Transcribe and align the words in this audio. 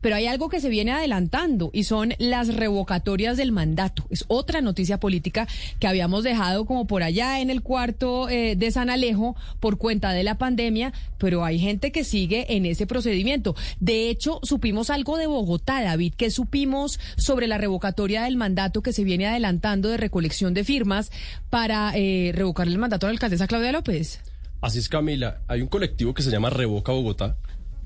pero 0.00 0.16
hay 0.16 0.26
algo 0.26 0.48
que 0.48 0.60
se 0.60 0.68
viene 0.68 0.92
adelantando 0.92 1.70
y 1.72 1.84
son 1.84 2.14
las 2.18 2.54
revocatorias 2.54 3.36
del 3.36 3.52
mandato. 3.52 4.04
Es 4.10 4.24
otra 4.28 4.60
noticia 4.60 5.00
política 5.00 5.46
que 5.78 5.86
habíamos 5.86 6.24
dejado 6.24 6.66
como 6.66 6.86
por 6.86 7.02
allá 7.02 7.40
en 7.40 7.50
el 7.50 7.62
cuarto 7.62 8.28
eh, 8.28 8.56
de 8.56 8.70
San 8.70 8.90
Alejo 8.90 9.36
por 9.60 9.78
cuenta 9.78 10.12
de 10.12 10.22
la 10.22 10.36
pandemia, 10.36 10.92
pero 11.18 11.44
hay 11.44 11.58
gente 11.58 11.92
que 11.92 12.04
sigue 12.04 12.56
en 12.56 12.66
ese 12.66 12.86
procedimiento. 12.86 13.54
De 13.80 14.08
hecho, 14.08 14.40
supimos 14.42 14.90
algo 14.90 15.16
de 15.16 15.26
Bogotá, 15.26 15.82
David, 15.82 16.14
que 16.14 16.30
supimos 16.30 17.00
sobre 17.16 17.46
la 17.46 17.58
revocatoria 17.58 18.22
del 18.22 18.36
mandato 18.36 18.82
que 18.82 18.92
se 18.92 19.04
viene 19.04 19.26
adelantando 19.26 19.88
de 19.88 19.96
recolección 19.96 20.54
de 20.54 20.64
firmas 20.64 21.10
para 21.50 21.92
eh, 21.94 22.32
revocarle 22.34 22.72
el 22.72 22.78
mandato 22.78 23.06
a 23.06 23.08
la 23.08 23.12
alcaldesa 23.12 23.46
Claudia 23.46 23.72
López. 23.72 24.20
Así 24.60 24.78
es, 24.78 24.88
Camila. 24.88 25.42
Hay 25.46 25.62
un 25.62 25.68
colectivo 25.68 26.14
que 26.14 26.22
se 26.22 26.30
llama 26.30 26.50
Revoca 26.50 26.92
Bogotá, 26.92 27.36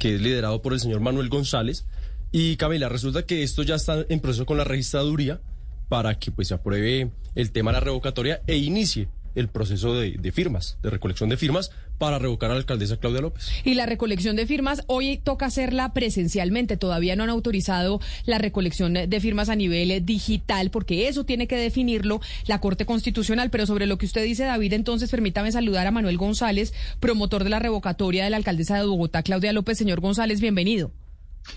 que 0.02 0.16
es 0.16 0.20
liderado 0.20 0.60
por 0.62 0.72
el 0.72 0.80
señor 0.80 0.98
Manuel 0.98 1.28
González. 1.28 1.86
Y 2.32 2.56
Camila, 2.56 2.88
resulta 2.88 3.24
que 3.24 3.44
esto 3.44 3.62
ya 3.62 3.76
está 3.76 4.04
en 4.08 4.18
proceso 4.18 4.44
con 4.46 4.58
la 4.58 4.64
registraduría 4.64 5.40
para 5.88 6.18
que 6.18 6.32
pues 6.32 6.48
se 6.48 6.54
apruebe 6.54 7.12
el 7.36 7.52
tema 7.52 7.70
de 7.70 7.74
la 7.74 7.80
revocatoria 7.84 8.42
e 8.48 8.56
inicie 8.56 9.08
el 9.34 9.48
proceso 9.48 9.94
de, 9.94 10.32
firmas, 10.32 10.78
de 10.82 10.90
recolección 10.90 11.28
de 11.30 11.36
firmas 11.36 11.70
para 11.98 12.18
revocar 12.18 12.50
a 12.50 12.54
la 12.54 12.60
alcaldesa 12.60 12.96
Claudia 12.96 13.20
López. 13.20 13.48
Y 13.64 13.74
la 13.74 13.86
recolección 13.86 14.36
de 14.36 14.46
firmas 14.46 14.82
hoy 14.86 15.18
toca 15.22 15.46
hacerla 15.46 15.92
presencialmente. 15.92 16.76
Todavía 16.76 17.16
no 17.16 17.24
han 17.24 17.30
autorizado 17.30 18.00
la 18.26 18.38
recolección 18.38 18.94
de 18.94 19.20
firmas 19.20 19.48
a 19.48 19.56
nivel 19.56 20.04
digital 20.04 20.70
porque 20.70 21.08
eso 21.08 21.24
tiene 21.24 21.46
que 21.46 21.56
definirlo 21.56 22.20
la 22.46 22.60
Corte 22.60 22.86
Constitucional. 22.86 23.50
Pero 23.50 23.66
sobre 23.66 23.86
lo 23.86 23.98
que 23.98 24.06
usted 24.06 24.24
dice, 24.24 24.44
David, 24.44 24.72
entonces 24.72 25.10
permítame 25.10 25.52
saludar 25.52 25.86
a 25.86 25.90
Manuel 25.90 26.18
González, 26.18 26.72
promotor 27.00 27.44
de 27.44 27.50
la 27.50 27.58
revocatoria 27.58 28.24
de 28.24 28.30
la 28.30 28.36
alcaldesa 28.36 28.76
de 28.76 28.84
Bogotá, 28.84 29.22
Claudia 29.22 29.52
López. 29.52 29.78
Señor 29.78 30.00
González, 30.00 30.40
bienvenido. 30.40 30.90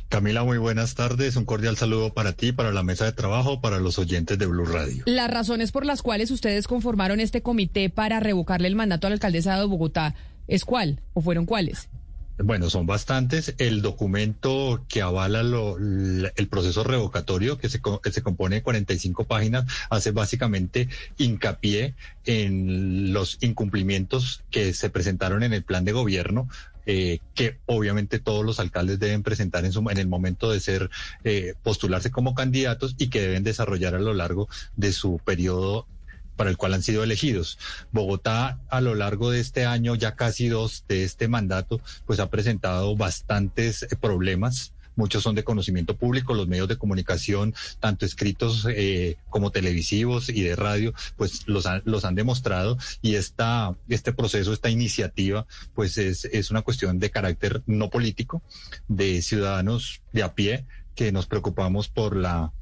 Camila, 0.10 0.44
muy 0.44 0.58
buenas 0.58 0.96
tardes. 0.96 1.36
Un 1.36 1.46
cordial 1.46 1.78
saludo 1.78 2.14
para 2.14 2.34
ti, 2.34 2.52
para 2.52 2.72
la 2.72 2.84
mesa 2.84 3.06
de 3.06 3.12
trabajo, 3.12 3.62
para 3.62 3.80
los 3.80 4.00
oyentes 4.00 4.38
de 4.38 4.46
Blue 4.46 4.66
Radio. 4.66 5.04
Las 5.06 5.30
razones 5.30 5.72
por 5.72 5.86
las 5.86 6.02
cuales 6.02 6.32
ustedes 6.32 6.68
conformaron 6.68 7.20
este 7.20 7.42
comité 7.42 7.90
para 7.90 8.20
revocarle 8.20 8.68
el 8.68 8.76
mandato 8.76 9.08
a 9.08 9.10
la 9.10 9.16
alcaldesa 9.16 9.58
de 9.58 9.66
Bogotá, 9.66 10.16
¿es 10.48 10.66
cuál 10.66 11.02
o 11.14 11.22
fueron 11.22 11.46
cuáles? 11.46 11.90
Bueno, 12.38 12.70
son 12.70 12.86
bastantes. 12.86 13.56
El 13.60 13.82
documento 13.82 14.84
que 14.90 15.02
avala 15.02 15.40
el 15.40 16.48
proceso 16.50 16.84
revocatorio, 16.84 17.58
que 17.58 17.70
se, 17.70 17.80
se 18.12 18.22
compone 18.22 18.58
de 18.58 18.62
45 18.62 19.24
páginas, 19.24 19.66
hace 19.90 20.12
básicamente 20.12 20.90
hincapié 21.18 21.96
en 22.26 23.14
los 23.14 23.38
incumplimientos 23.40 24.44
que 24.52 24.74
se 24.74 24.90
presentaron 24.90 25.44
en 25.44 25.54
el 25.54 25.64
plan 25.64 25.86
de 25.86 25.94
gobierno 25.94 26.50
eh, 26.86 27.20
que 27.34 27.60
obviamente 27.66 28.20
todos 28.20 28.46
los 28.46 28.60
alcaldes 28.60 29.00
deben 29.00 29.24
presentar 29.24 29.66
en, 29.66 29.72
su, 29.72 29.80
en 29.90 29.98
el 29.98 30.08
momento 30.08 30.52
de 30.52 30.60
ser 30.60 30.90
eh, 31.24 31.56
postularse 31.64 32.12
como 32.12 32.36
candidatos 32.36 32.96
y 32.98 33.10
que 33.10 33.22
deben 33.22 33.44
desarrollar 33.44 33.96
a 33.96 34.00
lo 34.00 34.14
largo 34.14 34.48
de 34.76 34.94
su 34.94 35.20
periodo 35.24 35.88
para 36.36 36.50
el 36.50 36.58
cual 36.58 36.74
han 36.74 36.84
sido 36.84 37.04
elegidos. 37.04 37.58
Bogotá 37.92 38.60
a 38.70 38.82
lo 38.82 38.96
largo 38.96 39.32
de 39.32 39.40
este 39.40 39.66
año, 39.66 39.96
ya 39.96 40.16
casi 40.16 40.48
dos 40.48 40.86
de 40.88 41.04
este 41.04 41.28
mandato, 41.28 41.80
pues 42.06 42.20
ha 42.20 42.30
presentado 42.30 42.96
bastantes 42.96 43.84
eh, 43.84 43.96
problemas 44.00 44.75
muchos 44.96 45.24
son 45.24 45.36
de 45.36 45.44
conocimiento 45.44 45.96
público, 45.96 46.34
los 46.34 46.48
medios 46.48 46.68
de 46.68 46.78
comunicación, 46.78 47.54
tanto 47.80 48.06
escritos 48.06 48.68
eh, 48.70 49.18
como 49.30 49.52
televisivos 49.52 50.30
y 50.30 50.42
de 50.42 50.56
radio, 50.56 50.94
pues 51.18 51.48
los 51.48 51.66
han, 51.66 51.82
los 51.86 52.06
han 52.06 52.16
demostrado. 52.16 52.78
Y 53.02 53.16
esta, 53.16 53.76
este 53.90 54.14
proceso, 54.14 54.54
esta 54.54 54.70
iniciativa, 54.70 55.46
pues 55.74 55.98
es, 55.98 56.26
es 56.26 56.52
una 56.52 56.62
cuestión 56.62 57.00
de 57.00 57.12
carácter 57.12 57.62
no 57.66 57.90
político, 57.90 58.42
de 58.88 59.22
ciudadanos 59.22 60.02
de 60.14 60.24
a 60.24 60.34
pie 60.34 60.66
que 60.96 61.12
nos 61.12 61.28
preocupamos 61.28 61.90
por 61.90 62.16
la 62.16 62.54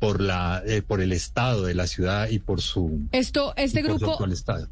por 0.00 0.20
la 0.22 0.62
eh, 0.66 0.82
por 0.82 1.02
el 1.02 1.12
estado 1.12 1.64
de 1.64 1.74
la 1.74 1.86
ciudad 1.86 2.28
y 2.30 2.38
por 2.38 2.62
su 2.62 3.06
esto 3.12 3.52
este 3.56 3.82
grupo 3.82 4.18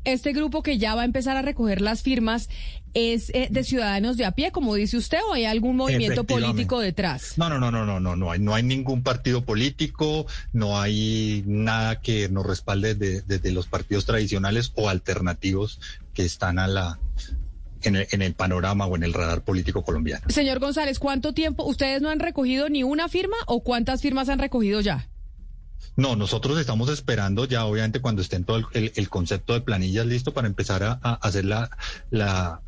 este 0.05 0.33
grupo 0.33 0.63
que 0.63 0.79
ya 0.79 0.95
va 0.95 1.03
a 1.03 1.05
empezar 1.05 1.37
a 1.37 1.43
recoger 1.43 1.83
las 1.83 2.03
firmas 2.03 2.49
es 2.95 3.29
eh, 3.35 3.49
de 3.51 3.63
ciudadanos 3.63 4.17
de 4.17 4.25
a 4.25 4.33
pie 4.33 4.51
como 4.51 4.75
dice 4.75 4.97
usted 4.97 5.19
o 5.29 5.35
hay 5.35 5.45
algún 5.45 5.77
movimiento 5.77 6.25
político 6.25 6.81
detrás 6.81 7.35
no 7.37 7.51
no 7.51 7.61
no 7.61 7.71
no 7.71 7.85
no 7.85 8.01
no 8.01 8.17
no 8.17 8.31
hay 8.31 8.41
no 8.41 8.55
hay 8.55 8.63
ningún 8.63 9.03
partido 9.03 9.45
político 9.45 10.27
no 10.55 10.81
hay 10.81 11.45
nada 11.47 12.01
que 12.01 12.31
nos 12.31 12.47
respalde 12.47 12.95
desde 12.95 13.53
los 13.53 13.67
partidos 13.67 14.07
tradicionales 14.07 14.73
o 14.77 14.89
alternativos 14.89 15.79
que 16.15 16.25
están 16.25 16.59
a 16.59 16.67
la 16.67 16.99
en 17.83 17.97
el, 17.97 18.09
en 18.11 18.23
el, 18.23 18.35
panorama 18.35 18.87
o 18.87 18.97
en 18.97 19.05
el 19.05 19.13
radar 19.13 19.43
político 19.43 19.85
colombiano. 19.85 20.27
Señor 20.31 20.59
González, 20.59 20.99
¿cuánto 20.99 21.33
tiempo 21.33 21.65
ustedes 21.65 22.03
no 22.03 22.11
han 22.11 22.19
recogido 22.19 22.69
ni 22.69 22.83
una 22.83 23.09
firma 23.09 23.37
o 23.47 23.63
cuántas 23.63 24.03
firmas 24.03 24.29
han 24.29 24.41
recogido 24.41 24.81
ya? 24.81 25.09
No, 25.99 26.15
nosotros 26.15 26.57
estamos 26.61 26.89
esperando 26.91 27.45
ya, 27.45 27.65
obviamente, 27.65 28.01
cuando 28.01 28.23
estén 28.23 28.45
todo 28.45 28.57
el, 28.73 29.09
concepto 29.09 29.55
de 29.55 29.63
planillas 29.63 30.07
listo 30.07 30.33
para 30.33 30.47
empezar 30.47 30.85
a, 30.85 30.93
hacer 31.15 31.45
la, 31.45 31.71
la, 32.11 32.61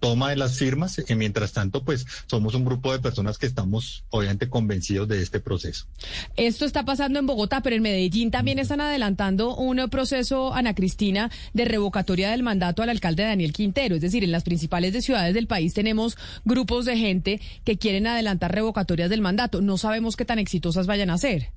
toma 0.00 0.30
de 0.30 0.36
las 0.36 0.58
firmas. 0.58 1.00
Y 1.08 1.14
mientras 1.14 1.52
tanto, 1.52 1.84
pues 1.84 2.04
somos 2.26 2.52
un 2.56 2.64
grupo 2.64 2.90
de 2.90 2.98
personas 2.98 3.38
que 3.38 3.46
estamos, 3.46 4.04
obviamente, 4.10 4.48
convencidos 4.48 5.06
de 5.06 5.22
este 5.22 5.38
proceso. 5.38 5.86
Esto 6.36 6.64
está 6.64 6.84
pasando 6.84 7.20
en 7.20 7.26
Bogotá, 7.26 7.60
pero 7.60 7.76
en 7.76 7.82
Medellín 7.82 8.32
también 8.32 8.58
están 8.58 8.80
adelantando 8.80 9.54
un 9.54 9.88
proceso, 9.88 10.52
Ana 10.52 10.74
Cristina, 10.74 11.30
de 11.52 11.66
revocatoria 11.66 12.32
del 12.32 12.42
mandato 12.42 12.82
al 12.82 12.88
alcalde 12.88 13.22
Daniel 13.22 13.52
Quintero. 13.52 13.94
Es 13.94 14.00
decir, 14.00 14.24
en 14.24 14.32
las 14.32 14.42
principales 14.42 15.04
ciudades 15.04 15.34
del 15.34 15.46
país 15.46 15.74
tenemos 15.74 16.16
grupos 16.44 16.86
de 16.86 16.96
gente 16.96 17.40
que 17.62 17.78
quieren 17.78 18.08
adelantar 18.08 18.52
revocatorias 18.52 19.10
del 19.10 19.20
mandato. 19.20 19.60
No 19.60 19.78
sabemos 19.78 20.16
qué 20.16 20.24
tan 20.24 20.40
exitosas 20.40 20.88
vayan 20.88 21.10
a 21.10 21.18
ser. 21.18 21.52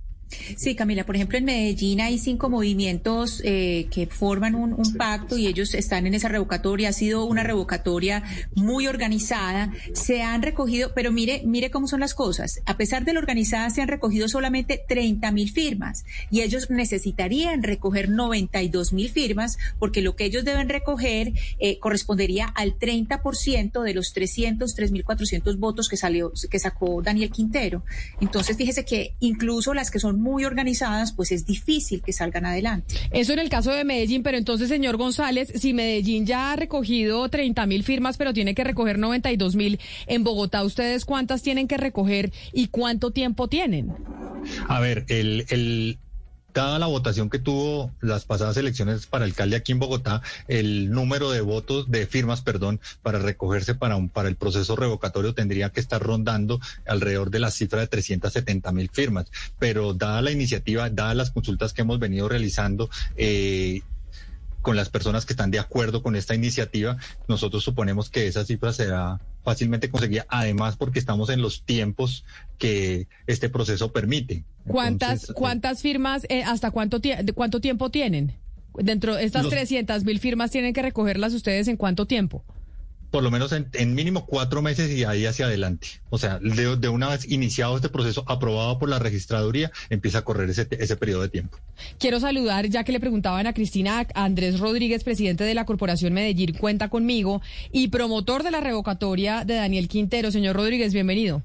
Sí, 0.58 0.76
Camila, 0.76 1.06
por 1.06 1.16
ejemplo, 1.16 1.38
en 1.38 1.46
Medellín 1.46 2.02
hay 2.02 2.20
cinco 2.20 2.50
movimientos 2.50 3.42
eh, 3.46 3.88
que 3.92 4.08
forman 4.08 4.56
un, 4.56 4.78
pacto 4.98 5.38
y 5.38 5.48
ellos 5.48 5.74
están 5.74 6.08
en 6.08 6.14
esa 6.14 6.28
revocatoria. 6.28 6.90
Ha 6.90 6.94
sido 6.94 7.26
una 7.26 7.44
revocatoria 7.44 8.24
muy 8.56 8.88
organizada. 8.88 9.72
Se 9.94 10.22
han 10.22 10.42
recogido, 10.42 10.92
pero 10.96 11.12
mire, 11.12 11.42
mire 11.46 11.72
cómo 11.72 11.88
son 11.88 12.00
las 12.00 12.14
cosas. 12.14 12.62
A 12.66 12.78
pesar 12.78 13.06
de 13.06 13.14
la 13.14 13.20
organizada, 13.20 13.70
se 13.70 13.82
han 13.82 13.88
recogido 13.88 14.28
solamente 14.28 14.82
30 14.88 15.32
mil 15.32 15.52
firmas 15.52 16.06
y 16.32 16.42
ellos 16.42 16.70
necesitarían 16.70 17.64
recoger 17.64 18.10
92 18.10 18.94
mil 18.94 19.10
firmas 19.10 19.58
porque 19.80 20.02
lo 20.02 20.16
que 20.16 20.26
ellos 20.26 20.46
deben 20.46 20.70
recoger 20.70 21.34
eh, 21.60 21.80
correspondería 21.80 22.48
al 22.48 22.78
30% 22.78 23.84
de 23.84 23.94
los 23.94 24.14
303 24.14 24.92
mil 24.92 25.04
400 25.04 25.60
votos 25.60 25.90
que 25.90 25.98
salió, 25.98 26.32
que 26.50 26.60
sacó 26.60 27.02
Daniel 27.02 27.32
Quintero. 27.32 27.84
Entonces, 28.22 28.58
fíjese 28.58 28.86
que 28.86 29.16
incluso 29.20 29.74
las 29.74 29.92
que 29.92 30.00
son 30.00 30.17
muy 30.18 30.46
organizadas, 30.46 31.14
pues 31.14 31.32
es 31.32 31.46
difícil 31.46 32.02
que 32.02 32.14
salgan 32.14 32.46
adelante. 32.46 32.96
Eso 33.12 33.34
en 33.34 33.40
el 33.40 33.50
caso 33.50 33.72
de 33.72 33.84
Medellín, 33.84 34.24
pero 34.24 34.38
entonces, 34.38 34.70
señor 34.70 34.98
González, 34.98 35.52
si 35.56 35.74
Medellín 35.74 36.26
ya 36.26 36.52
ha 36.52 36.56
recogido 36.56 37.28
30 37.30 37.66
mil 37.66 37.84
firmas, 37.84 38.18
pero 38.18 38.34
tiene 38.34 38.56
que 38.56 38.64
recoger 38.64 39.00
92 39.00 39.56
mil, 39.56 39.80
en 40.08 40.24
Bogotá, 40.24 40.64
¿ustedes 40.64 41.06
cuántas 41.06 41.42
tienen 41.42 41.68
que 41.68 41.78
recoger 41.78 42.32
y 42.54 42.68
cuánto 42.68 43.12
tiempo 43.12 43.48
tienen? 43.48 43.94
A 44.68 44.80
ver, 44.80 45.06
el, 45.10 45.46
el, 45.50 45.98
dada 46.58 46.80
la 46.80 46.88
votación 46.88 47.30
que 47.30 47.38
tuvo 47.38 47.92
las 48.02 48.26
pasadas 48.26 48.58
elecciones 48.58 49.06
para 49.06 49.26
alcalde 49.26 49.56
aquí 49.56 49.72
en 49.72 49.80
Bogotá, 49.80 50.24
el 50.48 50.90
número 50.90 51.30
de 51.30 51.42
votos, 51.42 51.90
de 51.92 52.08
firmas, 52.08 52.42
perdón, 52.42 52.80
para 53.04 53.20
recogerse 53.20 53.76
para, 53.76 53.96
un, 53.96 54.10
para 54.10 54.28
el 54.28 54.36
proceso 54.36 54.76
revocatorio 54.76 55.36
tendría 55.36 55.70
que 55.70 55.80
estar 55.80 56.02
rondando 56.02 56.60
alrededor 56.88 57.30
de 57.30 57.40
la 57.40 57.52
cifra 57.52 57.82
de 57.82 57.88
370 57.88 58.72
mil 58.72 58.90
firmas. 58.90 59.28
Pero 59.60 59.94
dada 59.94 60.22
la 60.24 60.32
iniciativa, 60.32 60.90
dadas 60.90 61.16
las 61.16 61.32
consultas 61.32 61.74
que 61.74 61.84
hemos 61.84 62.00
venido 62.00 62.28
realizando, 62.28 62.90
eh, 63.16 63.82
con 64.62 64.76
las 64.76 64.90
personas 64.90 65.26
que 65.26 65.34
están 65.34 65.52
de 65.52 65.60
acuerdo 65.60 66.04
con 66.04 66.16
esta 66.16 66.36
iniciativa, 66.36 66.98
nosotros 67.28 67.64
suponemos 67.64 68.10
que 68.10 68.28
esa 68.28 68.46
cifra 68.46 68.74
será 68.74 69.20
fácilmente 69.44 69.90
conseguida, 69.90 70.26
además 70.28 70.76
porque 70.76 71.00
estamos 71.00 71.30
en 71.30 71.42
los 71.42 71.64
tiempos 71.64 72.26
que 72.58 73.08
este 73.28 73.50
proceso 73.50 73.92
permite. 73.92 74.44
¿Cuántas, 74.68 75.28
cuántas 75.34 75.82
firmas, 75.82 76.26
eh, 76.30 76.44
hasta 76.44 76.72
cuánto, 76.72 77.00
cuánto 77.34 77.62
tiempo 77.62 77.90
tienen? 77.90 78.34
Dentro 78.74 79.16
de 79.16 79.24
estas 79.24 79.48
300 79.48 80.04
mil 80.04 80.20
firmas, 80.20 80.52
¿tienen 80.52 80.74
que 80.74 80.82
recogerlas 80.82 81.34
ustedes 81.34 81.68
en 81.68 81.78
cuánto 81.78 82.06
tiempo? 82.06 82.44
Por 83.12 83.24
lo 83.24 83.32
menos 83.32 83.52
en, 83.54 83.96
mínimo 83.96 84.26
cuatro 84.26 84.62
meses 84.62 84.92
y 84.92 85.04
ahí 85.04 85.26
hacia 85.26 85.46
adelante. 85.46 85.88
O 86.10 86.18
sea, 86.18 86.40
de, 86.40 86.90
una 86.90 87.10
vez 87.10 87.30
iniciado 87.30 87.76
este 87.76 87.90
proceso, 87.90 88.24
aprobado 88.28 88.78
por 88.80 88.90
la 88.90 89.00
registraduría, 89.00 89.72
empieza 89.90 90.20
a 90.20 90.22
correr 90.24 90.50
ese, 90.50 90.68
ese 90.72 90.98
periodo 90.98 91.22
de 91.22 91.30
tiempo. 91.30 91.58
Quiero 92.00 92.20
saludar, 92.20 92.68
ya 92.68 92.84
que 92.84 92.92
le 92.92 93.00
preguntaban 93.00 93.48
a 93.48 93.54
Cristina, 93.54 94.06
Andrés 94.14 94.60
Rodríguez, 94.60 95.04
presidente 95.04 95.44
de 95.44 95.54
la 95.54 95.66
Corporación 95.66 96.14
Medellín, 96.14 96.54
cuenta 96.54 96.90
conmigo, 96.90 97.42
y 97.72 97.88
promotor 97.90 98.44
de 98.44 98.52
la 98.52 98.62
revocatoria 98.62 99.46
de 99.46 99.56
Daniel 99.56 99.88
Quintero. 99.88 100.32
Señor 100.32 100.56
Rodríguez, 100.56 100.94
bienvenido. 100.94 101.44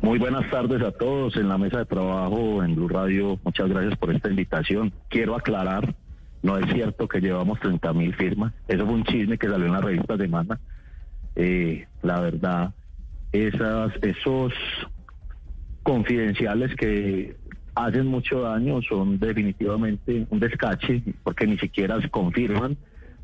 Muy 0.00 0.18
buenas 0.18 0.48
tardes 0.50 0.80
a 0.82 0.92
todos 0.92 1.36
en 1.36 1.48
la 1.48 1.58
mesa 1.58 1.78
de 1.78 1.86
trabajo 1.86 2.62
en 2.62 2.76
Blue 2.76 2.88
Radio. 2.88 3.38
Muchas 3.42 3.68
gracias 3.68 3.98
por 3.98 4.14
esta 4.14 4.30
invitación. 4.30 4.92
Quiero 5.08 5.34
aclarar 5.34 5.94
no 6.42 6.58
es 6.58 6.72
cierto 6.72 7.08
que 7.08 7.20
llevamos 7.20 7.58
30 7.60 7.92
mil 7.92 8.14
firmas. 8.14 8.52
Eso 8.68 8.84
fue 8.84 8.94
un 8.94 9.04
chisme 9.04 9.38
que 9.38 9.48
salió 9.48 9.66
en 9.66 9.72
la 9.72 9.80
revista 9.80 10.16
Semana. 10.16 10.60
Eh, 11.36 11.86
la 12.02 12.20
verdad, 12.20 12.74
esas, 13.32 13.92
esos 14.02 14.52
confidenciales 15.82 16.74
que 16.76 17.36
hacen 17.74 18.06
mucho 18.06 18.42
daño, 18.42 18.82
son 18.82 19.18
definitivamente 19.18 20.26
un 20.30 20.40
descache, 20.40 21.02
porque 21.22 21.46
ni 21.46 21.58
siquiera 21.58 22.00
se 22.00 22.10
confirman 22.10 22.76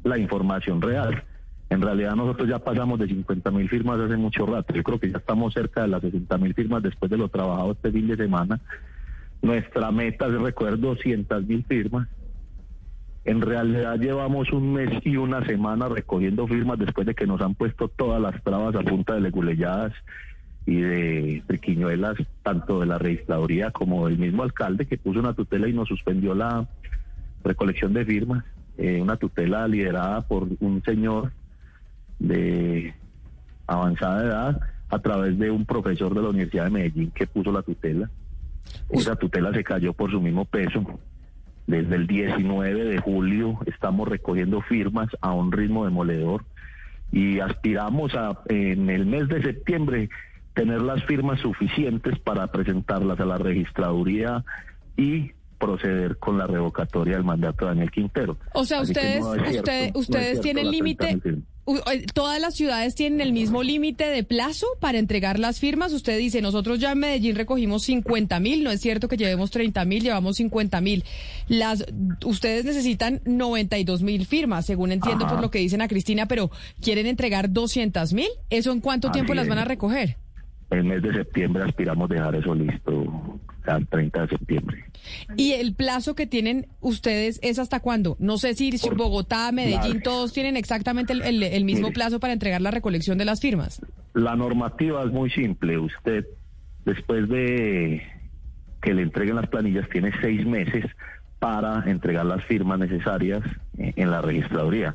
la 0.05 0.19
información 0.19 0.81
real. 0.81 1.25
En 1.71 1.81
realidad 1.81 2.15
nosotros 2.15 2.49
ya 2.49 2.59
pasamos 2.59 2.99
de 3.01 3.09
50 3.09 3.51
mil 3.51 3.69
firmas 3.69 3.99
hace 3.99 4.17
mucho 4.17 4.47
rato. 4.47 4.75
Yo 4.75 4.83
creo 4.83 5.01
que 5.01 5.11
ya 5.11 5.19
estamos 5.19 5.55
cerca 5.55 5.83
de 5.83 5.89
las 5.89 6.03
60 6.03 6.39
mil 6.39 6.55
firmas 6.55 6.83
después 6.83 7.11
de 7.11 7.17
lo 7.17 7.29
trabajado 7.29 7.73
este 7.73 7.91
fin 7.91 8.07
de 8.07 8.17
semana. 8.17 8.61
Nuestra 9.43 9.91
meta, 9.91 10.27
es 10.27 10.41
recuerdo, 10.41 10.89
200 10.89 11.45
mil 11.47 11.65
firmas. 11.65 12.09
En 13.25 13.41
realidad 13.41 13.99
llevamos 13.99 14.53
un 14.53 14.75
mes 14.75 14.91
y 15.05 15.17
una 15.17 15.45
semana 15.47 15.89
recogiendo 15.89 16.47
firmas 16.47 16.79
después 16.79 17.07
de 17.07 17.15
que 17.15 17.27
nos 17.27 17.41
han 17.41 17.55
puesto 17.55 17.89
todas 17.89 18.21
las 18.21 18.43
trabas 18.43 18.75
a 18.75 18.83
punta 18.83 19.15
de 19.15 19.23
leguleyadas 19.23 19.93
y 20.67 20.77
de 20.77 21.43
triquiñuelas, 21.47 22.17
tanto 22.43 22.81
de 22.81 22.87
la 22.87 22.99
registraduría 22.99 23.71
como 23.71 24.07
del 24.07 24.19
mismo 24.19 24.43
alcalde 24.43 24.87
que 24.87 24.99
puso 24.99 25.21
una 25.21 25.33
tutela 25.33 25.69
y 25.69 25.73
nos 25.73 25.89
suspendió 25.89 26.35
la 26.35 26.69
recolección 27.43 27.95
de 27.95 28.05
firmas. 28.05 28.45
Eh, 28.77 29.01
una 29.01 29.17
tutela 29.17 29.69
liderada 29.69 30.23
por 30.23 30.49
un 30.61 30.83
señor 30.83 31.33
de 32.19 32.95
avanzada 33.67 34.25
edad 34.25 34.61
a 34.91 34.99
través 34.99 35.39
de 35.39 35.51
un 35.51 35.65
profesor 35.65 36.15
de 36.15 36.23
la 36.23 36.29
Universidad 36.29 36.65
de 36.65 36.71
Medellín 36.71 37.11
que 37.11 37.27
puso 37.27 37.53
la 37.53 37.63
tutela. 37.63 38.11
Esa 38.91 39.17
tutela 39.17 39.53
se 39.53 39.65
cayó 39.65 39.93
por 39.93 40.11
su 40.11 40.21
mismo 40.21 40.45
peso. 40.45 40.99
Desde 41.67 41.97
el 41.97 42.07
19 42.07 42.85
de 42.85 42.99
julio 42.99 43.59
estamos 43.67 44.07
recogiendo 44.09 44.61
firmas 44.61 45.09
a 45.21 45.33
un 45.33 45.51
ritmo 45.51 45.85
demoledor 45.85 46.45
y 47.11 47.41
aspiramos 47.41 48.15
a 48.15 48.39
en 48.49 48.91
el 48.91 49.07
mes 49.07 49.29
de 49.29 49.43
septiembre 49.43 50.11
tener 50.53 50.83
las 50.83 51.03
firmas 51.05 51.41
suficientes 51.41 52.19
para 52.19 52.47
presentarlas 52.49 53.19
a 53.19 53.25
la 53.25 53.39
registraduría 53.39 54.45
y 54.97 55.33
proceder 55.59 56.19
con 56.19 56.39
la 56.39 56.47
revocatoria 56.47 57.15
del 57.15 57.25
mandato 57.25 57.65
de 57.65 57.71
Daniel 57.71 57.91
Quintero. 57.91 58.37
O 58.53 58.65
sea, 58.65 58.83
ustedes, 58.83 59.25
ustedes 59.95 60.41
tienen 60.41 60.71
límite, 60.71 61.19
todas 62.13 62.41
las 62.41 62.55
ciudades 62.55 62.95
tienen 62.95 63.21
el 63.21 63.33
mismo 63.33 63.63
límite 63.63 64.05
de 64.05 64.23
plazo 64.23 64.67
para 64.81 64.99
entregar 64.99 65.39
las 65.39 65.61
firmas. 65.61 65.93
Usted 65.93 66.19
dice, 66.19 66.43
nosotros 66.43 66.79
ya 66.79 66.93
en 66.93 66.99
Medellín 66.99 67.37
recogimos 67.37 67.85
50 67.85 68.39
mil, 68.41 68.63
no 68.65 68.71
es 68.71 68.81
cierto 68.81 69.09
que 69.09 69.17
llevemos 69.17 69.51
30 69.51 69.85
mil, 69.85 70.03
llevamos 70.03 70.37
50 70.37 70.81
mil. 70.81 71.05
Las, 71.49 71.87
ustedes 72.25 72.65
necesitan 72.65 73.21
92 73.25 74.03
mil 74.03 74.27
firmas, 74.27 74.67
según 74.67 74.93
entiendo 74.93 75.27
por 75.27 75.41
lo 75.41 75.51
que 75.51 75.59
dicen 75.59 75.81
a 75.81 75.89
Cristina, 75.89 76.27
pero 76.27 76.51
quieren 76.83 77.07
entregar 77.07 77.51
200 77.51 78.13
mil. 78.13 78.29
¿Eso 78.51 78.73
en 78.73 78.81
cuánto 78.81 79.11
tiempo 79.11 79.35
las 79.35 79.49
van 79.49 79.59
a 79.59 79.65
recoger? 79.65 80.17
El 80.71 80.85
mes 80.85 81.03
de 81.03 81.13
septiembre 81.13 81.63
aspiramos 81.65 82.09
dejar 82.09 82.35
eso 82.35 82.55
listo 82.55 82.94
al 83.67 83.87
30 83.87 84.23
de 84.23 84.29
septiembre. 84.29 84.85
¿Y 85.37 85.53
el 85.53 85.75
plazo 85.75 86.15
que 86.15 86.27
tienen 86.27 86.67
ustedes 86.81 87.39
es 87.43 87.59
hasta 87.59 87.81
cuándo? 87.81 88.17
No 88.19 88.39
sé 88.39 88.55
si 88.55 88.71
Bogotá, 88.97 89.51
Medellín, 89.53 90.03
todos 90.03 90.33
tienen 90.33 90.57
exactamente 90.57 91.13
el, 91.13 91.65
mismo 91.65 91.91
plazo 91.93 92.21
para 92.21 92.33
entregar 92.33 92.61
la 92.61 92.71
recolección 92.71 93.19
de 93.19 93.25
las 93.25 93.41
firmas. 93.41 93.81
La 94.13 94.37
normativa 94.37 95.03
es 95.05 95.13
muy 95.13 95.31
simple. 95.31 95.79
Usted, 95.79 96.27
después 96.85 97.29
de 97.29 98.03
que 98.83 98.95
le 98.95 99.03
entreguen 99.03 99.37
las 99.37 99.49
planillas, 99.49 99.89
tiene 99.89 100.13
seis 100.21 100.45
meses 100.47 100.85
para 101.39 101.85
entregar 101.91 102.25
las 102.27 102.45
firmas 102.45 102.79
necesarias 102.79 103.43
en 103.77 104.11
la 104.11 104.23
registraduría. 104.23 104.95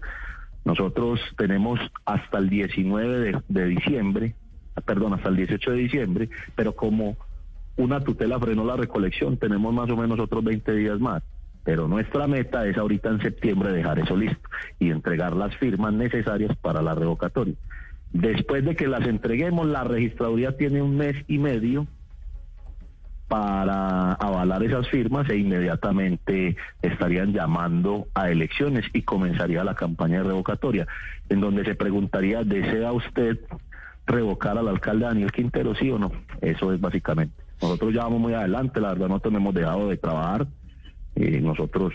Nosotros 0.66 1.20
tenemos 1.38 1.80
hasta 2.06 2.38
el 2.38 2.50
19 2.50 3.20
de, 3.20 3.42
de 3.48 3.66
diciembre, 3.66 4.36
perdón, 4.86 5.14
hasta 5.14 5.30
el 5.30 5.38
18 5.38 5.72
de 5.72 5.78
diciembre, 5.78 6.30
pero 6.56 6.76
como 6.76 7.18
una 7.80 8.02
tutela 8.02 8.38
frenó 8.40 8.66
la 8.66 8.76
recolección, 8.76 9.38
tenemos 9.38 9.74
más 9.74 9.90
o 9.90 9.96
menos 9.96 10.20
otros 10.20 10.44
20 10.44 10.74
días 10.74 11.00
más. 11.00 11.24
Pero 11.64 11.88
nuestra 11.88 12.28
meta 12.28 12.66
es 12.68 12.78
ahorita 12.78 13.10
en 13.10 13.22
septiembre 13.22 13.72
dejar 13.72 14.00
eso 14.00 14.18
listo 14.18 14.50
y 14.80 14.90
entregar 14.92 15.36
las 15.36 15.56
firmas 15.58 15.94
necesarias 15.94 16.56
para 16.58 16.82
la 16.82 16.94
revocatoria. 16.94 17.56
Después 18.12 18.66
de 18.66 18.76
que 18.76 18.88
las 18.88 19.08
entreguemos, 19.08 19.66
la 19.68 19.84
registraduría 19.84 20.58
tiene 20.58 20.82
un 20.82 20.98
mes 20.98 21.16
y 21.28 21.38
medio 21.38 21.88
para 23.30 24.14
avalar 24.14 24.64
esas 24.64 24.90
firmas 24.90 25.30
e 25.30 25.38
inmediatamente 25.38 26.58
estarían 26.82 27.32
llamando 27.32 28.08
a 28.14 28.30
elecciones 28.30 28.86
y 28.94 29.04
comenzaría 29.04 29.64
la 29.64 29.76
campaña 29.76 30.18
de 30.18 30.30
revocatoria, 30.30 30.88
en 31.30 31.40
donde 31.40 31.64
se 31.64 31.76
preguntaría, 31.76 32.44
¿desea 32.44 32.92
usted 32.92 33.40
revocar 34.08 34.58
al 34.58 34.68
alcalde 34.68 35.06
Daniel 35.06 35.32
Quintero, 35.32 35.76
sí 35.76 35.92
o 35.92 36.00
no? 36.00 36.12
Eso 36.42 36.74
es 36.74 36.82
básicamente. 36.82 37.49
Nosotros 37.62 37.94
ya 37.94 38.04
vamos 38.04 38.20
muy 38.20 38.34
adelante, 38.34 38.80
la 38.80 38.90
verdad 38.90 39.08
nosotros 39.08 39.34
no 39.34 39.40
hemos 39.40 39.54
dejado 39.54 39.90
de 39.90 39.98
trabajar. 39.98 40.48
y 41.16 41.42
nosotros 41.42 41.94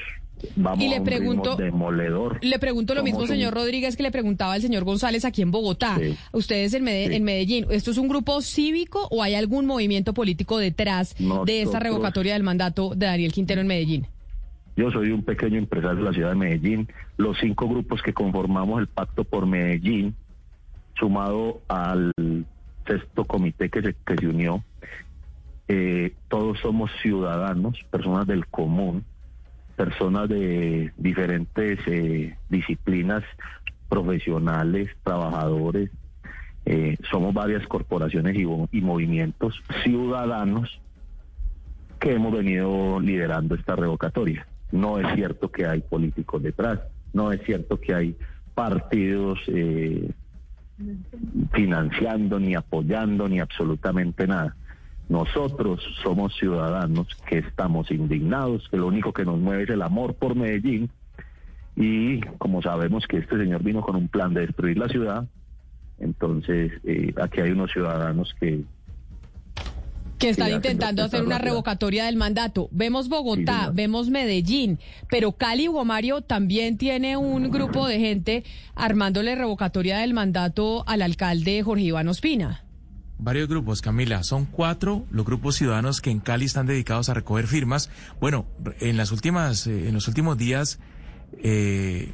vamos 0.56 0.84
y 0.84 0.88
le 0.88 1.00
pregunto, 1.00 1.56
demoledor. 1.56 2.38
Le 2.42 2.58
pregunto 2.58 2.94
lo 2.94 3.02
mismo, 3.02 3.26
señor 3.26 3.54
Rodríguez, 3.54 3.96
que 3.96 4.02
le 4.02 4.10
preguntaba 4.10 4.54
al 4.54 4.62
señor 4.62 4.84
González 4.84 5.24
aquí 5.24 5.42
en 5.42 5.50
Bogotá. 5.50 5.98
Ustedes 6.32 6.74
en, 6.74 6.86
en, 6.88 7.24
Medellín, 7.24 7.66
¿esto 7.70 7.90
es 7.90 7.98
un 7.98 8.08
grupo 8.08 8.42
cívico 8.42 9.08
o 9.10 9.22
hay 9.22 9.34
algún 9.34 9.66
movimiento 9.66 10.14
político 10.14 10.58
detrás 10.58 11.14
de 11.46 11.62
esta 11.62 11.80
revocatoria 11.80 12.34
del 12.34 12.42
mandato 12.42 12.94
de 12.94 13.06
Daniel 13.06 13.32
Quintero 13.32 13.60
en 13.60 13.66
Medellín? 13.66 14.06
Yo 14.76 14.90
soy 14.90 15.10
un 15.10 15.22
pequeño 15.22 15.58
empresario 15.58 15.98
de 15.98 16.02
la 16.02 16.12
ciudad 16.12 16.30
de 16.30 16.34
Medellín. 16.34 16.88
Los 17.16 17.38
cinco 17.38 17.68
grupos 17.68 18.02
que 18.02 18.12
conformamos 18.12 18.80
el 18.80 18.88
Pacto 18.88 19.22
por 19.22 19.46
Medellín, 19.46 20.16
sumado 20.98 21.60
al 21.68 22.12
sexto 22.86 23.24
comité 23.24 23.70
que 23.70 23.82
se, 23.82 23.94
que 24.04 24.16
se 24.16 24.26
unió, 24.26 24.64
eh, 25.66 26.14
todos 26.28 26.58
somos 26.60 26.90
ciudadanos, 27.00 27.78
personas 27.90 28.26
del 28.26 28.46
común, 28.46 29.04
personas 29.76 30.28
de 30.28 30.92
diferentes 30.98 31.78
eh, 31.86 32.36
disciplinas 32.50 33.24
profesionales, 33.88 34.90
trabajadores, 35.02 35.90
eh, 36.66 36.96
somos 37.10 37.32
varias 37.32 37.66
corporaciones 37.66 38.36
y, 38.36 38.42
y, 38.42 38.80
movimientos 38.80 39.62
ciudadanos 39.82 40.80
que 41.98 42.14
hemos 42.14 42.32
venido 42.32 43.00
liderando 43.00 43.54
esta 43.54 43.76
revocatoria. 43.76 44.46
No 44.72 44.98
es 44.98 45.14
cierto 45.14 45.50
que 45.50 45.66
hay 45.66 45.80
políticos 45.80 46.42
detrás, 46.42 46.80
no 47.12 47.32
es 47.32 47.42
cierto 47.44 47.80
que 47.80 47.94
hay 47.94 48.16
partidos 48.54 49.38
financiando, 51.52 52.38
ni 52.38 52.54
apoyando, 52.54 53.28
ni 53.28 53.40
absolutamente 53.40 54.26
nada. 54.26 54.56
Nosotros 55.08 55.80
somos 56.02 56.34
ciudadanos 56.36 57.08
que 57.28 57.38
estamos 57.38 57.90
indignados, 57.90 58.68
que 58.70 58.78
lo 58.78 58.86
único 58.86 59.12
que 59.12 59.24
nos 59.24 59.38
mueve 59.38 59.64
es 59.64 59.70
el 59.70 59.82
amor 59.82 60.14
por 60.14 60.34
Medellín 60.34 60.90
y 61.76 62.20
como 62.38 62.62
sabemos 62.62 63.06
que 63.06 63.18
este 63.18 63.36
señor 63.36 63.62
vino 63.62 63.82
con 63.82 63.96
un 63.96 64.08
plan 64.08 64.32
de 64.32 64.42
destruir 64.42 64.78
la 64.78 64.88
ciudad, 64.88 65.26
entonces 65.98 66.72
eh, 66.84 67.12
aquí 67.20 67.40
hay 67.40 67.50
unos 67.50 67.72
ciudadanos 67.72 68.34
que... 68.38 68.64
Que 70.18 70.30
están 70.30 70.52
intentando 70.52 71.02
hacer 71.02 71.22
una 71.22 71.38
revocatoria 71.38 72.06
del 72.06 72.16
mandato. 72.16 72.68
Vemos 72.70 73.08
Bogotá, 73.08 73.70
vemos 73.74 74.08
Medellín, 74.08 74.78
pero 75.10 75.32
Cali, 75.32 75.68
Hugo 75.68 75.84
Mario, 75.84 76.22
también 76.22 76.78
tiene 76.78 77.16
un 77.16 77.50
grupo 77.50 77.86
de 77.86 77.98
gente 77.98 78.44
armándole 78.74 79.34
revocatoria 79.34 79.98
del 79.98 80.14
mandato 80.14 80.84
al 80.86 81.02
alcalde 81.02 81.62
Jorge 81.62 81.84
Iván 81.84 82.08
Ospina. 82.08 82.64
Varios 83.18 83.48
grupos, 83.48 83.80
Camila. 83.80 84.24
Son 84.24 84.44
cuatro 84.44 85.06
los 85.10 85.24
grupos 85.24 85.56
ciudadanos 85.56 86.00
que 86.00 86.10
en 86.10 86.18
Cali 86.20 86.46
están 86.46 86.66
dedicados 86.66 87.08
a 87.08 87.14
recoger 87.14 87.46
firmas. 87.46 87.88
Bueno, 88.20 88.46
en 88.80 88.96
las 88.96 89.12
últimas, 89.12 89.66
eh, 89.66 89.88
en 89.88 89.94
los 89.94 90.08
últimos 90.08 90.36
días, 90.36 90.80
eh, 91.42 92.12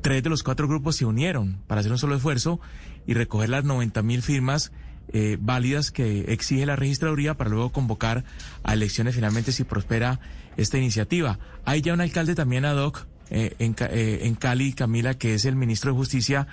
tres 0.00 0.22
de 0.22 0.30
los 0.30 0.42
cuatro 0.42 0.68
grupos 0.68 0.96
se 0.96 1.04
unieron 1.04 1.58
para 1.66 1.80
hacer 1.80 1.92
un 1.92 1.98
solo 1.98 2.16
esfuerzo 2.16 2.60
y 3.06 3.12
recoger 3.12 3.50
las 3.50 3.64
90 3.64 4.02
mil 4.02 4.22
firmas 4.22 4.72
eh, 5.12 5.36
válidas 5.38 5.90
que 5.90 6.32
exige 6.32 6.64
la 6.64 6.76
registraduría 6.76 7.34
para 7.34 7.50
luego 7.50 7.70
convocar 7.70 8.24
a 8.64 8.72
elecciones 8.72 9.14
finalmente 9.14 9.52
si 9.52 9.64
prospera 9.64 10.18
esta 10.56 10.78
iniciativa. 10.78 11.38
Hay 11.66 11.82
ya 11.82 11.92
un 11.92 12.00
alcalde 12.00 12.34
también 12.34 12.64
ad 12.64 12.78
hoc 12.78 13.06
en, 13.28 13.74
en 13.78 14.34
Cali, 14.36 14.72
Camila, 14.72 15.14
que 15.14 15.34
es 15.34 15.44
el 15.44 15.56
ministro 15.56 15.92
de 15.92 15.98
Justicia, 15.98 16.46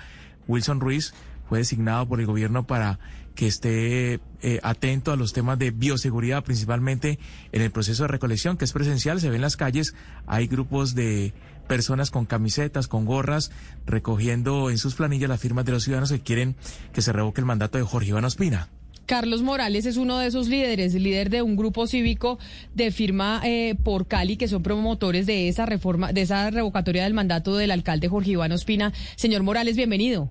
Wilson 0.48 0.80
Ruiz, 0.80 1.14
fue 1.48 1.58
designado 1.58 2.06
por 2.08 2.20
el 2.20 2.26
gobierno 2.26 2.66
para 2.66 2.98
que 3.34 3.46
esté 3.46 4.20
eh, 4.42 4.60
atento 4.62 5.12
a 5.12 5.16
los 5.16 5.32
temas 5.32 5.58
de 5.58 5.70
bioseguridad, 5.70 6.44
principalmente 6.44 7.18
en 7.52 7.62
el 7.62 7.70
proceso 7.70 8.04
de 8.04 8.08
recolección, 8.08 8.56
que 8.56 8.64
es 8.64 8.72
presencial, 8.72 9.20
se 9.20 9.30
ve 9.30 9.36
en 9.36 9.42
las 9.42 9.56
calles, 9.56 9.94
hay 10.26 10.46
grupos 10.46 10.94
de 10.94 11.32
personas 11.66 12.10
con 12.10 12.26
camisetas, 12.26 12.88
con 12.88 13.04
gorras, 13.04 13.50
recogiendo 13.86 14.70
en 14.70 14.78
sus 14.78 14.94
planillas 14.94 15.28
las 15.28 15.40
firmas 15.40 15.64
de 15.64 15.72
los 15.72 15.84
ciudadanos 15.84 16.12
que 16.12 16.20
quieren 16.20 16.56
que 16.92 17.02
se 17.02 17.12
revoque 17.12 17.40
el 17.40 17.46
mandato 17.46 17.78
de 17.78 17.84
Jorge 17.84 18.10
Iván 18.10 18.24
Ospina. 18.24 18.68
Carlos 19.06 19.42
Morales 19.42 19.84
es 19.84 19.98
uno 19.98 20.18
de 20.18 20.28
esos 20.28 20.48
líderes, 20.48 20.94
líder 20.94 21.28
de 21.28 21.42
un 21.42 21.56
grupo 21.56 21.86
cívico 21.86 22.38
de 22.74 22.90
firma 22.90 23.42
eh, 23.44 23.74
por 23.82 24.06
Cali, 24.06 24.36
que 24.36 24.48
son 24.48 24.62
promotores 24.62 25.26
de 25.26 25.48
esa 25.48 25.66
reforma, 25.66 26.12
de 26.12 26.22
esa 26.22 26.50
revocatoria 26.50 27.04
del 27.04 27.12
mandato 27.12 27.56
del 27.56 27.70
alcalde 27.70 28.08
Jorge 28.08 28.32
Iván 28.32 28.52
Ospina. 28.52 28.92
Señor 29.16 29.42
Morales, 29.42 29.76
bienvenido. 29.76 30.30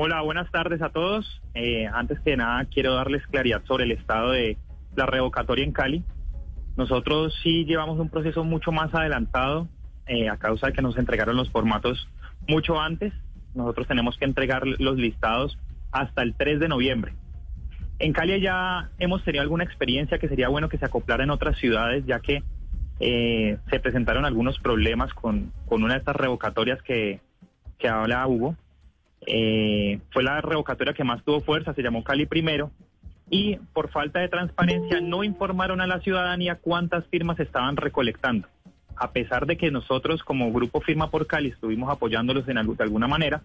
Hola, 0.00 0.20
buenas 0.20 0.48
tardes 0.52 0.80
a 0.80 0.90
todos. 0.90 1.42
Eh, 1.54 1.88
antes 1.92 2.20
que 2.20 2.36
nada, 2.36 2.64
quiero 2.66 2.94
darles 2.94 3.26
claridad 3.26 3.64
sobre 3.64 3.82
el 3.82 3.90
estado 3.90 4.30
de 4.30 4.56
la 4.94 5.06
revocatoria 5.06 5.64
en 5.64 5.72
Cali. 5.72 6.04
Nosotros 6.76 7.34
sí 7.42 7.64
llevamos 7.64 7.98
un 7.98 8.08
proceso 8.08 8.44
mucho 8.44 8.70
más 8.70 8.94
adelantado 8.94 9.66
eh, 10.06 10.28
a 10.28 10.36
causa 10.36 10.68
de 10.68 10.74
que 10.74 10.82
nos 10.82 10.96
entregaron 10.98 11.36
los 11.36 11.50
formatos 11.50 12.08
mucho 12.46 12.80
antes. 12.80 13.12
Nosotros 13.56 13.88
tenemos 13.88 14.16
que 14.16 14.24
entregar 14.24 14.68
los 14.68 14.98
listados 14.98 15.58
hasta 15.90 16.22
el 16.22 16.36
3 16.36 16.60
de 16.60 16.68
noviembre. 16.68 17.14
En 17.98 18.12
Cali 18.12 18.40
ya 18.40 18.90
hemos 19.00 19.24
tenido 19.24 19.42
alguna 19.42 19.64
experiencia 19.64 20.20
que 20.20 20.28
sería 20.28 20.48
bueno 20.48 20.68
que 20.68 20.78
se 20.78 20.84
acoplara 20.84 21.24
en 21.24 21.30
otras 21.30 21.58
ciudades, 21.58 22.06
ya 22.06 22.20
que 22.20 22.44
eh, 23.00 23.58
se 23.68 23.80
presentaron 23.80 24.24
algunos 24.24 24.60
problemas 24.60 25.12
con, 25.12 25.52
con, 25.66 25.82
una 25.82 25.94
de 25.94 25.98
estas 25.98 26.14
revocatorias 26.14 26.80
que, 26.84 27.18
que 27.80 27.88
habla 27.88 28.24
Hugo. 28.28 28.54
Eh, 29.26 30.00
fue 30.10 30.22
la 30.22 30.40
revocatoria 30.40 30.94
que 30.94 31.04
más 31.04 31.22
tuvo 31.24 31.40
fuerza, 31.40 31.74
se 31.74 31.82
llamó 31.82 32.04
Cali 32.04 32.26
primero, 32.26 32.70
y 33.30 33.56
por 33.72 33.90
falta 33.90 34.20
de 34.20 34.28
transparencia 34.28 35.00
no 35.00 35.24
informaron 35.24 35.80
a 35.80 35.86
la 35.86 36.00
ciudadanía 36.00 36.56
cuántas 36.56 37.06
firmas 37.08 37.38
estaban 37.40 37.76
recolectando. 37.76 38.48
A 38.96 39.12
pesar 39.12 39.46
de 39.46 39.56
que 39.56 39.70
nosotros 39.70 40.22
como 40.24 40.52
Grupo 40.52 40.80
Firma 40.80 41.10
por 41.10 41.26
Cali 41.26 41.50
estuvimos 41.50 41.90
apoyándolos 41.90 42.48
en, 42.48 42.56
de 42.56 42.82
alguna 42.82 43.06
manera, 43.06 43.42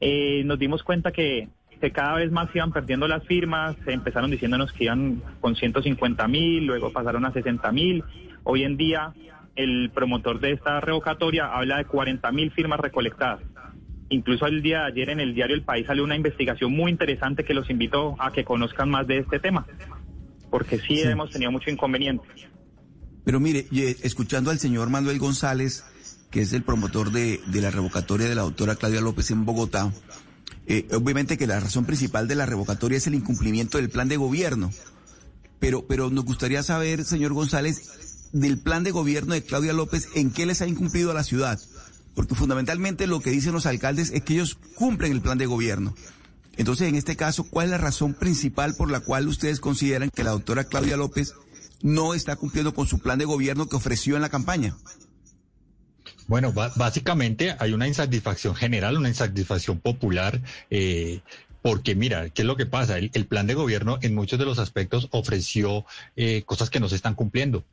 eh, 0.00 0.42
nos 0.44 0.58
dimos 0.58 0.82
cuenta 0.82 1.12
que, 1.12 1.48
que, 1.80 1.92
cada 1.92 2.16
vez 2.16 2.32
más 2.32 2.48
iban 2.54 2.72
perdiendo 2.72 3.06
las 3.06 3.24
firmas, 3.24 3.76
empezaron 3.86 4.30
diciéndonos 4.30 4.72
que 4.72 4.84
iban 4.84 5.22
con 5.40 5.54
150 5.54 6.26
mil, 6.28 6.66
luego 6.66 6.92
pasaron 6.92 7.24
a 7.24 7.32
60 7.32 7.70
mil. 7.72 8.02
Hoy 8.42 8.64
en 8.64 8.76
día 8.76 9.12
el 9.54 9.90
promotor 9.94 10.40
de 10.40 10.52
esta 10.52 10.80
revocatoria 10.80 11.46
habla 11.46 11.78
de 11.78 11.84
40 11.84 12.30
mil 12.32 12.50
firmas 12.50 12.80
recolectadas. 12.80 13.40
Incluso 14.10 14.46
el 14.46 14.62
día 14.62 14.80
de 14.80 14.86
ayer 14.86 15.10
en 15.10 15.20
el 15.20 15.34
diario 15.34 15.56
El 15.56 15.62
País 15.62 15.86
salió 15.86 16.04
una 16.04 16.16
investigación 16.16 16.72
muy 16.72 16.90
interesante 16.90 17.44
que 17.44 17.54
los 17.54 17.70
invito 17.70 18.16
a 18.18 18.32
que 18.32 18.44
conozcan 18.44 18.90
más 18.90 19.06
de 19.06 19.18
este 19.18 19.40
tema, 19.40 19.66
porque 20.50 20.78
sí, 20.78 21.00
hemos 21.02 21.30
tenido 21.30 21.50
mucho 21.50 21.70
inconveniente. 21.70 22.24
Pero 23.24 23.40
mire, 23.40 23.66
escuchando 24.02 24.50
al 24.50 24.58
señor 24.58 24.90
Manuel 24.90 25.18
González, 25.18 25.84
que 26.30 26.42
es 26.42 26.52
el 26.52 26.62
promotor 26.62 27.10
de, 27.10 27.40
la 27.46 27.70
revocatoria 27.70 28.28
de 28.28 28.34
la 28.34 28.42
doctora 28.42 28.76
Claudia 28.76 29.00
López 29.00 29.30
en 29.30 29.46
Bogotá, 29.46 29.92
eh, 30.66 30.86
obviamente 30.92 31.38
que 31.38 31.46
la 31.46 31.60
razón 31.60 31.86
principal 31.86 32.28
de 32.28 32.34
la 32.34 32.46
revocatoria 32.46 32.98
es 32.98 33.06
el 33.06 33.14
incumplimiento 33.14 33.78
del 33.78 33.88
plan 33.88 34.08
de 34.08 34.16
gobierno. 34.16 34.70
Pero, 35.60 35.86
pero 35.86 36.10
nos 36.10 36.24
gustaría 36.24 36.62
saber, 36.62 37.04
señor 37.04 37.32
González, 37.32 38.30
del 38.32 38.58
plan 38.58 38.84
de 38.84 38.90
gobierno 38.90 39.32
de 39.32 39.42
Claudia 39.42 39.72
López, 39.72 40.08
¿en 40.14 40.30
qué 40.30 40.44
les 40.44 40.60
ha 40.60 40.66
incumplido 40.66 41.10
a 41.10 41.14
la 41.14 41.22
ciudad? 41.22 41.58
Porque 42.14 42.34
fundamentalmente 42.34 43.06
lo 43.06 43.20
que 43.20 43.30
dicen 43.30 43.52
los 43.52 43.66
alcaldes 43.66 44.10
es 44.10 44.22
que 44.22 44.34
ellos 44.34 44.56
cumplen 44.74 45.12
el 45.12 45.20
plan 45.20 45.38
de 45.38 45.46
gobierno. 45.46 45.94
Entonces, 46.56 46.88
en 46.88 46.94
este 46.94 47.16
caso, 47.16 47.44
¿cuál 47.44 47.66
es 47.66 47.70
la 47.72 47.78
razón 47.78 48.14
principal 48.14 48.74
por 48.76 48.90
la 48.90 49.00
cual 49.00 49.26
ustedes 49.28 49.60
consideran 49.60 50.10
que 50.10 50.24
la 50.24 50.30
doctora 50.30 50.64
Claudia 50.64 50.96
López 50.96 51.34
no 51.82 52.14
está 52.14 52.36
cumpliendo 52.36 52.74
con 52.74 52.86
su 52.86 53.00
plan 53.00 53.18
de 53.18 53.24
gobierno 53.24 53.68
que 53.68 53.76
ofreció 53.76 54.16
en 54.16 54.22
la 54.22 54.28
campaña? 54.28 54.76
Bueno, 56.26 56.52
básicamente 56.52 57.54
hay 57.58 57.72
una 57.72 57.88
insatisfacción 57.88 58.54
general, 58.54 58.96
una 58.96 59.08
insatisfacción 59.08 59.80
popular. 59.80 60.40
Eh, 60.70 61.20
porque 61.60 61.94
mira, 61.94 62.28
¿qué 62.30 62.42
es 62.42 62.46
lo 62.46 62.56
que 62.56 62.66
pasa? 62.66 62.98
El, 62.98 63.26
plan 63.26 63.46
de 63.46 63.54
gobierno 63.54 63.98
en 64.02 64.14
muchos 64.14 64.38
de 64.38 64.44
los 64.44 64.58
aspectos 64.58 65.08
ofreció 65.10 65.86
eh, 66.14 66.42
cosas 66.44 66.70
que 66.70 66.78
no 66.78 66.88
se 66.88 66.96
están 66.96 67.14
cumpliendo. 67.14 67.64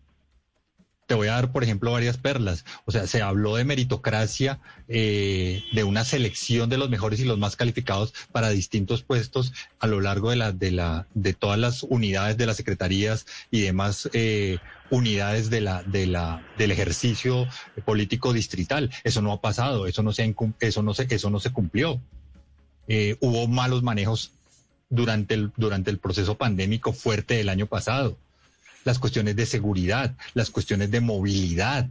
Te 1.08 1.16
voy 1.16 1.28
a 1.28 1.34
dar, 1.34 1.52
por 1.52 1.64
ejemplo, 1.64 1.92
varias 1.92 2.18
perlas. 2.18 2.64
O 2.86 2.92
sea, 2.92 3.06
se 3.06 3.22
habló 3.22 3.58
de 3.58 3.66
meritocracia, 3.66 4.60
eh, 4.88 5.64
de 5.74 5.84
una 5.84 6.06
selección 6.06 6.70
de 6.70 6.78
los 6.78 6.90
mejores 6.90 7.20
y 7.20 7.26
los 7.26 7.38
más 7.38 7.56
calificados 7.58 8.14
para 8.32 8.50
distintos 8.50 9.04
puestos 9.04 9.52
a 9.80 9.88
lo 9.88 10.00
largo 10.00 10.30
de 10.30 10.38
la, 10.38 10.52
de 10.54 10.72
la, 10.72 11.08
de 11.14 11.34
todas 11.34 11.60
las 11.60 11.84
unidades 11.84 12.38
de 12.38 12.46
las 12.46 12.58
secretarías 12.58 13.26
y 13.50 13.62
demás 13.62 14.10
eh, 14.14 14.60
unidades 14.90 15.50
de 15.50 15.62
la, 15.62 15.84
de 15.84 16.08
la, 16.08 16.46
del 16.58 16.72
ejercicio 16.72 17.48
político 17.84 18.32
distrital. 18.32 18.90
Eso 19.04 19.22
no 19.22 19.34
ha 19.34 19.42
pasado, 19.42 19.88
eso 19.88 20.04
no 20.04 20.14
se, 20.14 20.34
eso 20.62 20.82
no 20.82 20.94
se, 20.94 21.08
eso 21.10 21.30
no 21.30 21.40
se 21.40 21.52
cumplió. 21.52 22.00
Eh, 22.88 23.18
hubo 23.20 23.48
malos 23.48 23.84
manejos 23.84 24.32
durante 24.90 25.34
el, 25.34 25.52
durante 25.58 25.92
el 25.92 25.98
proceso 25.98 26.38
pandémico 26.38 26.94
fuerte 26.94 27.36
del 27.36 27.50
año 27.50 27.66
pasado 27.66 28.18
las 28.84 29.00
cuestiones 29.00 29.36
de 29.36 29.46
seguridad, 29.46 30.16
las 30.34 30.50
cuestiones 30.50 30.92
de 30.92 31.02
movilidad. 31.02 31.88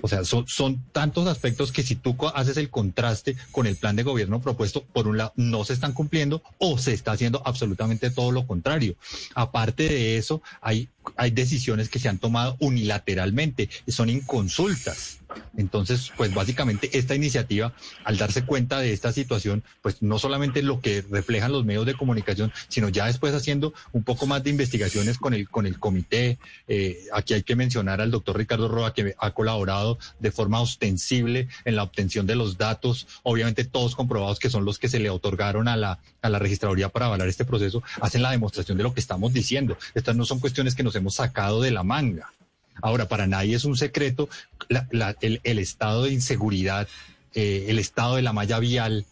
O 0.00 0.08
sea, 0.08 0.24
son, 0.24 0.46
son 0.46 0.84
tantos 0.92 1.26
aspectos 1.26 1.72
que 1.72 1.82
si 1.82 1.96
tú 1.96 2.16
haces 2.34 2.56
el 2.56 2.70
contraste 2.70 3.36
con 3.50 3.66
el 3.66 3.76
plan 3.76 3.96
de 3.96 4.04
gobierno 4.04 4.40
propuesto, 4.40 4.84
por 4.84 5.08
un 5.08 5.18
lado, 5.18 5.32
no 5.36 5.64
se 5.64 5.72
están 5.72 5.92
cumpliendo 5.92 6.42
o 6.58 6.78
se 6.78 6.92
está 6.92 7.12
haciendo 7.12 7.42
absolutamente 7.44 8.10
todo 8.10 8.30
lo 8.30 8.46
contrario. 8.46 8.94
Aparte 9.34 9.88
de 9.88 10.16
eso, 10.16 10.40
hay, 10.60 10.88
hay 11.16 11.30
decisiones 11.30 11.88
que 11.88 11.98
se 11.98 12.08
han 12.08 12.18
tomado 12.18 12.56
unilateralmente, 12.60 13.68
son 13.88 14.10
inconsultas. 14.10 15.18
Entonces, 15.56 16.12
pues 16.16 16.32
básicamente 16.32 16.96
esta 16.98 17.14
iniciativa, 17.14 17.74
al 18.04 18.16
darse 18.16 18.44
cuenta 18.44 18.80
de 18.80 18.92
esta 18.92 19.12
situación, 19.12 19.62
pues 19.82 20.02
no 20.02 20.18
solamente 20.18 20.62
lo 20.62 20.80
que 20.80 21.04
reflejan 21.10 21.52
los 21.52 21.64
medios 21.64 21.86
de 21.86 21.94
comunicación, 21.94 22.52
sino 22.68 22.88
ya 22.88 23.06
después 23.06 23.34
haciendo 23.34 23.74
un 23.92 24.04
poco 24.04 24.26
más 24.26 24.42
de 24.42 24.50
investigaciones 24.50 25.18
con 25.18 25.34
el, 25.34 25.48
con 25.48 25.66
el 25.66 25.78
comité. 25.78 26.38
Eh, 26.66 26.98
aquí 27.12 27.34
hay 27.34 27.42
que 27.42 27.56
mencionar 27.56 28.00
al 28.00 28.10
doctor 28.10 28.36
Ricardo 28.38 28.68
Roa, 28.68 28.94
que 28.94 29.14
ha 29.18 29.30
colaborado 29.32 29.98
de 30.18 30.30
forma 30.30 30.60
ostensible 30.60 31.48
en 31.64 31.76
la 31.76 31.82
obtención 31.82 32.26
de 32.26 32.36
los 32.36 32.56
datos, 32.56 33.06
obviamente 33.22 33.64
todos 33.64 33.94
comprobados 33.94 34.38
que 34.38 34.50
son 34.50 34.64
los 34.64 34.78
que 34.78 34.88
se 34.88 34.98
le 34.98 35.10
otorgaron 35.10 35.68
a 35.68 35.76
la, 35.76 36.00
a 36.22 36.28
la 36.28 36.38
registraduría 36.38 36.88
para 36.88 37.06
avalar 37.06 37.28
este 37.28 37.44
proceso, 37.44 37.82
hacen 38.00 38.22
la 38.22 38.30
demostración 38.30 38.78
de 38.78 38.84
lo 38.84 38.94
que 38.94 39.00
estamos 39.00 39.32
diciendo. 39.32 39.76
Estas 39.94 40.16
no 40.16 40.24
son 40.24 40.40
cuestiones 40.40 40.74
que 40.74 40.82
nos 40.82 40.94
hemos 40.98 41.14
sacado 41.14 41.62
de 41.62 41.70
la 41.70 41.82
manga. 41.82 42.32
Ahora, 42.80 43.08
para 43.08 43.26
nadie 43.26 43.56
es 43.56 43.64
un 43.64 43.76
secreto 43.76 44.28
el, 44.68 45.58
estado 45.58 46.04
de 46.04 46.12
inseguridad, 46.12 46.86
eh, 47.34 47.66
el 47.68 47.78
estado 47.78 48.16
de 48.16 48.22
la 48.22 48.32
malla 48.32 48.58
vial, 48.58 49.04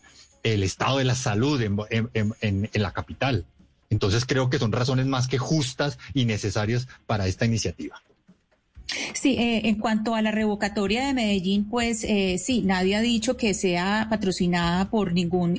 el 0.43 0.63
estado 0.63 0.99
de 0.99 1.05
la 1.05 1.15
salud 1.15 1.61
en, 1.61 2.71
la 2.73 2.93
capital. 2.93 3.45
Entonces 3.91 4.25
creo 4.25 4.51
que 4.51 4.59
son 4.59 4.73
razones 4.73 5.07
más 5.07 5.29
que 5.29 5.39
justas 5.39 5.99
y 6.15 6.25
necesarias 6.25 6.89
para 7.07 7.27
esta 7.27 7.45
iniciativa. 7.45 8.01
Sí, 9.15 9.37
eh, 9.37 9.63
en 9.65 9.77
cuanto 9.77 10.15
a 10.15 10.23
la 10.23 10.31
revocatoria 10.31 11.05
de 11.05 11.15
Medellín, 11.15 11.69
pues 11.69 12.05
eh, 12.05 12.39
sí, 12.39 12.63
nadie 12.63 12.95
ha 12.95 13.01
dicho 13.01 13.37
que 13.37 13.53
sea 13.53 14.07
patrocinada 14.09 14.91
por 14.91 15.13
ningún 15.13 15.57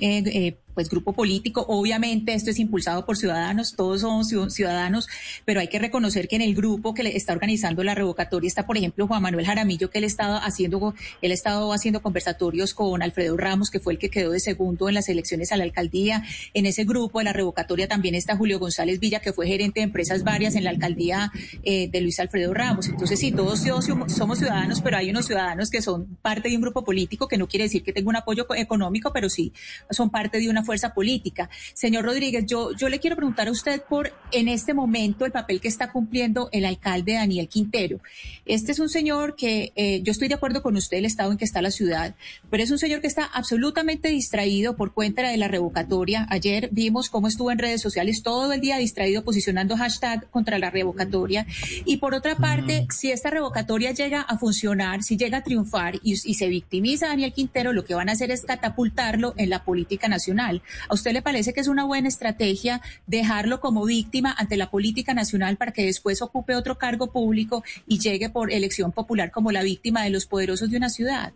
pues 0.78 0.92
grupo 0.92 1.14
político. 1.14 1.66
Obviamente 1.70 2.36
esto 2.36 2.52
es 2.52 2.60
impulsado 2.60 3.04
por 3.04 3.18
ciudadanos, 3.18 3.74
todos 3.76 4.02
somos 4.02 4.28
ciudadanos, 4.28 5.08
pero 5.44 5.60
hay 5.60 5.70
que 5.70 5.80
reconocer 5.80 6.28
que 6.28 6.36
en 6.36 6.44
el 6.44 6.54
grupo 6.54 6.94
que 6.94 7.02
le 7.02 7.18
está 7.18 7.34
organizando 7.34 7.84
la 7.84 7.96
revocatoria 7.96 8.48
está, 8.48 8.68
por 8.68 8.78
ejemplo, 8.78 9.08
Juan 9.08 9.24
Manuel 9.24 9.48
Jaramillo, 9.48 9.90
que 9.90 9.98
él 9.98 10.04
estaba 10.04 10.38
haciendo, 10.38 10.94
él 11.24 11.32
ha 11.32 11.34
estado 11.34 11.74
haciendo 11.74 12.04
conversatorios 12.04 12.76
con 12.76 13.02
Alfredo 13.02 13.36
Ramos, 13.38 13.72
que 13.72 13.80
fue 13.80 13.94
el 13.94 13.98
que 13.98 14.12
quedó 14.12 14.30
de 14.30 14.40
segundo 14.40 14.88
en 14.88 14.94
las 14.94 15.10
elecciones 15.10 15.52
a 15.52 15.58
la 15.58 15.64
alcaldía. 15.64 16.22
En 16.54 16.68
ese 16.68 16.84
grupo 16.84 17.18
de 17.18 17.26
la 17.26 17.34
revocatoria 17.34 17.88
también 17.88 18.14
está 18.14 18.38
Julio 18.38 18.60
González 18.60 19.00
Villa, 19.00 19.20
que 19.20 19.34
fue 19.34 19.48
gerente 19.48 19.80
de 19.80 19.86
empresas 19.86 20.24
varias 20.24 20.54
en 20.54 20.64
la 20.64 20.70
alcaldía 20.70 21.32
eh, 21.64 21.90
de 21.90 22.02
Luis 22.02 22.20
Alfredo 22.20 22.54
Ramos. 22.54 22.88
Entonces, 22.88 23.20
sí, 23.20 23.32
todos 23.32 23.64
somos 24.10 24.38
ciudadanos, 24.38 24.82
pero 24.82 24.98
hay 24.98 25.10
unos 25.10 25.26
ciudadanos 25.26 25.72
que 25.72 25.82
son 25.82 26.06
parte 26.22 26.50
de 26.50 26.56
un 26.56 26.62
grupo 26.62 26.84
político, 26.84 27.28
que 27.28 27.40
no 27.40 27.48
quiere 27.48 27.64
decir 27.64 27.82
que 27.82 27.94
tenga 27.94 28.10
un 28.10 28.16
apoyo 28.16 28.46
económico, 28.56 29.12
pero 29.12 29.28
sí 29.28 29.52
son 29.90 30.12
parte 30.12 30.38
de 30.38 30.50
una 30.50 30.67
fuerza 30.68 30.94
política. 30.94 31.50
Señor 31.74 32.04
Rodríguez, 32.04 32.46
yo, 32.46 32.74
yo 32.76 32.90
le 32.90 33.00
quiero 33.00 33.16
preguntar 33.16 33.48
a 33.48 33.52
usted 33.52 33.82
por 33.82 34.12
en 34.34 34.50
este 34.50 34.74
momento 34.74 35.26
el 35.26 35.32
papel 35.32 35.62
que 35.62 35.70
está 35.70 35.94
cumpliendo 35.94 36.50
el 36.52 36.66
alcalde 36.66 37.14
Daniel 37.14 37.48
Quintero. 37.48 38.02
Este 38.46 38.74
es 38.74 38.80
un 38.80 38.90
señor 38.90 39.38
que 39.38 39.72
eh, 39.78 40.02
yo 40.04 40.12
estoy 40.12 40.28
de 40.28 40.36
acuerdo 40.36 40.62
con 40.62 40.76
usted, 40.76 40.98
el 40.98 41.06
estado 41.06 41.32
en 41.32 41.38
que 41.38 41.46
está 41.46 41.62
la 41.62 41.72
ciudad, 41.72 42.16
pero 42.50 42.62
es 42.64 42.70
un 42.70 42.80
señor 42.80 43.00
que 43.00 43.08
está 43.08 43.24
absolutamente 43.24 44.10
distraído 44.10 44.76
por 44.76 44.94
cuenta 44.94 45.30
de 45.30 45.38
la 45.38 45.48
revocatoria. 45.48 46.28
Ayer 46.30 46.68
vimos 46.74 47.10
cómo 47.10 47.30
estuvo 47.30 47.50
en 47.50 47.60
redes 47.60 47.82
sociales 47.82 48.22
todo 48.24 48.52
el 48.52 48.60
día 48.60 48.78
distraído 48.78 49.24
posicionando 49.24 49.78
hashtag 49.78 50.30
contra 50.30 50.60
la 50.60 50.70
revocatoria. 50.70 51.48
Y 51.86 51.98
por 51.98 52.14
otra 52.14 52.36
parte, 52.36 52.88
si 52.94 53.10
esta 53.12 53.30
revocatoria 53.30 53.92
llega 53.92 54.22
a 54.22 54.38
funcionar, 54.38 55.02
si 55.02 55.16
llega 55.16 55.38
a 55.38 55.44
triunfar 55.44 55.96
y, 56.04 56.12
y 56.12 56.34
se 56.34 56.50
victimiza 56.50 57.06
a 57.06 57.10
Daniel 57.10 57.32
Quintero, 57.32 57.72
lo 57.72 57.86
que 57.86 57.96
van 57.96 58.10
a 58.10 58.12
hacer 58.12 58.32
es 58.32 58.42
catapultarlo 58.42 59.34
en 59.38 59.50
la 59.50 59.64
política 59.64 60.10
nacional. 60.10 60.57
¿A 60.90 60.94
usted 60.94 61.14
le 61.14 61.22
parece 61.22 61.54
que 61.54 61.60
es 61.60 61.68
una 61.68 61.86
buena 61.86 62.08
estrategia 62.08 62.82
dejarlo 63.06 63.60
como 63.60 63.86
víctima 63.86 64.36
ante 64.38 64.58
la 64.58 64.70
política 64.70 65.14
nacional 65.14 65.58
para 65.58 65.72
que 65.72 65.86
después 65.86 66.22
ocupe 66.22 66.56
otro 66.56 66.78
cargo 66.78 67.12
público 67.12 67.64
y 67.88 68.00
llegue 68.00 68.30
por 68.30 68.52
elección 68.52 68.92
popular 68.92 69.32
como 69.32 69.52
la 69.52 69.64
víctima 69.64 70.04
de 70.04 70.10
los 70.10 70.26
poderosos 70.26 70.70
de 70.70 70.78
una 70.78 70.90
ciudad? 70.90 71.34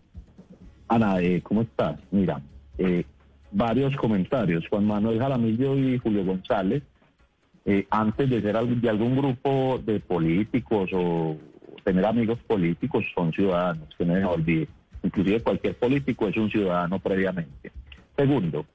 Ana, 0.88 1.22
eh, 1.22 1.42
¿cómo 1.42 1.62
estás? 1.62 1.98
Mira, 2.12 2.42
eh, 2.78 3.06
varios 3.52 3.96
comentarios. 3.96 4.68
Juan 4.68 4.86
Manuel 4.86 5.20
Jaramillo 5.20 5.78
y 5.78 5.98
Julio 5.98 6.26
González, 6.26 6.84
eh, 7.66 7.86
antes 7.90 8.30
de 8.30 8.42
ser 8.42 8.58
de 8.58 8.90
algún 8.90 9.16
grupo 9.16 9.80
de 9.86 10.00
políticos 10.00 10.90
o 10.94 11.38
tener 11.84 12.06
amigos 12.06 12.40
políticos, 12.48 13.06
son 13.16 13.32
ciudadanos, 13.32 13.88
que 13.98 14.06
no 14.06 14.16
se 14.16 14.24
olvide. 14.24 14.68
Inclusive 15.04 15.42
cualquier 15.42 15.76
político 15.76 16.28
es 16.28 16.38
un 16.38 16.50
ciudadano 16.50 17.00
previamente. 17.00 17.72
Segundo, 18.16 18.66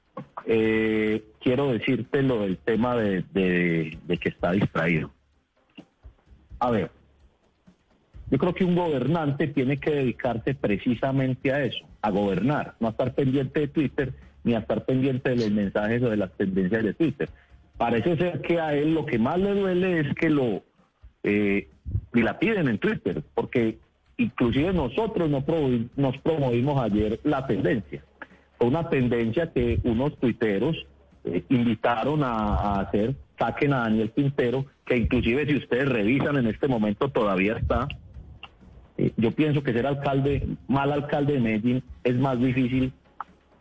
eh, 0.47 1.23
quiero 1.41 1.71
decirte 1.71 2.23
lo 2.23 2.41
del 2.41 2.57
tema 2.57 2.95
de, 2.95 3.23
de 3.31 4.17
que 4.17 4.29
está 4.29 4.53
distraído. 4.53 5.11
A 6.59 6.71
ver, 6.71 6.89
yo 8.29 8.37
creo 8.37 8.53
que 8.53 8.65
un 8.65 8.75
gobernante 8.75 9.47
tiene 9.47 9.77
que 9.77 9.91
dedicarse 9.91 10.53
precisamente 10.53 11.53
a 11.53 11.63
eso, 11.63 11.85
a 12.01 12.09
gobernar, 12.09 12.75
no 12.79 12.87
a 12.87 12.91
estar 12.91 13.13
pendiente 13.13 13.61
de 13.61 13.67
Twitter 13.67 14.13
ni 14.43 14.53
a 14.53 14.59
estar 14.59 14.85
pendiente 14.85 15.29
de 15.29 15.35
los 15.35 15.51
mensajes 15.51 16.01
o 16.01 16.09
de 16.09 16.17
las 16.17 16.31
tendencias 16.33 16.83
de 16.83 16.93
Twitter. 16.93 17.29
Parece 17.77 18.17
ser 18.17 18.41
que 18.41 18.59
a 18.59 18.73
él 18.73 18.93
lo 18.93 19.05
que 19.05 19.19
más 19.19 19.37
le 19.39 19.53
duele 19.53 19.99
es 19.99 20.15
que 20.15 20.29
lo 20.29 20.63
eh, 21.23 21.67
piden 22.39 22.67
en 22.67 22.77
Twitter, 22.79 23.21
porque 23.35 23.77
inclusive 24.17 24.73
nosotros 24.73 25.29
no 25.29 25.43
nos 25.95 26.17
promovimos 26.17 26.81
ayer 26.81 27.19
la 27.23 27.45
tendencia. 27.45 28.03
Una 28.59 28.89
tendencia 28.89 29.51
que 29.51 29.79
unos 29.83 30.17
tuiteros 30.17 30.85
eh, 31.23 31.43
invitaron 31.49 32.23
a, 32.23 32.79
hacer, 32.79 33.15
saquen 33.37 33.73
a 33.73 33.79
Daniel 33.79 34.11
Quintero, 34.11 34.65
que 34.85 34.97
inclusive 34.97 35.45
si 35.45 35.57
ustedes 35.57 35.89
revisan 35.89 36.37
en 36.37 36.47
este 36.47 36.67
momento 36.67 37.09
todavía 37.09 37.57
está. 37.57 37.87
Eh, 38.97 39.11
yo 39.17 39.31
pienso 39.31 39.63
que 39.63 39.73
ser 39.73 39.85
alcalde, 39.85 40.47
mal 40.67 40.91
alcalde 40.91 41.33
de 41.33 41.39
Medellín, 41.39 41.83
es 42.03 42.15
más 42.15 42.39
difícil 42.39 42.93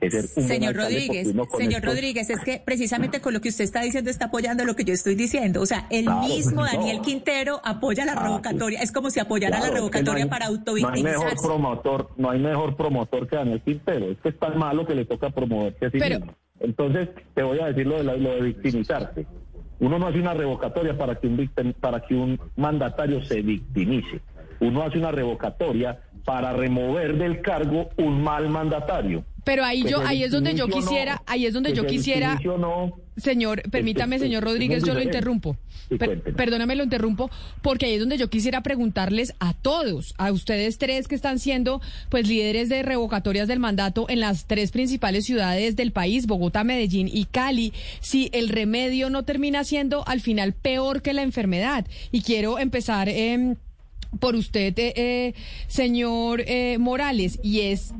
señor 0.01 0.77
Rodríguez, 0.77 1.33
señor 1.57 1.83
Rodríguez, 1.83 2.31
es 2.31 2.41
que 2.41 2.63
precisamente 2.65 3.21
con 3.21 3.33
lo 3.33 3.41
que 3.41 3.49
usted 3.49 3.65
está 3.65 3.81
diciendo 3.81 4.11
está 4.11 4.27
apoyando 4.27 4.65
lo 4.65 4.77
que 4.77 4.85
yo 4.85 4.93
estoy 4.93 5.15
diciendo. 5.15 5.61
O 5.63 5.67
sea, 5.67 5.87
el 5.91 6.07
mismo 6.29 6.65
Daniel 6.65 7.01
Quintero 7.01 7.61
apoya 7.65 8.05
la 8.05 8.13
ah, 8.13 8.23
revocatoria. 8.23 8.81
Es 8.81 8.93
como 8.93 9.11
si 9.11 9.21
apoyara 9.21 9.61
la 9.61 9.71
revocatoria 9.71 10.29
para 10.29 10.47
autovictimizarse. 10.47 11.03
No 11.03 11.09
hay 11.09 11.19
mejor 11.19 11.43
promotor, 11.43 12.11
no 12.17 12.31
hay 12.31 12.39
mejor 12.39 12.77
promotor 12.77 13.29
que 13.29 13.37
Daniel 13.37 13.63
Quintero. 13.63 14.11
Es 14.11 14.19
que 14.19 14.29
es 14.31 14.39
tan 14.39 14.59
malo 14.59 14.87
que 14.87 14.95
le 14.95 15.05
toca 15.05 15.31
promoverse 15.31 15.87
a 15.87 15.91
sí 15.91 15.99
mismo. 15.99 16.35
Entonces, 16.61 17.09
te 17.35 17.43
voy 17.43 17.61
a 17.61 17.67
decir 17.67 17.87
lo 17.87 17.99
de, 17.99 18.19
lo 18.19 18.31
de 18.35 18.41
victimizarse. 18.43 19.27
Uno 19.79 19.99
no 19.99 20.07
hace 20.07 20.19
una 20.19 20.35
revocatoria 20.35 20.97
para 20.97 21.17
que 21.17 21.27
un, 21.27 21.51
para 21.81 22.01
que 22.01 22.15
un 22.15 22.41
mandatario 22.57 23.23
se 23.25 23.43
victimice. 23.43 24.21
Uno 24.61 24.83
hace 24.83 24.99
una 24.99 25.11
revocatoria 25.11 26.01
para 26.25 26.53
remover 26.53 27.17
del 27.19 27.43
cargo 27.43 27.91
un 27.99 28.23
mal 28.23 28.49
mandatario. 28.49 29.25
Pero 29.47 29.65
ahí 29.65 29.85
yo, 29.89 30.05
ahí 30.05 30.25
es 30.25 30.33
donde 30.33 30.57
yo 30.57 30.67
quisiera, 30.67 31.23
ahí 31.25 31.47
es 31.47 31.55
donde 31.55 31.73
yo 31.73 31.87
quisiera, 31.87 32.37
señor, 33.17 33.63
permítame, 33.71 34.19
señor 34.19 34.43
Rodríguez, 34.43 34.83
yo 34.83 34.93
lo 34.93 35.01
interrumpo. 35.01 35.57
perdóname, 36.37 36.75
lo 36.75 36.83
interrumpo, 36.83 37.31
porque 37.63 37.87
ahí 37.87 37.93
es 37.93 38.01
donde 38.01 38.19
yo 38.19 38.29
quisiera 38.29 38.65
preguntarles 38.65 39.35
a 39.39 39.55
todos, 39.55 40.15
a 40.19 40.33
ustedes 40.33 40.79
tres 40.79 41.07
que 41.07 41.15
están 41.15 41.39
siendo, 41.39 41.81
pues, 42.11 42.27
líderes 42.27 42.69
de 42.69 42.83
revocatorias 42.83 43.47
del 43.47 43.61
mandato 43.61 44.07
en 44.09 44.19
las 44.19 44.47
tres 44.47 44.73
principales 44.73 45.27
ciudades 45.27 45.77
del 45.77 45.93
país, 45.93 46.27
Bogotá, 46.27 46.65
Medellín 46.65 47.09
y 47.09 47.27
Cali, 47.27 47.73
si 48.01 48.31
el 48.33 48.49
remedio 48.49 49.11
no 49.11 49.25
termina 49.25 49.63
siendo 49.63 50.05
al 50.09 50.21
final 50.21 50.55
peor 50.55 51.03
que 51.03 51.13
la 51.13 51.23
enfermedad. 51.23 51.87
Y 52.11 52.23
quiero 52.23 52.59
empezar. 52.59 53.09
Eh, 53.09 53.55
por 54.21 54.35
usted, 54.35 54.79
eh, 54.79 54.93
eh, 54.97 55.35
señor 55.67 56.43
eh, 56.47 56.79
Morales, 56.79 57.39
y 57.43 57.61
es 57.61 57.93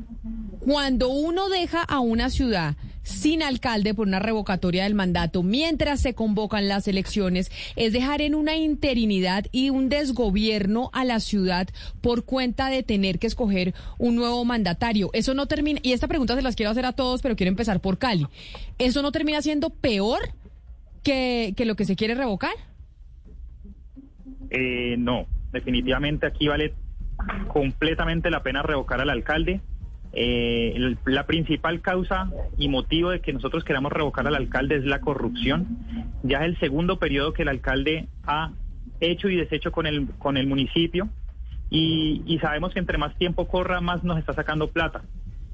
cuando 0.59 1.09
uno 1.09 1.49
deja 1.49 1.81
a 1.83 1.99
una 1.99 2.29
ciudad 2.29 2.75
sin 3.03 3.41
alcalde 3.41 3.93
por 3.93 4.05
una 4.05 4.19
revocatoria 4.19 4.83
del 4.83 4.93
mandato 4.93 5.41
mientras 5.41 6.01
se 6.01 6.13
convocan 6.13 6.67
las 6.67 6.89
elecciones, 6.89 7.51
es 7.77 7.93
dejar 7.93 8.21
en 8.21 8.35
una 8.35 8.57
interinidad 8.57 9.45
y 9.53 9.69
un 9.69 9.87
desgobierno 9.87 10.89
a 10.91 11.05
la 11.05 11.21
ciudad 11.21 11.69
por 12.01 12.25
cuenta 12.25 12.69
de 12.69 12.83
tener 12.83 13.17
que 13.17 13.27
escoger 13.27 13.73
un 13.97 14.15
nuevo 14.15 14.43
mandatario. 14.43 15.09
Eso 15.13 15.33
no 15.33 15.45
termina, 15.45 15.79
y 15.83 15.93
esta 15.93 16.09
pregunta 16.09 16.35
se 16.35 16.41
las 16.41 16.57
quiero 16.57 16.71
hacer 16.71 16.85
a 16.85 16.91
todos, 16.91 17.21
pero 17.21 17.37
quiero 17.37 17.49
empezar 17.49 17.79
por 17.79 17.97
Cali. 17.97 18.27
¿Eso 18.77 19.01
no 19.01 19.13
termina 19.13 19.41
siendo 19.41 19.69
peor 19.69 20.19
que, 21.01 21.53
que 21.55 21.63
lo 21.65 21.75
que 21.75 21.85
se 21.85 21.95
quiere 21.95 22.13
revocar? 22.13 22.53
no, 24.97 25.27
definitivamente 25.57 26.25
aquí 26.25 26.47
vale 26.47 26.73
completamente 27.47 28.29
la 28.29 28.43
pena 28.43 28.61
revocar 28.61 29.01
al 29.01 29.09
alcalde. 29.09 29.61
Eh, 30.13 30.95
la 31.05 31.25
principal 31.25 31.81
causa 31.81 32.31
y 32.57 32.69
motivo 32.69 33.09
de 33.09 33.19
que 33.19 33.33
nosotros 33.33 33.63
queramos 33.63 33.91
revocar 33.91 34.25
al 34.25 34.35
alcalde 34.35 34.75
es 34.77 34.85
la 34.85 35.01
corrupción. 35.01 35.79
Ya 36.23 36.39
es 36.39 36.45
el 36.45 36.59
segundo 36.59 36.97
periodo 36.99 37.33
que 37.33 37.43
el 37.43 37.49
alcalde 37.49 38.07
ha 38.23 38.51
hecho 38.99 39.29
y 39.29 39.35
deshecho 39.35 39.71
con 39.71 39.85
el, 39.85 40.07
con 40.17 40.37
el 40.37 40.47
municipio 40.47 41.09
y, 41.69 42.23
y 42.25 42.39
sabemos 42.39 42.73
que 42.73 42.79
entre 42.79 42.97
más 42.97 43.15
tiempo 43.17 43.47
corra, 43.47 43.81
más 43.81 44.03
nos 44.03 44.17
está 44.17 44.33
sacando 44.33 44.69
plata. 44.69 45.01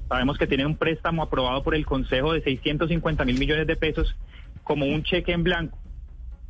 Sabemos 0.08 0.38
que 0.38 0.46
tiene 0.46 0.66
un 0.66 0.76
préstamo 0.76 1.22
aprobado 1.22 1.62
por 1.62 1.74
el 1.74 1.86
Consejo 1.86 2.32
de 2.32 2.42
650 2.42 3.24
mil 3.24 3.38
millones 3.38 3.66
de 3.66 3.76
pesos 3.76 4.14
como 4.62 4.86
un 4.86 5.02
cheque 5.02 5.32
en 5.32 5.42
blanco. 5.42 5.78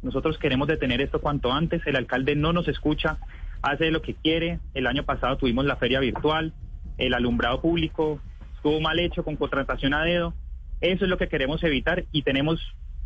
Nosotros 0.03 0.39
queremos 0.39 0.69
detener 0.69 1.01
esto 1.01 1.21
cuanto 1.21 1.53
antes. 1.53 1.83
El 1.87 1.97
alcalde 1.97 2.37
no 2.37 2.53
nos 2.53 2.69
escucha, 2.69 3.19
hace 3.65 3.91
lo 3.91 4.03
que 4.03 4.15
quiere. 4.15 4.61
El 4.75 4.87
año 4.87 5.05
pasado 5.05 5.37
tuvimos 5.37 5.65
la 5.65 5.77
feria 5.77 6.01
virtual, 6.01 6.53
el 6.99 7.15
alumbrado 7.15 7.61
público 7.61 8.21
estuvo 8.55 8.81
mal 8.81 8.99
hecho 8.99 9.25
con 9.25 9.37
contratación 9.37 9.95
a 9.95 10.05
dedo. 10.05 10.35
Eso 10.81 11.05
es 11.05 11.11
lo 11.11 11.19
que 11.19 11.29
queremos 11.29 11.63
evitar 11.65 12.05
y 12.13 12.23
tenemos 12.23 12.61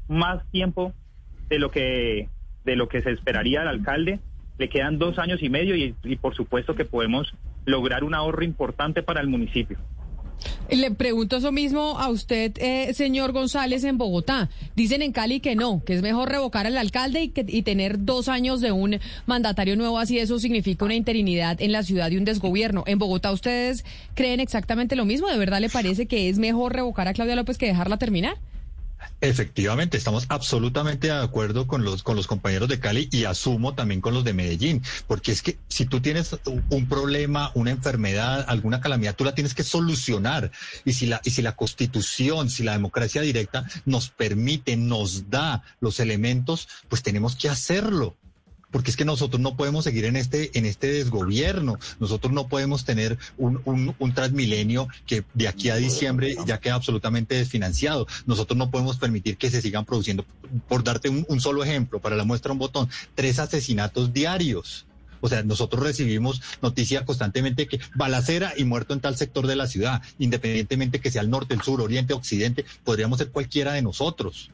más 0.08 0.44
tiempo 0.50 0.92
de 1.48 1.58
lo 1.58 1.70
que 1.70 2.28
de 2.64 2.76
lo 2.76 2.88
que 2.88 3.02
se 3.02 3.12
esperaría 3.12 3.60
del 3.60 3.68
alcalde. 3.68 4.20
Le 4.58 4.68
quedan 4.68 4.98
dos 4.98 5.18
años 5.18 5.42
y 5.42 5.48
medio 5.48 5.76
y, 5.76 5.94
y 6.02 6.16
por 6.16 6.34
supuesto 6.34 6.74
que 6.74 6.84
podemos 6.84 7.32
lograr 7.64 8.02
un 8.02 8.14
ahorro 8.14 8.42
importante 8.42 9.02
para 9.02 9.20
el 9.20 9.28
municipio. 9.28 9.78
Le 10.70 10.90
pregunto 10.90 11.36
eso 11.36 11.50
mismo 11.50 11.98
a 11.98 12.10
usted, 12.10 12.52
eh, 12.58 12.92
señor 12.94 13.32
González, 13.32 13.84
en 13.84 13.96
Bogotá. 13.96 14.50
Dicen 14.76 15.02
en 15.02 15.12
Cali 15.12 15.40
que 15.40 15.56
no, 15.56 15.82
que 15.84 15.94
es 15.94 16.02
mejor 16.02 16.28
revocar 16.28 16.66
al 16.66 16.76
alcalde 16.76 17.22
y, 17.22 17.28
que, 17.28 17.44
y 17.46 17.62
tener 17.62 18.04
dos 18.04 18.28
años 18.28 18.60
de 18.60 18.72
un 18.72 18.98
mandatario 19.26 19.76
nuevo, 19.76 19.98
así 19.98 20.18
eso 20.18 20.38
significa 20.38 20.84
una 20.84 20.94
interinidad 20.94 21.60
en 21.60 21.72
la 21.72 21.82
ciudad 21.82 22.10
y 22.10 22.18
un 22.18 22.24
desgobierno. 22.24 22.84
¿En 22.86 22.98
Bogotá 22.98 23.32
ustedes 23.32 23.84
creen 24.14 24.40
exactamente 24.40 24.96
lo 24.96 25.04
mismo? 25.04 25.28
¿De 25.28 25.38
verdad 25.38 25.60
le 25.60 25.70
parece 25.70 26.06
que 26.06 26.28
es 26.28 26.38
mejor 26.38 26.74
revocar 26.74 27.08
a 27.08 27.14
Claudia 27.14 27.36
López 27.36 27.56
que 27.56 27.66
dejarla 27.66 27.96
terminar? 27.96 28.36
Efectivamente, 29.20 29.96
estamos 29.96 30.26
absolutamente 30.28 31.08
de 31.08 31.12
acuerdo 31.12 31.66
con 31.66 31.84
los, 31.84 32.02
con 32.02 32.16
los 32.16 32.26
compañeros 32.26 32.68
de 32.68 32.78
Cali 32.78 33.08
y 33.10 33.24
asumo 33.24 33.74
también 33.74 34.00
con 34.00 34.14
los 34.14 34.24
de 34.24 34.32
Medellín, 34.32 34.82
porque 35.06 35.32
es 35.32 35.42
que 35.42 35.58
si 35.68 35.86
tú 35.86 36.00
tienes 36.00 36.36
un 36.70 36.88
problema, 36.88 37.50
una 37.54 37.70
enfermedad, 37.70 38.44
alguna 38.48 38.80
calamidad, 38.80 39.16
tú 39.16 39.24
la 39.24 39.34
tienes 39.34 39.54
que 39.54 39.64
solucionar. 39.64 40.52
Y 40.84 40.92
si 40.92 41.06
la, 41.06 41.20
y 41.24 41.30
si 41.30 41.42
la 41.42 41.56
constitución, 41.56 42.48
si 42.48 42.62
la 42.62 42.72
democracia 42.72 43.20
directa 43.20 43.64
nos 43.84 44.10
permite, 44.10 44.76
nos 44.76 45.30
da 45.30 45.62
los 45.80 45.98
elementos, 46.00 46.68
pues 46.88 47.02
tenemos 47.02 47.34
que 47.34 47.48
hacerlo 47.48 48.16
porque 48.70 48.90
es 48.90 48.96
que 48.96 49.04
nosotros 49.04 49.40
no 49.40 49.56
podemos 49.56 49.84
seguir 49.84 50.04
en 50.04 50.16
este, 50.16 50.56
en 50.58 50.66
este 50.66 50.88
desgobierno, 50.88 51.78
nosotros 52.00 52.32
no 52.32 52.48
podemos 52.48 52.84
tener 52.84 53.18
un, 53.36 53.60
un, 53.98 54.14
transmilenio 54.14 54.88
que 55.06 55.24
de 55.34 55.48
aquí 55.48 55.70
a 55.70 55.76
diciembre 55.76 56.36
ya 56.46 56.58
queda 56.58 56.74
absolutamente 56.74 57.36
desfinanciado, 57.36 58.06
nosotros 58.26 58.56
no 58.56 58.70
podemos 58.70 58.98
permitir 58.98 59.36
que 59.36 59.50
se 59.50 59.62
sigan 59.62 59.84
produciendo, 59.84 60.24
por 60.68 60.84
darte 60.84 61.08
un, 61.08 61.24
un 61.28 61.40
solo 61.40 61.62
ejemplo, 61.62 62.00
para 62.00 62.16
la 62.16 62.24
muestra 62.24 62.52
un 62.52 62.58
botón, 62.58 62.88
tres 63.14 63.38
asesinatos 63.38 64.12
diarios. 64.12 64.86
O 65.20 65.28
sea, 65.28 65.42
nosotros 65.42 65.82
recibimos 65.82 66.40
noticia 66.62 67.04
constantemente 67.04 67.66
que 67.66 67.80
balacera 67.96 68.52
y 68.56 68.64
muerto 68.64 68.94
en 68.94 69.00
tal 69.00 69.16
sector 69.16 69.48
de 69.48 69.56
la 69.56 69.66
ciudad, 69.66 70.00
independientemente 70.18 71.00
que 71.00 71.10
sea 71.10 71.22
el 71.22 71.30
norte, 71.30 71.54
el 71.54 71.62
sur, 71.62 71.80
oriente, 71.80 72.14
occidente, 72.14 72.64
podríamos 72.84 73.18
ser 73.18 73.30
cualquiera 73.30 73.72
de 73.72 73.82
nosotros 73.82 74.50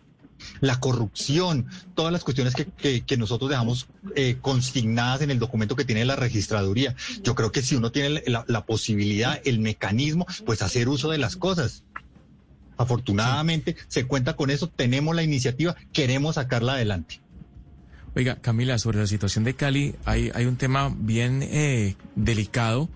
la 0.61 0.81
corrupción, 0.81 1.66
todas 1.94 2.12
las 2.12 2.25
cuestiones 2.25 2.55
que, 2.55 3.03
que, 3.03 3.16
nosotros 3.16 3.51
dejamos 3.51 3.87
eh, 4.16 4.38
consignadas 4.40 5.23
en 5.23 5.31
el 5.31 5.38
documento 5.38 5.77
que 5.77 5.85
tiene 5.85 6.05
la 6.05 6.16
registraduría. 6.16 6.94
Yo 7.23 7.35
creo 7.35 7.53
que 7.53 7.62
si 7.62 7.77
uno 7.77 7.92
tiene 7.92 8.23
la, 8.27 8.44
la 8.47 8.66
posibilidad, 8.66 9.40
el 9.44 9.61
mecanismo, 9.61 10.27
pues 10.44 10.62
hacer 10.62 10.88
uso 10.88 11.11
de 11.11 11.18
las 11.18 11.37
cosas. 11.37 11.85
Afortunadamente 12.77 13.77
se 13.88 14.07
cuenta 14.07 14.35
con 14.35 14.51
eso, 14.51 14.68
tenemos 14.68 15.14
la 15.14 15.23
iniciativa, 15.23 15.77
queremos 15.92 16.35
sacarla 16.35 16.75
adelante. 16.75 17.20
Oiga, 18.16 18.37
Camila, 18.37 18.79
sobre 18.79 18.99
la 18.99 19.07
situación 19.07 19.44
de 19.44 19.55
Cali, 19.55 19.97
hay, 20.05 20.31
hay 20.35 20.47
un 20.47 20.57
tema 20.57 20.94
bien 20.97 21.42
eh, 21.42 21.97
delicado 22.14 22.88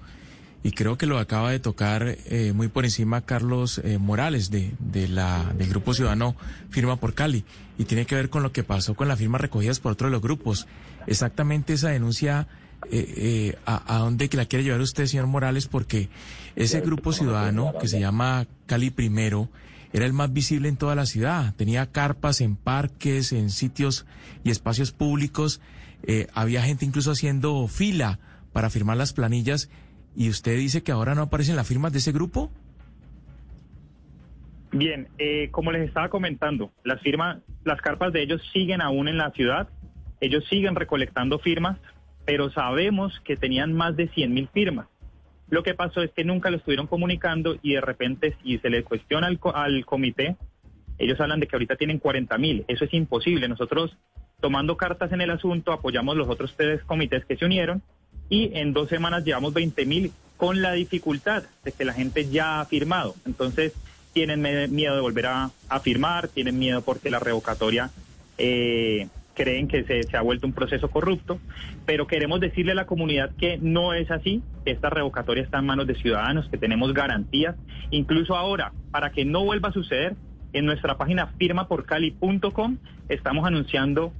y 0.62 0.73
creo 0.73 0.99
que 0.99 1.07
lo 1.07 1.18
acaba 1.18 1.51
de 1.51 1.61
tocar 1.61 2.16
eh, 2.27 2.53
muy 2.55 2.68
por 2.68 2.85
encima 2.85 3.21
Carlos 3.21 3.81
eh, 3.85 3.99
Morales 3.99 4.51
de, 4.51 4.73
de, 4.81 5.07
la, 5.07 5.53
del 5.57 5.68
Grupo 5.68 5.94
Ciudadano 5.94 6.35
Firma 6.71 6.97
por 6.97 7.14
Cali 7.14 7.44
y 7.79 7.85
tiene 7.85 8.07
que 8.07 8.16
ver 8.16 8.29
con 8.29 8.42
lo 8.42 8.53
que 8.53 8.64
pasó 8.64 8.94
con 8.94 9.07
las 9.07 9.18
firmas 9.18 9.40
recogidas 9.40 9.79
por 9.79 9.92
otro 9.92 10.09
de 10.09 10.12
los 10.12 10.23
grupos. 10.23 10.66
Exactamente 11.07 11.75
esa 11.75 11.90
denuncia, 11.90 12.49
eh, 12.90 13.57
a, 13.66 13.97
a, 13.97 13.99
dónde 13.99 14.29
la 14.33 14.47
quiere 14.47 14.64
llevar 14.64 14.81
usted, 14.81 15.07
señor 15.07 15.29
Morales, 15.29 15.68
porque 15.68 16.09
ese 16.57 16.81
Grupo 16.81 17.12
Ciudadano 17.12 17.73
que 17.81 17.87
se 17.87 18.01
llama 18.01 18.47
Cali 18.66 18.90
Primero 18.90 19.49
era 19.92 20.07
el 20.07 20.12
más 20.12 20.33
visible 20.33 20.68
en 20.68 20.77
toda 20.77 20.97
la 20.97 21.07
ciudad. 21.07 21.55
Tenía 21.55 21.90
carpas 21.92 22.40
en 22.40 22.57
parques, 22.57 23.33
en 23.33 23.51
sitios 23.51 24.07
y 24.42 24.51
espacios 24.51 24.90
públicos. 24.90 25.61
había 26.35 26.62
gente 26.62 26.85
incluso 26.85 27.12
haciendo 27.12 27.68
fila 27.68 28.18
para 28.53 28.71
firmar 28.71 28.97
las 28.97 29.12
planillas 29.12 29.71
¿Y 30.18 30.31
usted 30.31 30.57
dice 30.57 30.83
que 30.83 30.90
ahora 30.90 31.14
no 31.14 31.22
aparecen 31.22 31.54
las 31.54 31.68
firmas 31.68 31.92
de 31.92 31.98
ese 31.98 32.11
grupo? 32.11 32.50
Bien, 34.72 35.07
eh, 35.16 35.48
como 35.52 35.70
les 35.70 35.87
estaba 35.87 36.09
comentando, 36.09 36.72
las 36.83 37.00
firmas, 37.02 37.38
las 37.64 37.81
carpas 37.81 38.12
de 38.12 38.22
ellos 38.22 38.42
siguen 38.52 38.83
aún 38.83 39.07
en 39.07 39.16
la 39.16 39.31
ciudad, 39.31 39.68
ellos 40.20 40.44
siguen 40.50 40.74
recolectando 40.74 41.38
firmas, 41.38 41.78
pero 42.24 42.50
sabemos 42.50 43.20
que 43.20 43.37
tenían 43.37 43.72
más 43.72 43.94
de 43.94 44.09
100 44.09 44.35
mil 44.35 44.48
firmas. 44.48 44.88
Lo 45.50 45.62
que 45.62 45.74
pasó 45.74 46.02
es 46.02 46.11
que 46.11 46.24
nunca 46.24 46.50
lo 46.50 46.57
estuvieron 46.57 46.88
comunicando 46.88 47.57
y 47.62 47.74
de 47.74 47.81
repente 47.81 48.37
si 48.42 48.59
se 48.59 48.70
le 48.70 48.83
cuestiona 48.83 49.28
al, 49.28 49.38
al 49.54 49.87
comité, 49.87 50.37
ellos 50.98 51.20
hablan 51.20 51.38
de 51.38 51.46
que 51.46 51.54
ahorita 51.54 51.76
tienen 51.76 52.00
40 52.00 52.37
mil. 52.38 52.64
Eso 52.66 52.87
es 52.87 52.92
imposible. 52.92 53.46
Nosotros, 53.46 53.96
tomando 54.40 54.76
cartas 54.76 55.12
en 55.12 55.20
el 55.20 55.31
asunto, 55.31 55.70
apoyamos 55.70 56.16
los 56.16 56.28
otros 56.28 56.57
tres 56.57 56.83
comités 56.83 57.24
que 57.24 57.37
se 57.37 57.44
unieron 57.44 57.85
y 58.29 58.51
en 58.55 58.73
dos 58.73 58.88
semanas 58.88 59.25
llevamos 59.25 59.55
20 59.55 59.87
mil 59.87 60.12
con 60.37 60.62
la 60.62 60.73
dificultad 60.73 61.45
de 61.64 61.73
que 61.73 61.85
la 61.85 61.93
gente 61.93 62.29
ya 62.29 62.61
ha 62.61 62.64
firmado. 62.67 63.14
Entonces, 63.27 63.73
tienen 64.12 64.43
miedo 64.75 64.95
de 64.95 65.01
volver 65.01 65.27
a, 65.27 65.51
firmar, 65.83 66.29
tienen 66.29 66.59
miedo 66.59 66.83
porque 66.83 67.11
la 67.11 67.19
revocatoria 67.19 67.91
eh, 68.38 69.09
creen 69.35 69.69
que 69.69 69.85
se, 69.85 70.03
se, 70.05 70.17
ha 70.17 70.23
vuelto 70.23 70.47
un 70.47 70.53
proceso 70.53 70.91
corrupto, 70.91 71.38
pero 71.87 72.07
queremos 72.07 72.41
decirle 72.41 72.73
a 72.73 72.75
la 72.75 72.87
comunidad 72.87 73.31
que 73.37 73.59
no 73.59 73.95
es 73.95 74.11
así, 74.11 74.43
que 74.64 74.71
esta 74.71 74.91
revocatoria 74.91 75.43
está 75.43 75.59
en 75.59 75.67
manos 75.67 75.87
de 75.87 75.95
ciudadanos, 75.95 76.49
que 76.49 76.59
tenemos 76.59 76.93
garantías, 76.93 77.57
incluso 77.91 78.37
ahora, 78.37 78.73
para 78.91 79.11
que 79.11 79.25
no 79.25 79.45
vuelva 79.45 79.69
a 79.69 79.73
suceder, 79.73 80.17
en 80.53 80.64
nuestra 80.64 80.97
página 80.97 81.27
firmaporcali.com 81.38 82.79
estamos 83.09 83.47
anunciando 83.47 84.12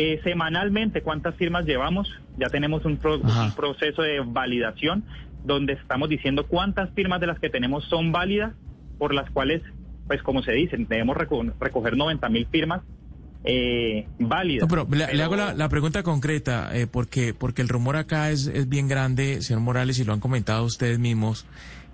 eh, 0.00 0.20
semanalmente 0.22 1.02
cuántas 1.02 1.34
firmas 1.34 1.64
llevamos, 1.64 2.08
ya 2.38 2.48
tenemos 2.50 2.84
un, 2.84 3.00
un 3.02 3.52
proceso 3.56 4.00
de 4.00 4.20
validación 4.20 5.02
donde 5.44 5.72
estamos 5.72 6.08
diciendo 6.08 6.46
cuántas 6.46 6.88
firmas 6.94 7.20
de 7.20 7.26
las 7.26 7.40
que 7.40 7.50
tenemos 7.50 7.82
son 7.86 8.12
válidas 8.12 8.54
por 8.96 9.12
las 9.12 9.28
cuales, 9.30 9.60
pues 10.06 10.22
como 10.22 10.44
se 10.44 10.52
dice, 10.52 10.76
debemos 10.88 11.16
recoger 11.16 11.96
90 11.96 12.28
mil 12.28 12.46
firmas 12.46 12.82
eh, 13.42 14.06
válidas. 14.20 14.68
pero, 14.70 14.86
le, 14.88 15.20
hago 15.20 15.34
la, 15.34 15.68
pregunta 15.68 16.04
concreta, 16.04 16.70
eh, 16.78 16.86
porque, 16.86 17.34
porque 17.34 17.62
el 17.62 17.68
rumor 17.68 17.96
acá 17.96 18.30
es, 18.30 18.46
es 18.46 18.68
bien 18.68 18.86
grande, 18.86 19.42
señor 19.42 19.62
Morales, 19.62 19.98
y 19.98 20.04
lo 20.04 20.12
han 20.12 20.20
comentado 20.20 20.62
ustedes 20.62 21.00
mismos 21.00 21.44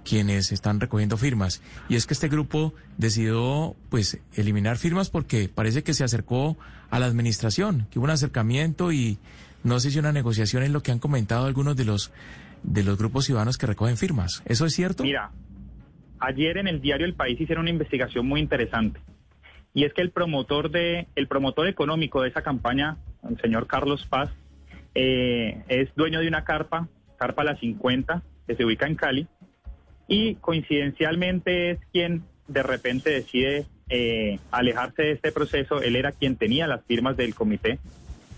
quienes 0.04 0.52
están 0.52 0.78
recogiendo 0.78 1.16
firmas. 1.16 1.62
Y 1.88 1.96
es 1.96 2.06
que 2.06 2.12
este 2.12 2.28
grupo 2.28 2.74
decidió 2.98 3.74
pues 3.88 4.18
eliminar 4.34 4.76
firmas 4.76 5.08
porque 5.08 5.48
parece 5.48 5.82
que 5.82 5.94
se 5.94 6.04
acercó 6.04 6.58
a 6.94 6.98
la 7.00 7.06
administración, 7.06 7.86
que 7.90 7.98
hubo 7.98 8.04
un 8.04 8.10
acercamiento 8.10 8.92
y 8.92 9.18
no 9.64 9.80
sé 9.80 9.90
si 9.90 9.98
una 9.98 10.12
negociación 10.12 10.62
es 10.62 10.70
lo 10.70 10.82
que 10.82 10.92
han 10.92 10.98
comentado 11.00 11.46
algunos 11.46 11.76
de 11.76 11.84
los 11.84 12.12
de 12.62 12.82
los 12.82 12.96
grupos 12.96 13.26
ciudadanos 13.26 13.58
que 13.58 13.66
recogen 13.66 13.96
firmas. 13.96 14.42
¿Eso 14.46 14.64
es 14.64 14.74
cierto? 14.74 15.02
Mira, 15.02 15.30
Ayer 16.20 16.56
en 16.56 16.68
el 16.68 16.80
diario 16.80 17.04
El 17.04 17.14
País 17.14 17.38
hicieron 17.38 17.64
una 17.64 17.70
investigación 17.70 18.26
muy 18.26 18.40
interesante. 18.40 19.00
Y 19.74 19.84
es 19.84 19.92
que 19.92 20.02
el 20.02 20.10
promotor 20.10 20.70
de, 20.70 21.08
el 21.16 21.26
promotor 21.26 21.66
económico 21.68 22.22
de 22.22 22.28
esa 22.28 22.42
campaña, 22.42 22.96
el 23.28 23.38
señor 23.40 23.66
Carlos 23.66 24.06
Paz, 24.06 24.30
eh, 24.94 25.64
es 25.68 25.94
dueño 25.96 26.20
de 26.20 26.28
una 26.28 26.44
carpa, 26.44 26.88
carpa 27.18 27.44
La 27.44 27.58
50, 27.58 28.22
que 28.46 28.54
se 28.54 28.64
ubica 28.64 28.86
en 28.86 28.94
Cali, 28.94 29.26
y 30.06 30.36
coincidencialmente 30.36 31.72
es 31.72 31.78
quien 31.92 32.24
de 32.46 32.62
repente 32.62 33.10
decide 33.10 33.66
eh, 33.88 34.38
alejarse 34.50 35.02
de 35.02 35.12
este 35.12 35.32
proceso. 35.32 35.80
Él 35.82 35.96
era 35.96 36.12
quien 36.12 36.36
tenía 36.36 36.66
las 36.66 36.84
firmas 36.84 37.16
del 37.16 37.34
comité 37.34 37.78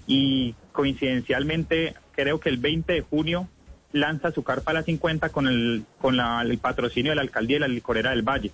y 0.06 0.54
coincidencialmente 0.72 1.94
creo 2.14 2.40
que 2.40 2.48
el 2.48 2.59
20 2.59 2.92
de 2.92 3.00
junio 3.00 3.48
lanza 3.92 4.30
su 4.30 4.42
carpa 4.42 4.72
a 4.72 4.74
la 4.74 4.82
50 4.82 5.28
con 5.30 5.46
el, 5.46 5.85
con 6.00 6.18
el 6.20 6.59
patrocinio 6.59 7.12
de 7.12 7.16
la 7.16 7.22
alcaldía 7.22 7.56
y 7.56 7.61
la 7.61 7.68
licorera 7.68 8.11
del 8.11 8.22
Valle. 8.22 8.52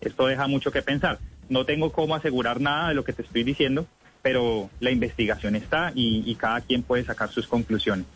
Esto 0.00 0.26
deja 0.26 0.46
mucho 0.46 0.70
que 0.70 0.82
pensar. 0.82 1.18
No 1.48 1.64
tengo 1.64 1.92
cómo 1.92 2.14
asegurar 2.14 2.60
nada 2.60 2.88
de 2.88 2.94
lo 2.94 3.04
que 3.04 3.12
te 3.12 3.22
estoy 3.22 3.42
diciendo, 3.42 3.86
pero 4.22 4.70
la 4.80 4.90
investigación 4.90 5.56
está 5.56 5.92
y 5.94 6.34
cada 6.36 6.60
quien 6.60 6.82
puede 6.82 7.04
sacar 7.04 7.30
sus 7.30 7.46
conclusiones. 7.48 8.06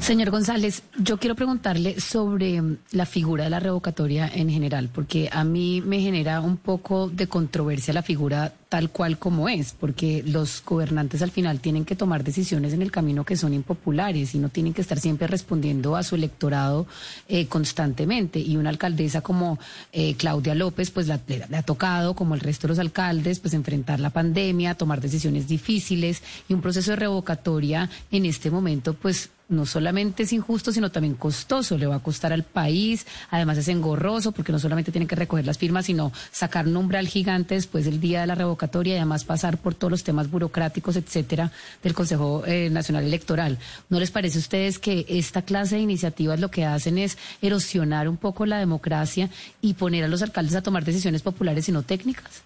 Señor 0.00 0.30
González, 0.30 0.82
yo 0.98 1.18
quiero 1.18 1.34
preguntarle 1.34 2.00
sobre 2.00 2.60
mm, 2.60 2.78
la 2.92 3.04
figura 3.04 3.44
de 3.44 3.50
la 3.50 3.60
revocatoria 3.60 4.30
en 4.32 4.48
general, 4.48 4.88
porque 4.92 5.28
a 5.30 5.44
mí 5.44 5.82
me 5.82 6.00
genera 6.00 6.40
un 6.40 6.56
poco 6.56 7.08
de 7.10 7.26
controversia 7.26 7.92
la 7.92 8.02
figura 8.02 8.54
tal 8.70 8.90
cual 8.90 9.18
como 9.18 9.48
es, 9.48 9.74
porque 9.78 10.22
los 10.24 10.62
gobernantes 10.64 11.20
al 11.22 11.30
final 11.30 11.60
tienen 11.60 11.84
que 11.84 11.96
tomar 11.96 12.24
decisiones 12.24 12.72
en 12.72 12.82
el 12.82 12.90
camino 12.90 13.24
que 13.24 13.36
son 13.36 13.52
impopulares 13.52 14.34
y 14.34 14.38
no 14.38 14.48
tienen 14.48 14.72
que 14.72 14.80
estar 14.80 14.98
siempre 14.98 15.26
respondiendo 15.26 15.96
a 15.96 16.02
su 16.02 16.14
electorado 16.14 16.86
eh, 17.28 17.46
constantemente. 17.46 18.38
Y 18.38 18.56
una 18.56 18.70
alcaldesa 18.70 19.20
como 19.20 19.58
eh, 19.92 20.14
Claudia 20.14 20.54
López, 20.54 20.90
pues 20.90 21.08
le 21.08 21.14
ha 21.14 21.62
tocado, 21.62 22.14
como 22.14 22.34
el 22.34 22.40
resto 22.40 22.66
de 22.66 22.72
los 22.72 22.78
alcaldes, 22.78 23.40
pues 23.40 23.54
enfrentar 23.54 24.00
la 24.00 24.10
pandemia, 24.10 24.76
tomar 24.76 25.00
decisiones 25.00 25.46
difíciles 25.46 26.22
y 26.48 26.54
un 26.54 26.62
proceso 26.62 26.92
de 26.92 26.96
revocatoria 26.96 27.90
en 28.12 28.24
este 28.24 28.50
momento, 28.50 28.94
pues 28.94 29.30
no 29.50 29.66
solamente 29.66 30.22
es 30.22 30.32
injusto, 30.32 30.72
sino 30.72 30.90
también 30.90 31.14
costoso, 31.14 31.76
le 31.76 31.86
va 31.86 31.96
a 31.96 32.02
costar 32.02 32.32
al 32.32 32.44
país, 32.44 33.06
además 33.30 33.58
es 33.58 33.68
engorroso 33.68 34.32
porque 34.32 34.52
no 34.52 34.58
solamente 34.58 34.92
tienen 34.92 35.08
que 35.08 35.16
recoger 35.16 35.44
las 35.44 35.58
firmas, 35.58 35.86
sino 35.86 36.12
sacar 36.30 36.66
un 36.66 36.76
umbral 36.76 37.08
gigante 37.08 37.56
después 37.56 37.84
del 37.84 38.00
día 38.00 38.22
de 38.22 38.26
la 38.26 38.34
revocatoria 38.34 38.94
y 38.94 38.96
además 38.96 39.24
pasar 39.24 39.58
por 39.58 39.74
todos 39.74 39.90
los 39.90 40.04
temas 40.04 40.30
burocráticos, 40.30 40.96
etcétera, 40.96 41.50
del 41.82 41.94
Consejo 41.94 42.44
eh, 42.46 42.70
Nacional 42.70 43.04
Electoral. 43.04 43.58
¿No 43.88 44.00
les 44.00 44.10
parece 44.10 44.38
a 44.38 44.40
ustedes 44.40 44.78
que 44.78 45.04
esta 45.08 45.42
clase 45.42 45.76
de 45.76 45.82
iniciativas 45.82 46.40
lo 46.40 46.50
que 46.50 46.64
hacen 46.64 46.98
es 46.98 47.18
erosionar 47.42 48.08
un 48.08 48.16
poco 48.16 48.46
la 48.46 48.58
democracia 48.58 49.28
y 49.60 49.74
poner 49.74 50.04
a 50.04 50.08
los 50.08 50.22
alcaldes 50.22 50.54
a 50.54 50.62
tomar 50.62 50.84
decisiones 50.84 51.22
populares 51.22 51.68
y 51.68 51.72
no 51.72 51.82
técnicas? 51.82 52.42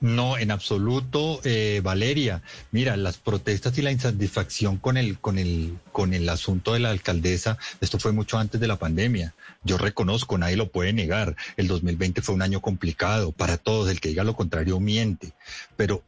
No, 0.00 0.38
en 0.38 0.50
absoluto, 0.50 1.40
eh, 1.44 1.80
Valeria. 1.82 2.42
Mira, 2.70 2.96
las 2.96 3.18
protestas 3.18 3.76
y 3.76 3.82
la 3.82 3.92
insatisfacción 3.92 4.78
con 4.78 4.96
el, 4.96 5.18
con 5.18 5.38
el, 5.38 5.78
con 5.92 6.14
el 6.14 6.28
asunto 6.28 6.72
de 6.72 6.80
la 6.80 6.90
alcaldesa, 6.90 7.58
esto 7.80 7.98
fue 7.98 8.12
mucho 8.12 8.38
antes 8.38 8.60
de 8.60 8.68
la 8.68 8.78
pandemia. 8.78 9.34
Yo 9.62 9.76
reconozco, 9.76 10.38
nadie 10.38 10.56
lo 10.56 10.70
puede 10.70 10.92
negar. 10.92 11.36
El 11.56 11.68
2020 11.68 12.22
fue 12.22 12.34
un 12.34 12.42
año 12.42 12.60
complicado 12.60 13.32
para 13.32 13.58
todos. 13.58 13.90
El 13.90 14.00
que 14.00 14.08
diga 14.08 14.24
lo 14.24 14.36
contrario 14.36 14.80
miente. 14.80 15.32
Pero 15.76 16.02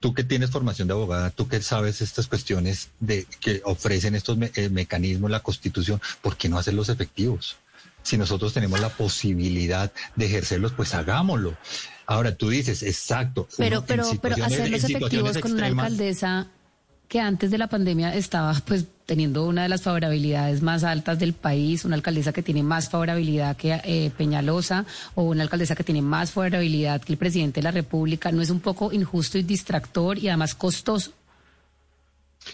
tú 0.00 0.14
que 0.14 0.24
tienes 0.24 0.50
formación 0.50 0.88
de 0.88 0.94
abogada, 0.94 1.30
tú 1.30 1.48
que 1.48 1.62
sabes 1.62 2.00
estas 2.00 2.26
cuestiones 2.26 2.90
de 3.00 3.26
que 3.40 3.60
ofrecen 3.64 4.14
estos 4.14 4.38
eh, 4.54 4.68
mecanismos, 4.68 5.30
la 5.30 5.40
Constitución, 5.40 6.00
¿por 6.22 6.36
qué 6.36 6.48
no 6.48 6.58
hacerlos 6.58 6.88
efectivos? 6.88 7.56
Si 8.08 8.16
nosotros 8.16 8.54
tenemos 8.54 8.80
la 8.80 8.88
posibilidad 8.88 9.92
de 10.16 10.24
ejercerlos, 10.24 10.72
pues 10.72 10.94
hagámoslo. 10.94 11.58
Ahora 12.06 12.34
tú 12.34 12.48
dices, 12.48 12.82
exacto. 12.82 13.46
Pero, 13.58 13.84
pero, 13.84 14.04
pero 14.22 14.42
hacerlos 14.42 14.82
efectivos 14.84 15.36
con 15.36 15.52
una 15.52 15.66
alcaldesa 15.66 16.46
que 17.06 17.20
antes 17.20 17.50
de 17.50 17.58
la 17.58 17.66
pandemia 17.66 18.14
estaba 18.14 18.54
pues 18.66 18.86
teniendo 19.04 19.44
una 19.46 19.64
de 19.64 19.68
las 19.68 19.82
favorabilidades 19.82 20.62
más 20.62 20.84
altas 20.84 21.18
del 21.18 21.34
país, 21.34 21.84
una 21.84 21.96
alcaldesa 21.96 22.32
que 22.32 22.42
tiene 22.42 22.62
más 22.62 22.88
favorabilidad 22.88 23.58
que 23.58 23.78
eh, 23.84 24.10
Peñalosa 24.16 24.86
o 25.14 25.24
una 25.24 25.42
alcaldesa 25.42 25.74
que 25.74 25.84
tiene 25.84 26.00
más 26.00 26.30
favorabilidad 26.30 27.02
que 27.02 27.12
el 27.12 27.18
presidente 27.18 27.60
de 27.60 27.64
la 27.64 27.72
República, 27.72 28.32
¿no 28.32 28.40
es 28.40 28.48
un 28.48 28.60
poco 28.60 28.90
injusto 28.90 29.36
y 29.36 29.42
distractor 29.42 30.16
y 30.16 30.28
además 30.28 30.54
costoso? 30.54 31.12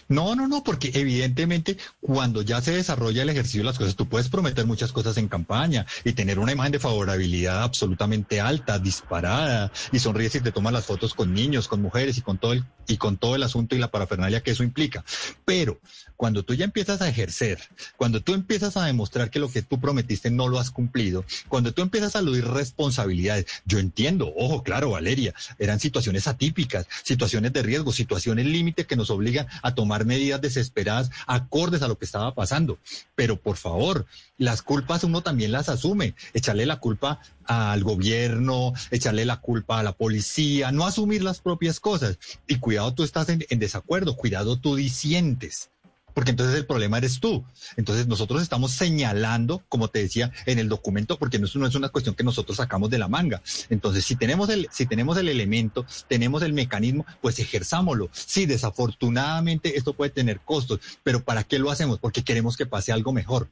No, 0.07 0.35
no, 0.35 0.47
no, 0.47 0.63
porque 0.63 0.91
evidentemente 0.93 1.77
cuando 1.99 2.41
ya 2.41 2.61
se 2.61 2.73
desarrolla 2.73 3.23
el 3.23 3.29
ejercicio 3.29 3.61
de 3.61 3.65
las 3.65 3.77
cosas, 3.77 3.95
tú 3.95 4.07
puedes 4.07 4.29
prometer 4.29 4.65
muchas 4.65 4.91
cosas 4.91 5.17
en 5.17 5.27
campaña 5.27 5.85
y 6.03 6.13
tener 6.13 6.39
una 6.39 6.51
imagen 6.51 6.71
de 6.71 6.79
favorabilidad 6.79 7.63
absolutamente 7.63 8.41
alta, 8.41 8.79
disparada, 8.79 9.71
y 9.91 9.99
sonríes 9.99 10.35
y 10.35 10.41
te 10.41 10.51
tomas 10.51 10.73
las 10.73 10.85
fotos 10.85 11.13
con 11.13 11.33
niños, 11.33 11.67
con 11.67 11.81
mujeres 11.81 12.17
y 12.17 12.21
con 12.21 12.37
todo 12.37 12.53
el, 12.53 12.63
y 12.87 12.97
con 12.97 13.17
todo 13.17 13.35
el 13.35 13.43
asunto 13.43 13.75
y 13.75 13.79
la 13.79 13.91
parafernalia 13.91 14.41
que 14.41 14.51
eso 14.51 14.63
implica. 14.63 15.03
Pero 15.45 15.79
cuando 16.17 16.43
tú 16.43 16.53
ya 16.53 16.65
empiezas 16.65 17.01
a 17.01 17.09
ejercer, 17.09 17.59
cuando 17.97 18.21
tú 18.21 18.33
empiezas 18.33 18.77
a 18.77 18.85
demostrar 18.85 19.29
que 19.29 19.39
lo 19.39 19.49
que 19.49 19.61
tú 19.61 19.79
prometiste 19.79 20.31
no 20.31 20.47
lo 20.47 20.59
has 20.59 20.71
cumplido, 20.71 21.25
cuando 21.49 21.73
tú 21.73 21.81
empiezas 21.81 22.15
a 22.15 22.19
aludir 22.19 22.45
responsabilidades, 22.45 23.45
yo 23.65 23.79
entiendo, 23.79 24.33
ojo, 24.35 24.63
claro, 24.63 24.91
Valeria, 24.91 25.33
eran 25.59 25.79
situaciones 25.79 26.27
atípicas, 26.27 26.87
situaciones 27.03 27.53
de 27.53 27.63
riesgo, 27.63 27.91
situaciones 27.91 28.45
límite 28.45 28.85
que 28.85 28.95
nos 28.95 29.09
obligan 29.09 29.47
a 29.61 29.75
tomar 29.75 30.05
medidas 30.05 30.41
desesperadas 30.41 31.11
acordes 31.27 31.81
a 31.81 31.87
lo 31.87 31.97
que 31.97 32.05
estaba 32.05 32.33
pasando. 32.33 32.79
Pero 33.15 33.39
por 33.39 33.57
favor, 33.57 34.05
las 34.37 34.61
culpas 34.61 35.03
uno 35.03 35.21
también 35.21 35.51
las 35.51 35.69
asume. 35.69 36.15
Echarle 36.33 36.65
la 36.65 36.79
culpa 36.79 37.19
al 37.45 37.83
gobierno, 37.83 38.73
echarle 38.91 39.25
la 39.25 39.41
culpa 39.41 39.79
a 39.79 39.83
la 39.83 39.93
policía, 39.93 40.71
no 40.71 40.85
asumir 40.85 41.23
las 41.23 41.41
propias 41.41 41.79
cosas. 41.79 42.17
Y 42.47 42.57
cuidado, 42.57 42.93
tú 42.93 43.03
estás 43.03 43.29
en, 43.29 43.45
en 43.49 43.59
desacuerdo, 43.59 44.15
cuidado, 44.15 44.57
tú 44.57 44.75
disientes 44.75 45.69
porque 46.15 46.31
entonces 46.31 46.55
el 46.55 46.65
problema 46.65 46.97
eres 46.97 47.19
tú. 47.19 47.43
Entonces 47.75 48.07
nosotros 48.07 48.41
estamos 48.41 48.71
señalando, 48.71 49.61
como 49.67 49.89
te 49.89 49.99
decía, 49.99 50.31
en 50.45 50.57
el 50.57 50.69
documento, 50.69 51.19
porque 51.19 51.37
no 51.37 51.45
es, 51.45 51.55
no 51.55 51.67
es 51.67 51.75
una 51.75 51.89
cuestión 51.89 52.15
que 52.15 52.23
nosotros 52.23 52.57
sacamos 52.57 52.89
de 52.89 52.97
la 52.97 53.09
manga. 53.09 53.43
Entonces, 53.69 54.05
si 54.05 54.15
tenemos 54.15 54.49
el, 54.49 54.67
si 54.71 54.85
tenemos 54.85 55.17
el 55.17 55.27
elemento, 55.27 55.85
tenemos 56.07 56.41
el 56.41 56.53
mecanismo, 56.53 57.05
pues 57.21 57.37
ejerzámoslo. 57.39 58.09
Sí, 58.13 58.45
desafortunadamente 58.45 59.77
esto 59.77 59.93
puede 59.93 60.09
tener 60.09 60.39
costos, 60.39 60.79
pero 61.03 61.21
¿para 61.21 61.43
qué 61.43 61.59
lo 61.59 61.69
hacemos? 61.69 61.99
Porque 61.99 62.23
queremos 62.23 62.55
que 62.55 62.65
pase 62.65 62.93
algo 62.93 63.11
mejor. 63.11 63.49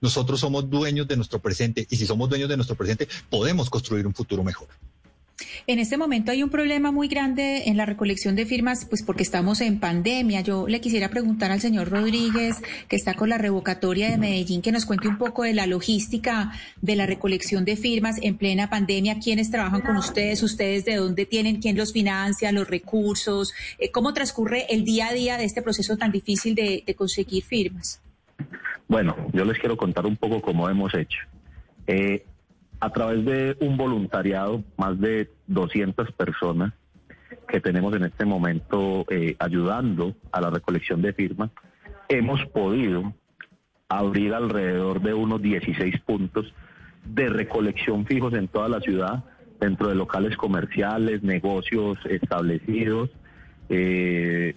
Nosotros 0.00 0.38
somos 0.38 0.70
dueños 0.70 1.08
de 1.08 1.16
nuestro 1.16 1.40
presente 1.40 1.88
y 1.90 1.96
si 1.96 2.06
somos 2.06 2.28
dueños 2.28 2.48
de 2.48 2.56
nuestro 2.56 2.76
presente, 2.76 3.08
podemos 3.28 3.68
construir 3.68 4.06
un 4.06 4.14
futuro 4.14 4.44
mejor. 4.44 4.68
En 5.66 5.78
este 5.78 5.96
momento 5.96 6.32
hay 6.32 6.42
un 6.42 6.50
problema 6.50 6.90
muy 6.90 7.08
grande 7.08 7.64
en 7.66 7.76
la 7.76 7.86
recolección 7.86 8.36
de 8.36 8.46
firmas, 8.46 8.84
pues 8.84 9.02
porque 9.02 9.22
estamos 9.22 9.60
en 9.60 9.78
pandemia. 9.78 10.40
Yo 10.40 10.66
le 10.68 10.80
quisiera 10.80 11.08
preguntar 11.08 11.50
al 11.50 11.60
señor 11.60 11.90
Rodríguez, 11.90 12.56
que 12.88 12.96
está 12.96 13.14
con 13.14 13.28
la 13.28 13.38
revocatoria 13.38 14.10
de 14.10 14.18
Medellín, 14.18 14.62
que 14.62 14.72
nos 14.72 14.86
cuente 14.86 15.08
un 15.08 15.18
poco 15.18 15.42
de 15.44 15.54
la 15.54 15.66
logística 15.66 16.52
de 16.80 16.96
la 16.96 17.06
recolección 17.06 17.64
de 17.64 17.76
firmas 17.76 18.16
en 18.22 18.36
plena 18.36 18.70
pandemia. 18.70 19.18
¿Quiénes 19.18 19.50
trabajan 19.50 19.80
con 19.82 19.96
ustedes? 19.96 20.42
¿Ustedes 20.42 20.84
de 20.84 20.96
dónde 20.96 21.26
tienen? 21.26 21.60
¿Quién 21.60 21.76
los 21.76 21.92
financia? 21.92 22.52
¿Los 22.52 22.68
recursos? 22.68 23.52
Eh, 23.78 23.90
¿Cómo 23.90 24.12
transcurre 24.12 24.66
el 24.70 24.84
día 24.84 25.08
a 25.08 25.12
día 25.12 25.36
de 25.36 25.44
este 25.44 25.62
proceso 25.62 25.96
tan 25.96 26.12
difícil 26.12 26.54
de, 26.54 26.82
de 26.86 26.94
conseguir 26.94 27.44
firmas? 27.44 28.00
Bueno, 28.88 29.16
yo 29.32 29.44
les 29.44 29.58
quiero 29.58 29.76
contar 29.76 30.06
un 30.06 30.16
poco 30.16 30.40
cómo 30.42 30.68
hemos 30.68 30.92
hecho. 30.94 31.18
Eh, 31.86 32.24
a 32.80 32.90
través 32.90 33.24
de 33.24 33.56
un 33.60 33.76
voluntariado, 33.76 34.64
más 34.76 34.98
de 34.98 35.30
200 35.46 36.12
personas 36.12 36.72
que 37.46 37.60
tenemos 37.60 37.94
en 37.94 38.04
este 38.04 38.24
momento 38.24 39.04
eh, 39.10 39.36
ayudando 39.38 40.14
a 40.32 40.40
la 40.40 40.50
recolección 40.50 41.02
de 41.02 41.12
firmas, 41.12 41.50
hemos 42.08 42.44
podido 42.46 43.12
abrir 43.88 44.34
alrededor 44.34 45.02
de 45.02 45.14
unos 45.14 45.42
16 45.42 46.00
puntos 46.00 46.52
de 47.04 47.28
recolección 47.28 48.06
fijos 48.06 48.32
en 48.34 48.48
toda 48.48 48.68
la 48.68 48.80
ciudad, 48.80 49.24
dentro 49.60 49.88
de 49.88 49.94
locales 49.94 50.36
comerciales, 50.36 51.22
negocios 51.22 51.98
establecidos, 52.08 53.10
eh, 53.68 54.54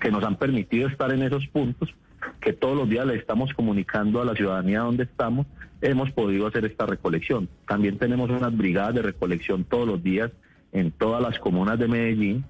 que 0.00 0.10
nos 0.10 0.24
han 0.24 0.36
permitido 0.36 0.88
estar 0.88 1.12
en 1.12 1.22
esos 1.22 1.46
puntos 1.48 1.94
que 2.40 2.52
todos 2.52 2.76
los 2.76 2.88
días 2.88 3.06
le 3.06 3.16
estamos 3.16 3.52
comunicando 3.54 4.20
a 4.20 4.24
la 4.24 4.34
ciudadanía 4.34 4.80
dónde 4.80 5.04
estamos, 5.04 5.46
hemos 5.80 6.10
podido 6.10 6.46
hacer 6.46 6.64
esta 6.64 6.86
recolección. 6.86 7.48
También 7.66 7.98
tenemos 7.98 8.30
unas 8.30 8.56
brigadas 8.56 8.94
de 8.94 9.02
recolección 9.02 9.64
todos 9.64 9.86
los 9.86 10.02
días 10.02 10.30
en 10.72 10.90
todas 10.90 11.22
las 11.22 11.38
comunas 11.38 11.78
de 11.78 11.88
Medellín, 11.88 12.44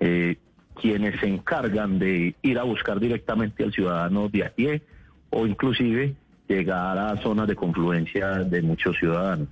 eh, 0.00 0.36
quienes 0.80 1.20
se 1.20 1.26
encargan 1.26 1.98
de 1.98 2.34
ir 2.42 2.58
a 2.58 2.62
buscar 2.62 3.00
directamente 3.00 3.64
al 3.64 3.72
ciudadano 3.72 4.28
de 4.28 4.44
a 4.44 4.50
pie 4.50 4.82
o 5.30 5.46
inclusive 5.46 6.14
llegar 6.48 6.98
a 6.98 7.16
zonas 7.22 7.46
de 7.46 7.54
confluencia 7.54 8.28
de 8.38 8.62
muchos 8.62 8.96
ciudadanos. 8.98 9.48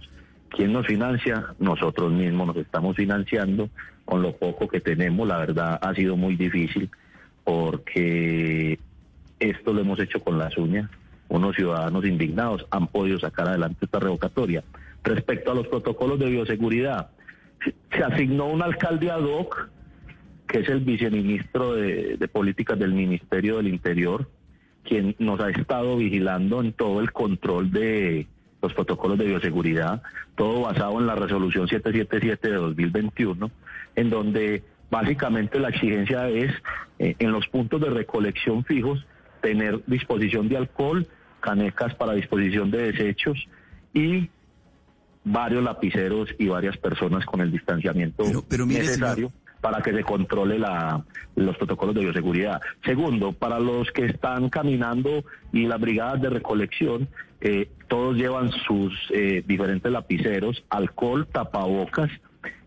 ¿Quién 0.48 0.72
nos 0.72 0.86
financia? 0.86 1.54
Nosotros 1.58 2.10
mismos 2.10 2.48
nos 2.48 2.56
estamos 2.56 2.96
financiando 2.96 3.68
con 4.04 4.22
lo 4.22 4.32
poco 4.36 4.66
que 4.66 4.80
tenemos. 4.80 5.28
La 5.28 5.36
verdad 5.36 5.78
ha 5.80 5.94
sido 5.94 6.16
muy 6.16 6.36
difícil 6.36 6.90
porque 7.44 8.78
esto 9.40 9.72
lo 9.72 9.80
hemos 9.80 10.00
hecho 10.00 10.20
con 10.20 10.38
las 10.38 10.56
uñas. 10.56 10.90
Unos 11.28 11.56
ciudadanos 11.56 12.04
indignados 12.04 12.66
han 12.70 12.86
podido 12.86 13.18
sacar 13.18 13.48
adelante 13.48 13.84
esta 13.84 14.00
revocatoria. 14.00 14.64
Respecto 15.04 15.52
a 15.52 15.54
los 15.54 15.68
protocolos 15.68 16.18
de 16.18 16.30
bioseguridad, 16.30 17.10
se 17.90 18.02
asignó 18.02 18.46
un 18.46 18.62
alcalde 18.62 19.10
ad 19.10 19.22
hoc, 19.22 19.68
que 20.46 20.60
es 20.60 20.68
el 20.68 20.80
viceministro 20.80 21.74
de, 21.74 22.28
Políticas 22.32 22.78
del 22.78 22.92
Ministerio 22.92 23.58
del 23.58 23.68
Interior, 23.68 24.28
quien 24.84 25.14
nos 25.18 25.40
ha 25.40 25.50
estado 25.50 25.96
vigilando 25.96 26.62
en 26.62 26.72
todo 26.72 27.00
el 27.00 27.12
control 27.12 27.70
de 27.70 28.26
los 28.62 28.72
protocolos 28.72 29.18
de 29.18 29.26
bioseguridad, 29.26 30.02
todo 30.34 30.62
basado 30.62 30.98
en 30.98 31.06
la 31.06 31.14
resolución 31.14 31.68
777 31.68 32.48
de 32.48 32.54
2021, 32.54 33.50
en 33.96 34.10
donde 34.10 34.62
básicamente 34.90 35.60
la 35.60 35.68
exigencia 35.68 36.28
es 36.28 36.52
eh, 36.98 37.14
en 37.18 37.32
los 37.32 37.46
puntos 37.48 37.80
de 37.80 37.90
recolección 37.90 38.64
fijos 38.64 39.06
tener 39.40 39.82
disposición 39.86 40.48
de 40.48 40.56
alcohol, 40.56 41.06
canecas 41.40 41.94
para 41.94 42.14
disposición 42.14 42.70
de 42.70 42.92
desechos 42.92 43.38
y 43.94 44.28
varios 45.24 45.62
lapiceros 45.62 46.34
y 46.38 46.48
varias 46.48 46.76
personas 46.76 47.24
con 47.26 47.40
el 47.40 47.52
distanciamiento 47.52 48.24
necesario 48.66 49.32
para 49.60 49.82
que 49.82 49.92
se 49.92 50.04
controle 50.04 50.58
la, 50.58 51.04
los 51.34 51.56
protocolos 51.56 51.94
de 51.94 52.02
bioseguridad. 52.02 52.60
Segundo, 52.84 53.32
para 53.32 53.58
los 53.58 53.90
que 53.90 54.06
están 54.06 54.48
caminando 54.48 55.24
y 55.52 55.66
las 55.66 55.80
brigadas 55.80 56.22
de 56.22 56.30
recolección, 56.30 57.08
eh, 57.40 57.68
todos 57.88 58.16
llevan 58.16 58.50
sus 58.50 58.94
eh, 59.12 59.42
diferentes 59.46 59.90
lapiceros, 59.90 60.64
alcohol, 60.70 61.26
tapabocas 61.26 62.10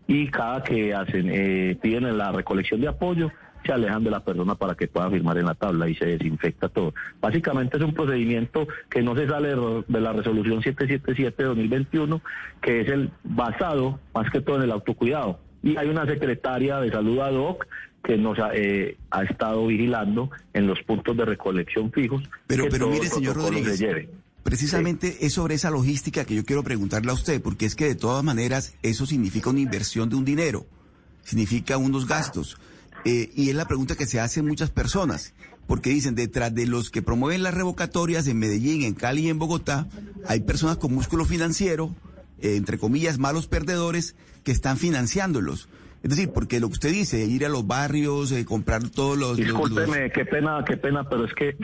y 0.06 0.28
cada 0.28 0.62
que 0.62 0.94
hacen 0.94 1.30
eh, 1.30 1.78
piden 1.80 2.16
la 2.16 2.32
recolección 2.32 2.80
de 2.80 2.88
apoyo 2.88 3.30
se 3.64 3.72
alejan 3.72 4.04
de 4.04 4.10
la 4.10 4.20
persona 4.20 4.54
para 4.54 4.74
que 4.74 4.88
pueda 4.88 5.10
firmar 5.10 5.38
en 5.38 5.46
la 5.46 5.54
tabla 5.54 5.88
y 5.88 5.94
se 5.94 6.06
desinfecta 6.06 6.68
todo. 6.68 6.94
Básicamente 7.20 7.76
es 7.76 7.82
un 7.82 7.94
procedimiento 7.94 8.66
que 8.90 9.02
no 9.02 9.14
se 9.14 9.26
sale 9.26 9.48
de 9.50 10.00
la 10.00 10.12
resolución 10.12 10.62
777 10.62 11.42
de 11.42 11.48
2021, 11.48 12.20
que 12.60 12.80
es 12.80 12.88
el 12.88 13.10
basado 13.24 14.00
más 14.14 14.30
que 14.30 14.40
todo 14.40 14.56
en 14.56 14.62
el 14.62 14.72
autocuidado. 14.72 15.40
Y 15.62 15.76
hay 15.76 15.88
una 15.88 16.06
secretaria 16.06 16.78
de 16.80 16.90
salud 16.90 17.20
ad 17.20 17.34
hoc 17.34 17.66
que 18.02 18.18
nos 18.18 18.38
ha, 18.38 18.50
eh, 18.54 18.96
ha 19.10 19.22
estado 19.22 19.66
vigilando 19.66 20.30
en 20.52 20.66
los 20.66 20.82
puntos 20.82 21.16
de 21.16 21.24
recolección 21.24 21.92
fijos. 21.92 22.22
Pero, 22.46 22.64
pero 22.68 22.88
mire, 22.88 23.08
señor 23.08 23.36
Rodríguez, 23.36 23.80
precisamente 24.42 25.24
es 25.24 25.34
sobre 25.34 25.54
esa 25.54 25.70
logística 25.70 26.24
que 26.24 26.34
yo 26.34 26.44
quiero 26.44 26.64
preguntarle 26.64 27.12
a 27.12 27.14
usted, 27.14 27.40
porque 27.40 27.66
es 27.66 27.76
que 27.76 27.86
de 27.86 27.94
todas 27.94 28.24
maneras 28.24 28.76
eso 28.82 29.06
significa 29.06 29.50
una 29.50 29.60
inversión 29.60 30.08
de 30.08 30.16
un 30.16 30.24
dinero, 30.24 30.66
significa 31.22 31.76
unos 31.76 32.08
gastos. 32.08 32.58
Eh, 33.04 33.30
y 33.34 33.50
es 33.50 33.56
la 33.56 33.66
pregunta 33.66 33.96
que 33.96 34.06
se 34.06 34.20
hacen 34.20 34.46
muchas 34.46 34.70
personas, 34.70 35.34
porque 35.66 35.90
dicen, 35.90 36.14
detrás 36.14 36.54
de 36.54 36.66
los 36.66 36.90
que 36.90 37.02
promueven 37.02 37.42
las 37.42 37.54
revocatorias 37.54 38.26
en 38.28 38.38
Medellín, 38.38 38.82
en 38.82 38.94
Cali 38.94 39.22
y 39.22 39.28
en 39.28 39.38
Bogotá, 39.38 39.88
hay 40.26 40.40
personas 40.40 40.76
con 40.76 40.94
músculo 40.94 41.24
financiero, 41.24 41.94
eh, 42.40 42.56
entre 42.56 42.78
comillas, 42.78 43.18
malos 43.18 43.48
perdedores, 43.48 44.14
que 44.44 44.52
están 44.52 44.76
financiándolos. 44.76 45.68
Es 46.02 46.10
decir, 46.10 46.30
porque 46.32 46.60
lo 46.60 46.68
que 46.68 46.74
usted 46.74 46.90
dice, 46.90 47.24
ir 47.24 47.44
a 47.44 47.48
los 47.48 47.66
barrios, 47.66 48.32
eh, 48.32 48.44
comprar 48.44 48.88
todos 48.88 49.16
los... 49.16 49.36
Discúlpeme, 49.36 50.10
qué 50.10 50.24
pena, 50.24 50.64
qué 50.66 50.76
pena, 50.76 51.08
pero 51.08 51.24
es 51.24 51.34
que... 51.34 51.56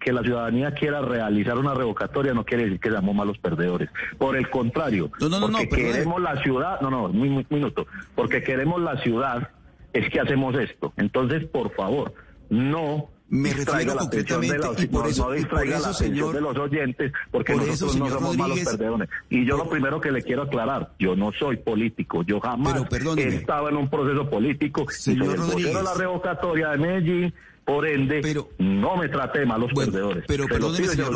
que 0.00 0.12
la 0.14 0.22
ciudadanía 0.22 0.72
quiera 0.72 1.02
realizar 1.02 1.58
una 1.58 1.74
revocatoria 1.74 2.32
no 2.32 2.42
quiere 2.42 2.64
decir 2.64 2.80
que 2.80 2.88
seamos 2.88 3.14
malos 3.14 3.36
perdedores. 3.36 3.90
Por 4.16 4.34
el 4.34 4.48
contrario, 4.48 5.10
no, 5.20 5.28
no, 5.28 5.40
no, 5.40 5.58
porque 5.58 5.68
queremos 5.68 6.22
la 6.22 6.42
ciudad, 6.42 6.80
no, 6.80 6.88
no, 6.88 7.04
un 7.04 7.46
minuto, 7.50 7.86
porque 8.14 8.42
queremos 8.42 8.80
la 8.80 8.96
ciudad 9.02 9.50
es 9.92 10.10
que 10.10 10.20
hacemos 10.20 10.54
esto. 10.56 10.92
Entonces, 10.96 11.44
por 11.46 11.74
favor, 11.74 12.14
no 12.48 13.08
me 13.30 13.54
refiero 13.54 13.96
concretamente 13.96 14.56
y 14.78 14.86
por 14.88 15.06
eso, 15.06 15.28
no, 15.28 15.36
y 15.36 15.44
por 15.44 15.66
eso 15.66 15.94
señor, 15.94 16.34
de 16.34 16.40
los 16.40 16.56
oyentes, 16.58 17.12
porque 17.30 17.54
nosotros 17.54 17.96
no 17.96 18.08
somos 18.08 18.36
malos 18.36 18.58
perdedores. 18.60 19.08
Y 19.28 19.46
yo 19.46 19.56
lo 19.56 19.68
primero 19.68 20.00
que 20.00 20.10
le 20.10 20.22
quiero 20.22 20.42
aclarar, 20.42 20.90
yo 20.98 21.14
no 21.14 21.30
soy 21.32 21.56
político, 21.56 22.22
yo 22.24 22.40
jamás 22.40 22.82
he 23.16 23.28
estado 23.28 23.68
en 23.68 23.76
un 23.76 23.88
proceso 23.88 24.28
político. 24.28 24.84
Señor 24.90 25.38
y 25.38 25.62
soy 25.62 25.72
la 25.72 25.94
revocatoria 25.94 26.70
de 26.70 26.78
Medellín, 26.78 27.34
por 27.64 27.86
ende, 27.86 28.20
pero, 28.20 28.48
no 28.58 28.96
me 28.96 29.08
trate 29.08 29.46
mal 29.46 29.60
los 29.60 29.72
perdedores. 29.72 30.24
Pero 30.26 30.46
perdóneme, 30.46 30.88
señor 30.88 31.14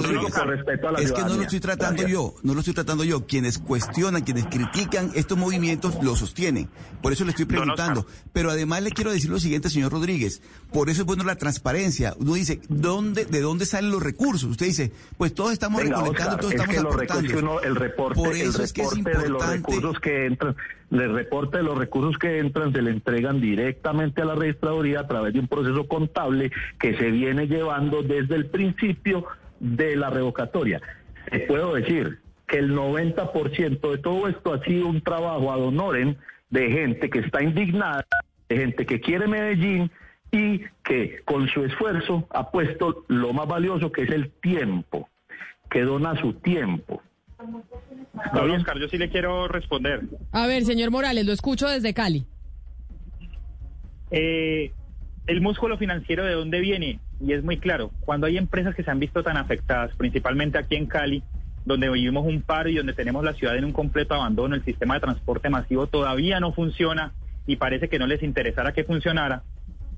es 1.01 1.13
que 1.13 1.23
no 1.23 1.37
lo 1.37 1.43
estoy 1.43 1.61
tratando 1.61 2.07
yo, 2.07 2.35
no 2.43 2.55
lo 2.55 2.61
estoy 2.61 2.75
tratando 2.75 3.03
yo. 3.03 3.27
Quienes 3.27 3.59
cuestionan, 3.59 4.23
quienes 4.23 4.47
critican 4.47 5.11
estos 5.15 5.37
movimientos, 5.37 6.03
lo 6.03 6.15
sostienen. 6.15 6.69
Por 7.03 7.13
eso 7.13 7.25
le 7.25 7.31
estoy 7.31 7.47
preguntando. 7.47 8.07
pero 8.33 8.51
además 8.51 8.83
le 8.83 8.91
quiero 8.91 9.11
decir 9.11 9.31
lo 9.31 9.41
siguiente, 9.41 9.69
señor 9.71 9.93
Rodríguez. 9.93 10.43
Por 10.73 10.91
eso 10.91 11.03
es 11.03 11.07
bueno 11.07 11.25
la 11.25 11.37
transparencia. 11.37 12.15
Uno 12.19 12.35
dice, 12.35 12.61
¿dónde, 12.69 13.25
¿de 13.25 13.41
dónde 13.41 13.67
salen 13.67 13.91
los 13.91 14.03
recursos? 14.03 14.51
Usted 14.51 14.67
dice, 14.67 14.93
pues 15.17 15.35
todos 15.35 15.53
estamos 15.53 15.83
recolectando, 15.83 16.37
todos 16.37 16.55
estamos 16.55 16.77
aportando. 16.77 17.63
el 17.63 17.77
reporte, 17.77 18.21
por 18.21 18.35
eso 18.35 18.59
el 18.59 18.65
es 18.65 18.73
que 18.73 18.83
es 18.83 18.97
importante 18.97 19.27
de 19.27 19.31
los 19.31 19.47
recursos 19.47 20.01
que 20.01 20.27
entran 20.27 20.57
el 21.01 21.15
reporte 21.15 21.59
de 21.59 21.65
los 21.65 21.77
recursos 21.77 22.19
que 22.19 22.39
entran 22.39 22.73
se 22.73 22.83
le 22.83 22.91
entregan 22.91 23.41
directamente 23.41 24.23
a 24.23 24.27
la 24.27 24.35
registraduría 24.35 25.01
a 25.01 25.07
través 25.07 25.33
de 25.33 25.41
un 25.41 25.49
proceso 25.49 25.87
contable 25.89 26.51
que 26.79 26.97
se 26.97 27.11
viene 27.11 27.47
llevando 27.47 28.03
desde 28.03 28.37
el 28.37 28.47
principio 28.47 29.27
de 29.61 29.97
la 29.97 30.11
revocatoria. 30.11 30.81
Te 31.31 31.41
puedo 31.41 31.75
decir 31.75 32.21
que 32.47 32.59
el 32.59 32.75
90% 32.75 33.91
de 33.91 33.99
todo 33.99 34.29
esto 34.29 34.53
ha 34.53 34.63
sido 34.65 34.87
un 34.87 35.01
trabajo 35.01 35.53
ad 35.53 35.61
honorem 35.61 36.17
de 36.51 36.71
gente 36.71 37.11
que 37.11 37.21
está 37.21 37.43
indignada, 37.43 38.07
de 38.49 38.57
gente 38.57 38.87
que 38.87 39.01
quiere 39.01 39.27
Medellín 39.27 39.91
y 40.31 40.61
que 40.85 41.23
con 41.25 41.49
su 41.49 41.65
esfuerzo 41.65 42.27
ha 42.31 42.51
puesto 42.51 43.05
lo 43.09 43.33
más 43.33 43.49
valioso 43.49 43.91
que 43.91 44.03
es 44.03 44.11
el 44.11 44.31
tiempo, 44.31 45.09
que 45.71 45.83
dona 45.83 46.17
su 46.21 46.35
tiempo. 46.35 47.03
Don 48.33 48.51
Oscar, 48.51 48.79
yo 48.79 48.89
sí 48.89 48.99
le 48.99 49.11
quiero 49.11 49.49
responder. 49.49 50.03
A 50.33 50.47
ver, 50.47 50.65
señor 50.65 50.91
Morales, 50.91 51.27
lo 51.27 51.33
escucho 51.33 51.69
desde 51.69 51.95
Cali. 51.95 52.27
Eh, 54.11 54.73
el 55.27 55.41
músculo 55.41 55.79
financiero 55.79 56.25
de 56.25 56.33
dónde 56.33 56.61
viene, 56.61 57.01
y 57.21 57.33
es 57.33 57.43
muy 57.43 57.59
claro, 57.59 57.91
cuando 58.01 58.27
hay 58.27 58.37
empresas 58.37 58.75
que 58.75 58.85
se 58.85 58.91
han 58.91 58.99
visto 58.99 59.23
tan 59.23 59.37
afectadas, 59.37 59.95
principalmente 59.97 60.59
aquí 60.59 60.77
en 60.77 60.87
Cali, 60.87 61.23
donde 61.65 61.91
vivimos 61.91 62.27
un 62.27 62.43
paro 62.43 62.69
y 62.69 62.77
donde 62.77 62.93
tenemos 62.93 63.25
la 63.25 63.33
ciudad 63.33 63.57
en 63.57 63.65
un 63.65 63.73
completo 63.73 64.15
abandono, 64.15 64.55
el 64.55 64.65
sistema 64.65 64.95
de 64.95 65.01
transporte 65.01 65.49
masivo 65.49 65.87
todavía 65.87 66.41
no 66.41 66.53
funciona 66.53 67.15
y 67.47 67.57
parece 67.57 67.89
que 67.89 67.99
no 67.99 68.07
les 68.07 68.23
interesara 68.23 68.73
que 68.73 68.85
funcionara, 68.85 69.43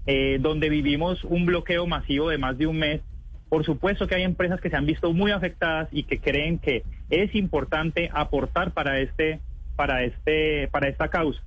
eh, 0.07 0.39
donde 0.41 0.69
vivimos 0.69 1.25
un 1.25 1.47
bloqueo 1.47 1.87
masivo 1.87 2.31
de 2.31 2.39
más 2.39 2.57
de 2.57 2.67
un 2.67 2.79
mes, 2.79 3.01
Por 3.49 3.65
supuesto 3.65 4.07
que 4.07 4.17
hay 4.17 4.23
empresas 4.23 4.61
que 4.61 4.71
se 4.71 4.77
han 4.77 4.87
visto 4.87 5.13
muy 5.13 5.31
afectadas 5.31 5.89
y 5.93 6.03
que 6.03 6.19
creen 6.19 6.59
que 6.59 6.83
es 7.11 7.35
importante 7.35 8.11
aportar 8.13 8.73
para 8.73 9.01
este, 9.01 9.41
para 9.77 10.03
este, 10.03 10.69
para 10.73 10.89
esta 10.89 11.09
causa. 11.09 11.41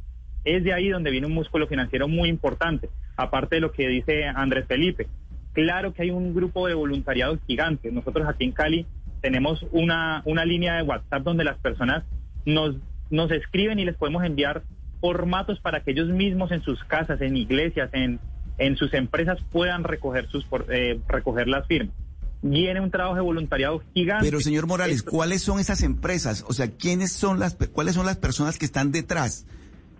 Es 0.45 0.63
de 0.63 0.73
ahí 0.73 0.89
donde 0.89 1.11
viene 1.11 1.27
un 1.27 1.33
músculo 1.33 1.67
financiero 1.67 2.07
muy 2.07 2.29
importante, 2.29 2.89
aparte 3.17 3.55
de 3.55 3.61
lo 3.61 3.73
que 3.73 3.87
dice 3.87 4.25
Andrés 4.25 4.65
Felipe. 4.67 5.07
Claro 5.51 5.93
que 5.93 6.03
hay 6.03 6.11
un 6.11 6.33
grupo 6.33 6.67
de 6.67 6.73
voluntariado 6.73 7.37
gigante. 7.45 7.91
Nosotros 7.91 8.27
aquí 8.27 8.45
en 8.45 8.53
Cali 8.53 8.85
tenemos 9.21 9.65
una, 9.71 10.21
una 10.25 10.45
línea 10.45 10.75
de 10.75 10.83
WhatsApp 10.83 11.23
donde 11.23 11.43
las 11.43 11.57
personas 11.57 12.05
nos, 12.45 12.75
nos 13.09 13.29
escriben 13.31 13.79
y 13.79 13.85
les 13.85 13.97
podemos 13.97 14.23
enviar 14.23 14.63
formatos 15.01 15.59
para 15.59 15.81
que 15.81 15.91
ellos 15.91 16.07
mismos 16.07 16.51
en 16.51 16.61
sus 16.61 16.81
casas, 16.85 17.19
en 17.21 17.35
iglesias, 17.35 17.89
en, 17.93 18.19
en 18.59 18.75
sus 18.75 18.93
empresas 18.93 19.39
puedan 19.51 19.83
recoger 19.83 20.29
sus 20.29 20.45
eh, 20.69 20.99
recoger 21.07 21.47
las 21.47 21.65
firmas. 21.67 21.95
Viene 22.41 22.79
un 22.79 22.91
trabajo 22.91 23.15
de 23.15 23.21
voluntariado 23.21 23.81
gigante. 23.93 24.25
Pero 24.25 24.39
señor 24.39 24.65
Morales, 24.67 25.03
¿cuáles 25.03 25.41
son 25.41 25.59
esas 25.59 25.81
empresas? 25.81 26.45
O 26.47 26.53
sea, 26.53 26.69
¿quiénes 26.69 27.11
son 27.11 27.39
las 27.39 27.57
cuáles 27.73 27.95
son 27.95 28.05
las 28.05 28.17
personas 28.17 28.57
que 28.57 28.65
están 28.65 28.91
detrás? 28.91 29.45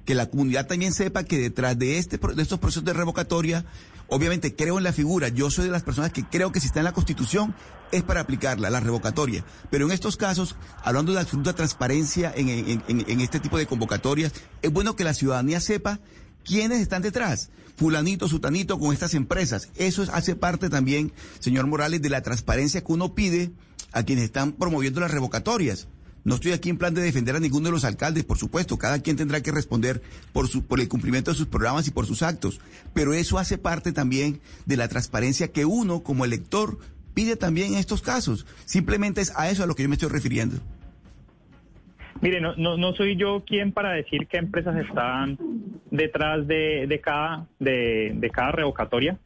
Que 0.05 0.15
la 0.15 0.29
comunidad 0.29 0.67
también 0.67 0.93
sepa 0.93 1.23
que 1.23 1.37
detrás 1.37 1.77
de 1.77 1.97
este 1.97 2.17
de 2.17 2.41
estos 2.41 2.59
procesos 2.59 2.85
de 2.85 2.93
revocatoria, 2.93 3.65
obviamente 4.07 4.55
creo 4.55 4.77
en 4.77 4.83
la 4.83 4.93
figura. 4.93 5.27
Yo 5.27 5.51
soy 5.51 5.65
de 5.65 5.71
las 5.71 5.83
personas 5.83 6.11
que 6.11 6.23
creo 6.23 6.51
que 6.51 6.59
si 6.59 6.67
está 6.67 6.79
en 6.79 6.85
la 6.85 6.93
Constitución 6.93 7.53
es 7.91 8.03
para 8.03 8.21
aplicarla, 8.21 8.69
la 8.69 8.79
revocatoria. 8.79 9.43
Pero 9.69 9.85
en 9.85 9.91
estos 9.91 10.15
casos, 10.15 10.55
hablando 10.83 11.11
de 11.11 11.19
absoluta 11.19 11.53
transparencia 11.53 12.31
en, 12.35 12.49
en, 12.49 12.83
en, 12.87 13.05
en 13.07 13.21
este 13.21 13.39
tipo 13.39 13.57
de 13.57 13.65
convocatorias, 13.65 14.33
es 14.61 14.71
bueno 14.71 14.95
que 14.95 15.03
la 15.03 15.13
ciudadanía 15.13 15.59
sepa 15.59 15.99
quiénes 16.45 16.79
están 16.79 17.01
detrás. 17.01 17.49
Fulanito, 17.79 18.27
sutanito 18.27 18.77
con 18.77 18.91
estas 18.91 19.13
empresas. 19.13 19.69
Eso 19.77 20.05
hace 20.11 20.35
parte 20.35 20.69
también, 20.69 21.13
señor 21.39 21.65
Morales, 21.65 22.01
de 22.01 22.09
la 22.09 22.21
transparencia 22.21 22.81
que 22.81 22.91
uno 22.91 23.15
pide 23.15 23.51
a 23.93 24.03
quienes 24.03 24.25
están 24.25 24.51
promoviendo 24.51 24.99
las 24.99 25.11
revocatorias. 25.11 25.87
No 26.25 26.35
estoy 26.35 26.51
aquí 26.51 26.69
en 26.69 26.77
plan 26.77 26.93
de 26.93 27.01
defender 27.01 27.37
a 27.37 27.39
ninguno 27.39 27.67
de 27.67 27.71
los 27.71 27.85
alcaldes, 27.85 28.25
por 28.25 28.37
supuesto, 28.37 28.77
cada 28.77 28.99
quien 28.99 29.15
tendrá 29.15 29.39
que 29.39 29.53
responder 29.53 30.01
por, 30.33 30.49
su, 30.49 30.65
por 30.65 30.81
el 30.81 30.89
cumplimiento 30.89 31.31
de 31.31 31.37
sus 31.37 31.47
programas 31.47 31.87
y 31.87 31.91
por 31.91 32.05
sus 32.05 32.21
actos, 32.21 32.59
pero 32.93 33.13
eso 33.13 33.39
hace 33.39 33.57
parte 33.57 33.93
también 33.93 34.41
de 34.65 34.75
la 34.75 34.89
transparencia 34.89 35.53
que 35.53 35.63
uno 35.63 36.03
como 36.03 36.25
elector 36.25 36.79
pide 37.13 37.37
también 37.37 37.71
en 37.71 37.79
estos 37.79 38.01
casos. 38.01 38.45
Simplemente 38.65 39.21
es 39.21 39.31
a 39.37 39.49
eso 39.49 39.63
a 39.63 39.67
lo 39.67 39.75
que 39.75 39.83
yo 39.83 39.89
me 39.89 39.95
estoy 39.95 40.09
refiriendo. 40.09 40.59
Mire, 42.21 42.41
no, 42.41 42.53
no, 42.57 42.77
no 42.77 42.93
soy 42.93 43.15
yo 43.15 43.43
quien 43.45 43.71
para 43.71 43.91
decir 43.91 44.27
qué 44.27 44.37
empresas 44.37 44.75
están 44.75 45.37
detrás 45.89 46.45
de, 46.47 46.85
de 46.87 46.99
cada, 46.99 47.47
de, 47.59 48.11
de 48.15 48.29
cada 48.29 48.51
revocatoria, 48.51 49.17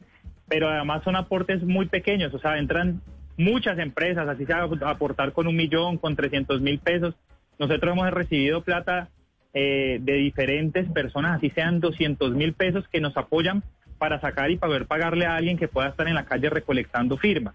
pero 0.48 0.68
además 0.68 1.02
son 1.02 1.16
aportes 1.16 1.62
muy 1.62 1.86
pequeños, 1.86 2.32
o 2.34 2.38
sea, 2.38 2.58
entran 2.58 3.00
muchas 3.36 3.78
empresas, 3.78 4.28
así 4.28 4.46
sea 4.46 4.68
aportar 4.86 5.32
con 5.32 5.48
un 5.48 5.56
millón, 5.56 5.98
con 5.98 6.14
300 6.14 6.60
mil 6.60 6.78
pesos. 6.78 7.14
Nosotros 7.58 7.92
hemos 7.92 8.10
recibido 8.10 8.62
plata 8.62 9.08
eh, 9.52 9.98
de 10.00 10.12
diferentes 10.14 10.88
personas, 10.92 11.38
así 11.38 11.50
sean 11.50 11.80
200 11.80 12.32
mil 12.34 12.52
pesos, 12.52 12.86
que 12.88 13.00
nos 13.00 13.16
apoyan 13.16 13.62
para 13.98 14.20
sacar 14.20 14.50
y 14.50 14.56
poder 14.56 14.86
pagarle 14.86 15.26
a 15.26 15.36
alguien 15.36 15.56
que 15.56 15.68
pueda 15.68 15.88
estar 15.88 16.06
en 16.06 16.14
la 16.14 16.26
calle 16.26 16.50
recolectando 16.50 17.16
firmas. 17.16 17.54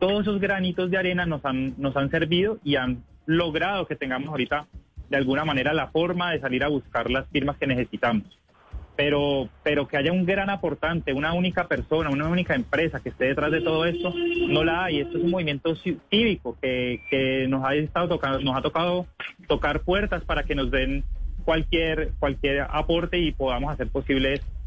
Todos 0.00 0.22
esos 0.22 0.40
granitos 0.40 0.90
de 0.90 0.98
arena 0.98 1.24
nos 1.24 1.44
han, 1.44 1.74
nos 1.78 1.96
han 1.96 2.10
servido 2.10 2.58
y 2.64 2.76
han 2.76 3.04
logrado 3.28 3.86
que 3.86 3.94
tengamos 3.94 4.30
ahorita 4.30 4.66
de 5.10 5.16
alguna 5.16 5.44
manera 5.44 5.74
la 5.74 5.88
forma 5.88 6.32
de 6.32 6.40
salir 6.40 6.64
a 6.64 6.68
buscar 6.68 7.10
las 7.10 7.28
firmas 7.28 7.58
que 7.58 7.66
necesitamos. 7.66 8.24
Pero, 8.96 9.48
pero 9.62 9.86
que 9.86 9.96
haya 9.96 10.10
un 10.10 10.24
gran 10.26 10.50
aportante, 10.50 11.12
una 11.12 11.32
única 11.34 11.68
persona, 11.68 12.10
una 12.10 12.26
única 12.26 12.56
empresa 12.56 13.00
que 13.00 13.10
esté 13.10 13.26
detrás 13.26 13.52
de 13.52 13.60
todo 13.60 13.84
esto, 13.84 14.12
no 14.48 14.64
la 14.64 14.84
hay. 14.84 15.00
Esto 15.00 15.18
es 15.18 15.24
un 15.24 15.30
movimiento 15.30 15.76
cívico 16.10 16.56
que, 16.60 17.02
que 17.08 17.46
nos 17.48 17.64
ha 17.64 17.74
estado 17.74 18.08
tocando, 18.08 18.40
nos 18.40 18.56
ha 18.56 18.62
tocado 18.62 19.06
tocar 19.46 19.82
puertas 19.82 20.24
para 20.24 20.42
que 20.42 20.56
nos 20.56 20.70
den 20.70 21.04
cualquier, 21.44 22.12
cualquier 22.18 22.66
aporte 22.68 23.18
y 23.18 23.30
podamos 23.32 23.72
hacer 23.72 23.88
posible 23.88 24.34
esto. 24.34 24.57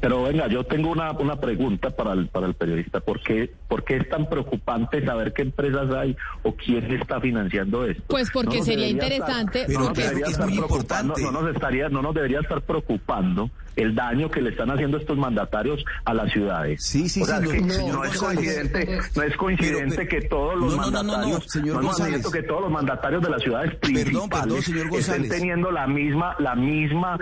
Pero 0.00 0.22
venga, 0.24 0.46
yo 0.48 0.64
tengo 0.64 0.90
una, 0.90 1.12
una 1.12 1.36
pregunta 1.40 1.90
para 1.90 2.12
el, 2.12 2.28
para 2.28 2.46
el 2.46 2.54
periodista. 2.54 3.00
¿Por 3.00 3.20
qué, 3.20 3.52
¿Por 3.68 3.84
qué 3.84 3.96
es 3.98 4.08
tan 4.08 4.28
preocupante 4.28 5.04
saber 5.04 5.32
qué 5.32 5.42
empresas 5.42 5.90
hay 5.92 6.16
o 6.42 6.54
quién 6.54 6.90
está 6.92 7.20
financiando 7.20 7.84
esto? 7.86 8.02
Pues 8.08 8.30
porque 8.30 8.58
No 8.58 8.64
sería 8.64 8.88
interesante. 8.88 9.66
estar- 9.66 9.78
no 9.80 10.26
es 10.26 10.38
muy 10.38 10.54
importante. 10.58 11.22
No 11.22 11.32
nos, 11.32 11.54
estaría, 11.54 11.88
no 11.88 12.02
nos 12.02 12.14
debería 12.14 12.40
estar 12.40 12.62
preocupando 12.62 13.50
el 13.76 13.94
daño 13.94 14.30
que 14.30 14.40
le 14.40 14.50
están 14.50 14.70
haciendo 14.70 14.98
estos 14.98 15.16
mandatarios 15.18 15.84
a 16.04 16.14
las 16.14 16.32
ciudades. 16.32 16.82
Sí, 16.84 17.08
sí, 17.08 17.22
O 17.22 17.24
sea, 17.26 17.40
sí, 17.40 17.48
que 17.48 17.60
no, 17.60 17.92
no, 17.92 18.04
es 18.04 18.16
coincidente, 18.18 18.98
no 19.16 19.22
es 19.22 19.36
coincidente 19.36 19.96
Pero- 19.96 20.08
que 20.08 20.28
todos 20.28 20.56
los 20.58 20.76
No, 20.76 20.82
no, 20.82 20.90
no, 20.90 20.90
no, 20.90 21.02
no, 21.02 21.12
mandatarios, 21.12 21.44
señor 21.50 21.74
no 21.82 21.90
es 21.90 21.98
González. 21.98 22.26
que 22.30 22.42
todos 22.44 22.60
los 22.62 22.70
mandatarios 22.70 23.22
de 23.22 23.30
las 23.30 23.42
ciudades 23.42 23.74
principales 23.76 24.28
perdón, 24.44 24.62
señor 24.62 24.86
estén 24.96 25.28
teniendo 25.28 25.70
la 25.70 25.86
misma, 25.86 26.36
la 26.38 26.54
misma, 26.54 27.18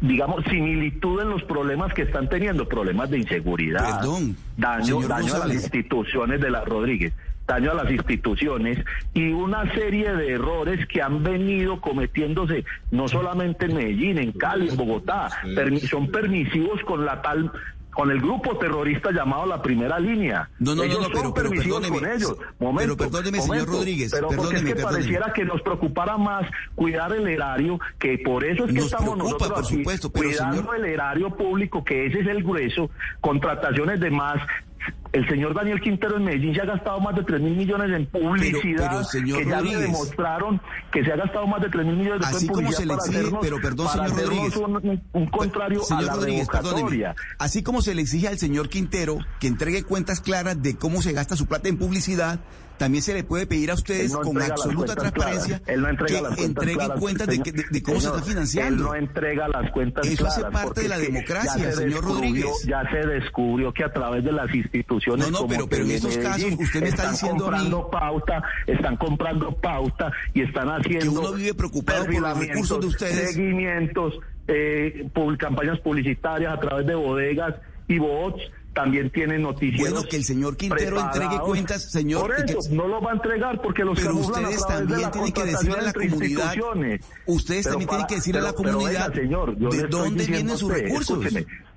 digamos, 0.00 0.44
similitud 0.50 1.20
en 1.20 1.30
los 1.30 1.42
problemas 1.44 1.92
que 1.94 2.02
están 2.02 2.28
teniendo, 2.28 2.68
problemas 2.68 3.10
de 3.10 3.18
inseguridad, 3.18 3.98
Perdón, 4.00 4.36
daño, 4.56 5.00
daño 5.06 5.34
a 5.34 5.38
las 5.46 5.54
instituciones 5.54 6.40
de 6.40 6.50
la 6.50 6.64
Rodríguez, 6.64 7.12
daño 7.46 7.72
a 7.72 7.74
las 7.74 7.90
instituciones 7.90 8.78
y 9.12 9.32
una 9.32 9.72
serie 9.74 10.12
de 10.14 10.32
errores 10.32 10.86
que 10.86 11.02
han 11.02 11.22
venido 11.22 11.80
cometiéndose 11.80 12.64
no 12.90 13.08
solamente 13.08 13.66
en 13.66 13.74
Medellín, 13.74 14.18
en 14.18 14.32
Cali, 14.32 14.68
en 14.70 14.76
Bogotá, 14.76 15.30
son 15.90 16.10
permisivos 16.10 16.80
con 16.84 17.04
la 17.04 17.20
tal 17.22 17.50
con 17.90 18.10
el 18.10 18.20
grupo 18.20 18.58
terrorista 18.58 19.12
llamado 19.12 19.46
la 19.46 19.62
primera 19.62 20.00
línea. 20.00 20.50
No, 20.58 20.70
no, 20.74 20.78
no, 20.78 20.82
ellos 20.82 20.96
no, 20.98 21.04
son 21.04 21.12
pero- 21.12 21.32
pero 21.34 21.48
permisivos 21.50 21.80
perdóneme, 21.80 22.00
con 22.08 22.16
ellos. 22.16 22.34
pero 22.36 22.52
Momento, 22.58 22.96
perdóneme, 22.96 23.40
señor. 23.40 23.68
Rodríguez, 23.68 24.10
Pero 24.10 24.26
porque 24.26 24.36
perdóneme, 24.40 24.58
es 24.58 24.64
que 24.64 24.74
perdóneme. 24.74 24.98
pareciera 24.98 25.32
que 25.32 25.44
nos 25.44 25.62
preocupara 25.62 26.16
más 26.18 26.44
cuidar 26.74 27.12
el 27.12 27.28
erario, 27.28 27.78
que 28.00 28.18
por 28.18 28.42
eso 28.44 28.64
es 28.64 28.72
que 28.72 28.78
Nos 28.80 28.86
estamos 28.86 29.04
preocupa, 29.14 29.24
nosotros 29.24 29.50
por 29.50 29.64
aquí 29.64 29.76
supuesto, 29.76 30.10
pero, 30.10 30.24
cuidando 30.28 30.56
señor- 30.62 30.76
el 30.76 30.84
erario 30.86 31.36
público, 31.36 31.84
que 31.84 32.06
ese 32.06 32.18
es 32.18 32.26
el 32.26 32.42
grueso, 32.42 32.90
contrataciones 33.20 34.00
de 34.00 34.10
más. 34.10 34.40
El 35.12 35.28
señor 35.28 35.54
Daniel 35.54 35.80
Quintero 35.80 36.16
en 36.16 36.24
Medellín 36.24 36.54
se 36.54 36.60
ha 36.62 36.64
gastado 36.64 36.98
más 37.00 37.14
de 37.14 37.22
3 37.22 37.40
mil 37.40 37.56
millones 37.56 37.90
en 37.92 38.06
publicidad, 38.06 38.88
pero, 38.90 39.04
señor 39.04 39.38
que 39.38 39.44
ya 39.44 39.50
le 39.50 39.56
Rodríguez. 39.56 39.80
demostraron 39.82 40.60
que 40.90 41.04
se 41.04 41.12
ha 41.12 41.16
gastado 41.16 41.46
más 41.46 41.62
de 41.62 41.68
3 41.68 41.86
mil 41.86 41.96
millones 41.96 42.20
de 42.20 42.26
pesos 42.26 42.36
Así 42.36 42.46
en 42.46 42.48
como 42.52 42.60
publicidad 42.62 42.78
se 42.80 42.86
le 42.86 42.88
para 42.94 42.98
exige, 43.06 43.18
hacernos- 43.20 43.40
pero 43.40 43.56
perdón, 43.60 43.86
para 43.86 44.08
señor 44.08 44.22
Rodríguez. 44.24 44.56
un, 44.56 45.02
un 45.12 45.26
contrario 45.28 45.80
a 45.82 45.84
Señor 45.84 46.04
la 46.04 46.12
Rodríguez, 46.14 46.48
perdóneme. 46.48 47.04
Así 47.38 47.62
como 47.62 47.80
se 47.82 47.94
le 47.94 48.02
exige 48.02 48.26
al 48.28 48.38
señor 48.38 48.68
Quintero 48.68 49.18
que 49.38 49.46
entregue 49.46 49.84
cuentas 49.84 50.20
claras 50.20 50.60
de 50.60 50.76
cómo 50.76 51.00
se 51.00 51.12
gasta 51.12 51.36
su 51.36 51.46
plata 51.46 51.68
en 51.68 51.78
publicidad, 51.78 52.40
también 52.78 53.02
se 53.02 53.14
le 53.14 53.24
puede 53.24 53.46
pedir 53.46 53.70
a 53.70 53.74
ustedes 53.74 54.12
no 54.12 54.20
con 54.20 54.40
absoluta 54.42 54.94
transparencia. 54.94 55.62
Él 55.66 55.80
no 55.82 55.88
entrega 55.88 56.16
que 56.16 56.22
las 56.22 56.38
entreguen 56.38 56.90
cuentas 56.98 57.26
de, 57.28 57.38
que- 57.40 57.52
de- 57.52 57.64
de 57.70 57.82
cómo 57.82 58.00
Señor, 58.00 58.14
se 58.14 58.18
está 58.20 58.30
financiando. 58.32 58.82
Él 58.84 58.88
no 58.90 58.94
entrega 58.94 59.48
las 59.48 59.70
cuentas 59.70 60.06
Eso 60.06 60.26
hace 60.26 60.40
claras. 60.40 60.62
parte 60.64 60.80
de 60.82 60.88
la 60.88 60.96
que 60.96 61.02
democracia, 61.02 61.52
se 61.52 61.72
señor 61.72 62.04
Rodríguez. 62.04 62.46
Ya 62.66 62.82
se 62.90 63.06
descubrió 63.06 63.72
que 63.72 63.84
a 63.84 63.92
través 63.92 64.24
de 64.24 64.32
las 64.32 64.52
instituciones. 64.54 65.26
No, 65.26 65.30
no, 65.30 65.38
como 65.38 65.48
pero- 65.50 65.68
pero 65.68 65.84
en 65.84 65.90
esos 65.92 66.16
casos 66.18 66.52
usted 66.58 66.80
me 66.80 66.88
está 66.88 67.02
están 67.02 67.12
diciendo 67.12 67.34
mí- 67.44 67.50
comprando 67.50 67.90
pauta, 67.90 68.42
están 68.66 68.96
comprando 68.96 69.54
pauta 69.56 70.12
y 70.32 70.42
están 70.42 70.68
haciendo. 70.68 71.12
uno 71.20 71.32
vive 71.32 71.54
preocupado 71.54 72.04
por 72.06 72.20
los 72.20 72.38
recursos 72.38 72.80
de 72.80 72.86
ustedes. 72.86 73.32
Seguimientos, 73.34 74.14
eh, 74.48 75.08
pub- 75.14 75.36
campañas 75.38 75.78
publicitarias 75.80 76.52
a 76.52 76.60
través 76.60 76.86
de 76.86 76.94
bodegas 76.94 77.54
y 77.88 77.98
bots. 77.98 78.42
También 78.74 79.08
tienen 79.10 79.42
noticias. 79.42 79.88
Bueno, 79.88 80.04
que 80.08 80.16
el 80.16 80.24
señor 80.24 80.56
Quintero 80.56 81.00
entregue 81.00 81.38
cuentas, 81.40 81.92
señor, 81.92 82.22
Por 82.22 82.40
y 82.40 82.44
que- 82.44 82.58
eso, 82.58 82.74
no 82.74 82.88
lo 82.88 83.00
va 83.00 83.12
a 83.12 83.14
entregar 83.14 83.62
porque 83.62 83.84
los 83.84 83.98
Pero 84.00 84.16
ustedes 84.16 84.66
también 84.66 85.10
tienen 85.12 85.32
que 85.32 85.44
decirle 85.44 85.78
a 85.78 85.82
la 85.82 85.92
comunidad, 85.92 86.54
instituciones. 86.54 87.00
ustedes 87.26 87.64
también 87.66 87.88
tienen 87.88 88.06
que 88.08 88.14
decirle 88.16 88.40
a 88.40 88.44
la 88.44 88.52
comunidad 88.52 89.12
de 89.12 89.86
dónde 89.88 90.24
vienen 90.26 90.58
sus 90.58 90.70
usted, 90.70 90.82
recursos. 90.82 91.24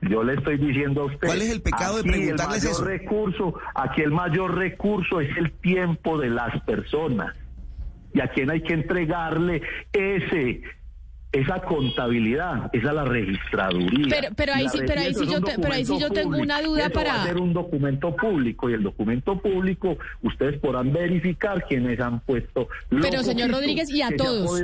yo 0.01 0.23
le 0.23 0.33
estoy 0.33 0.57
diciendo 0.57 1.01
a 1.03 1.05
usted. 1.05 1.27
¿Cuál 1.27 1.41
es 1.43 1.51
el 1.51 1.62
pecado 1.62 1.97
de 1.97 2.03
preguntarles 2.03 2.63
el 2.63 2.71
eso? 2.71 2.81
mayor 2.81 2.99
recurso, 2.99 3.53
aquí 3.75 4.01
el 4.01 4.12
mayor 4.12 4.55
recurso 4.55 5.21
es 5.21 5.38
el 5.38 5.51
tiempo 5.51 6.17
de 6.17 6.29
las 6.31 6.60
personas. 6.63 7.35
Y 8.13 8.21
a 8.21 8.27
quien 8.29 8.50
hay 8.50 8.63
que 8.63 8.73
entregarle 8.73 9.62
ese 9.93 10.62
esa 11.40 11.62
contabilidad 11.62 12.69
es 12.73 12.83
a 12.85 12.94
la 12.94 13.04
registraduría. 13.06 14.08
Pero- 14.10 14.33
pero 14.35 14.54
ahí 14.54 14.67
sí- 14.69 14.79
pero 14.85 15.02
ahí 15.02 15.13
sí 15.13 15.25
yo 15.27 15.42
te- 15.42 15.56
pero 15.60 15.73
ahí 15.73 15.85
sí 15.85 15.98
yo 16.00 16.10
tengo 16.10 16.29
público. 16.31 16.44
una 16.44 16.62
duda 16.62 16.81
Eso 16.85 16.92
para- 16.94 17.13
va 17.13 17.23
a 17.23 17.25
ser 17.25 17.38
un 17.38 17.54
documento 17.54 18.15
público 18.15 18.69
y 18.69 18.73
el 18.73 18.83
documento 18.83 19.40
público 19.40 19.98
ustedes 20.23 20.60
podrán 20.60 20.92
verificar 20.94 21.65
quiénes 21.67 22.00
han 22.00 22.19
puesto 22.21 22.67
Pero, 22.90 23.23
señor 23.23 23.52
Rodríguez, 23.52 23.90
y 23.90 24.02
a 24.02 24.10
todos. 24.15 24.62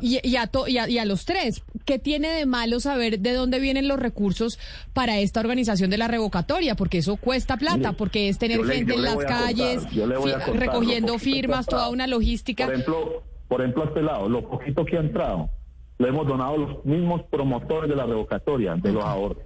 Y, 0.00 0.20
y 0.26 0.36
a 0.36 0.46
to- 0.46 0.68
y, 0.68 0.78
a, 0.78 0.88
y 0.88 0.98
a 0.98 1.04
los 1.04 1.24
tres, 1.24 1.62
¿qué 1.84 1.98
tiene 1.98 2.28
de 2.28 2.46
malo 2.46 2.80
saber 2.80 3.18
de 3.20 3.32
dónde 3.32 3.60
vienen 3.60 3.88
los 3.88 3.98
recursos 3.98 4.58
para 4.92 5.18
esta 5.18 5.40
organización 5.40 5.90
de 5.90 5.98
la 5.98 6.08
revocatoria? 6.08 6.74
Porque 6.74 6.98
eso 6.98 7.16
cuesta 7.16 7.56
plata, 7.56 7.92
porque 7.92 8.28
es 8.28 8.38
tener 8.38 8.60
le- 8.60 8.74
gente 8.76 8.94
en 8.94 9.02
las 9.02 9.16
calles, 9.16 9.84
contar, 9.86 10.42
fi- 10.42 10.52
recogiendo 10.58 11.18
firmas, 11.18 11.66
toda 11.66 11.88
una 11.88 12.06
logística. 12.06 12.64
Por 12.64 12.74
ejemplo, 12.74 13.22
por 13.48 13.60
ejemplo, 13.62 13.84
este 13.84 14.02
lado, 14.02 14.28
lo 14.28 14.48
poquito 14.48 14.84
que 14.84 14.96
ha 14.96 15.00
entrado, 15.00 15.48
lo 15.98 16.06
hemos 16.06 16.26
donado 16.26 16.56
los 16.56 16.84
mismos 16.84 17.22
promotores 17.30 17.90
de 17.90 17.96
la 17.96 18.06
revocatoria, 18.06 18.74
de 18.76 18.92
los 18.92 19.04
ahorros. 19.04 19.38